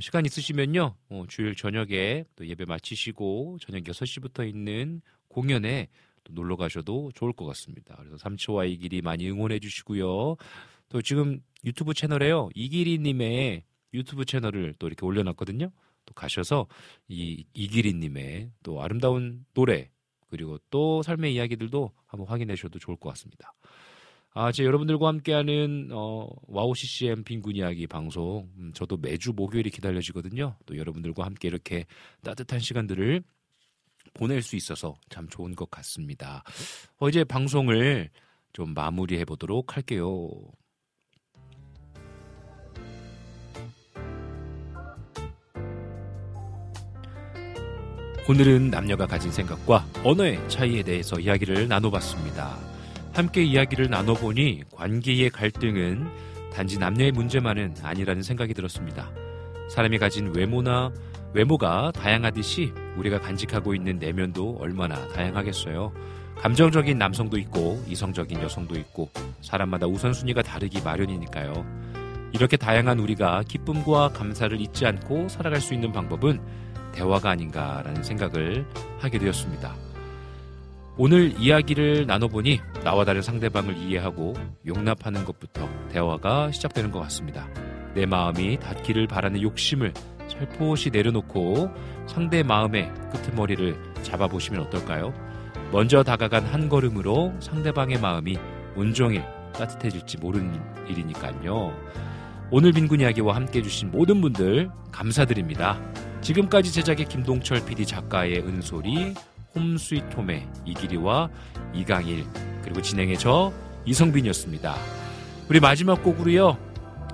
시간 0.00 0.24
있으시면요. 0.26 0.94
어, 1.10 1.24
주일 1.28 1.54
저녁에 1.54 2.24
또 2.36 2.46
예배 2.46 2.64
마치시고 2.66 3.58
저녁 3.60 3.84
6시부터 3.84 4.48
있는 4.48 5.00
공연에 5.28 5.88
또 6.24 6.32
놀러 6.32 6.56
가셔도 6.56 7.10
좋을 7.14 7.32
것 7.32 7.46
같습니다. 7.46 7.96
그래서 7.98 8.16
삼초와 8.18 8.66
이기리 8.66 9.02
많이 9.02 9.28
응원해 9.28 9.58
주시고요. 9.58 10.36
또 10.88 11.02
지금 11.02 11.40
유튜브 11.64 11.94
채널에요. 11.94 12.48
이기리 12.54 12.98
님의 12.98 13.64
유튜브 13.94 14.24
채널을 14.24 14.74
또 14.78 14.86
이렇게 14.86 15.04
올려놨거든요. 15.04 15.70
또 16.04 16.14
가셔서 16.14 16.66
이 17.08 17.44
이기리 17.52 17.94
님의 17.94 18.50
또 18.62 18.82
아름다운 18.82 19.44
노래 19.54 19.90
그리고 20.30 20.58
또 20.70 21.02
삶의 21.02 21.34
이야기들도 21.34 21.92
한번 22.06 22.28
확인해 22.28 22.54
주셔도 22.54 22.78
좋을 22.78 22.96
것 22.96 23.10
같습니다. 23.10 23.54
아, 24.34 24.52
제 24.52 24.64
여러분들과 24.64 25.08
함께하는 25.08 25.88
어, 25.92 26.28
와우 26.46 26.74
CCM 26.74 27.24
빈군 27.24 27.56
이야기 27.56 27.86
방송 27.86 28.48
음, 28.58 28.72
저도 28.74 28.96
매주 28.98 29.32
목요일이 29.34 29.70
기다려지거든요. 29.70 30.56
또 30.66 30.76
여러분들과 30.76 31.24
함께 31.24 31.48
이렇게 31.48 31.86
따뜻한 32.22 32.60
시간들을 32.60 33.22
보낼 34.14 34.42
수 34.42 34.56
있어서 34.56 34.94
참 35.08 35.28
좋은 35.28 35.54
것 35.54 35.70
같습니다. 35.70 36.42
어, 36.98 37.08
이제 37.08 37.24
방송을 37.24 38.10
좀 38.52 38.74
마무리해 38.74 39.24
보도록 39.24 39.76
할게요. 39.76 40.30
오늘은 48.28 48.68
남녀가 48.68 49.06
가진 49.06 49.32
생각과 49.32 49.86
언어의 50.04 50.48
차이에 50.50 50.82
대해서 50.82 51.18
이야기를 51.18 51.66
나눠봤습니다. 51.66 52.77
함께 53.12 53.42
이야기를 53.42 53.90
나눠보니 53.90 54.62
관계의 54.72 55.30
갈등은 55.30 56.08
단지 56.52 56.78
남녀의 56.78 57.12
문제만은 57.12 57.74
아니라는 57.82 58.22
생각이 58.22 58.54
들었습니다. 58.54 59.10
사람이 59.70 59.98
가진 59.98 60.32
외모나 60.34 60.90
외모가 61.34 61.92
다양하듯이 61.92 62.72
우리가 62.96 63.20
간직하고 63.20 63.74
있는 63.74 63.98
내면도 63.98 64.56
얼마나 64.60 65.06
다양하겠어요. 65.08 65.92
감정적인 66.38 66.96
남성도 66.96 67.36
있고 67.38 67.82
이성적인 67.88 68.40
여성도 68.40 68.76
있고 68.76 69.10
사람마다 69.42 69.86
우선순위가 69.86 70.42
다르기 70.42 70.80
마련이니까요. 70.82 71.66
이렇게 72.32 72.56
다양한 72.56 72.98
우리가 72.98 73.42
기쁨과 73.46 74.10
감사를 74.10 74.60
잊지 74.60 74.86
않고 74.86 75.28
살아갈 75.28 75.60
수 75.60 75.74
있는 75.74 75.92
방법은 75.92 76.40
대화가 76.92 77.30
아닌가라는 77.30 78.02
생각을 78.02 78.66
하게 78.98 79.18
되었습니다. 79.18 79.87
오늘 81.00 81.32
이야기를 81.38 82.06
나눠보니 82.08 82.60
나와 82.82 83.04
다른 83.04 83.22
상대방을 83.22 83.76
이해하고 83.76 84.34
용납하는 84.66 85.24
것부터 85.24 85.68
대화가 85.92 86.50
시작되는 86.50 86.90
것 86.90 86.98
같습니다. 87.02 87.48
내 87.94 88.04
마음이 88.04 88.58
닿기를 88.58 89.06
바라는 89.06 89.40
욕심을 89.40 89.94
살포시 90.28 90.90
내려놓고 90.90 91.70
상대 92.08 92.42
마음의 92.42 92.92
끄트머리를 93.12 93.76
잡아보시면 94.02 94.62
어떨까요? 94.62 95.14
먼저 95.70 96.02
다가간 96.02 96.44
한 96.44 96.68
걸음으로 96.68 97.32
상대방의 97.38 98.00
마음이 98.00 98.36
온종일 98.74 99.22
따뜻해질지 99.52 100.18
모르는 100.18 100.60
일이니까요. 100.88 101.78
오늘 102.50 102.72
빈군 102.72 103.02
이야기와 103.02 103.36
함께 103.36 103.60
해주신 103.60 103.92
모든 103.92 104.20
분들 104.20 104.68
감사드립니다. 104.90 105.80
지금까지 106.22 106.72
제작의 106.72 107.06
김동철 107.06 107.64
PD 107.66 107.86
작가의 107.86 108.40
은솔이 108.40 109.14
홈스위트홈의 109.58 110.46
이기리와 110.64 111.28
이강일 111.74 112.24
그리고 112.62 112.80
진행의 112.80 113.18
저 113.18 113.52
이성빈이었습니다. 113.84 114.74
우리 115.48 115.60
마지막 115.60 116.02
곡으로요. 116.02 116.58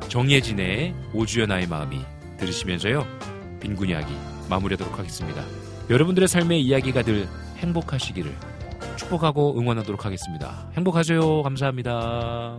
정예진의 0.08 0.94
오주연아의 1.14 1.66
마음이 1.66 2.00
들으시면서요. 2.38 3.06
빈군 3.60 3.88
이야기 3.88 4.12
마무리하도록 4.50 4.98
하겠습니다. 4.98 5.42
여러분들의 5.88 6.28
삶의 6.28 6.62
이야기가 6.62 7.02
늘 7.02 7.28
행복하시기를 7.58 8.34
축복하고 8.96 9.58
응원하도록 9.58 10.04
하겠습니다. 10.04 10.68
행복하세요. 10.74 11.42
감사합니다. 11.42 12.58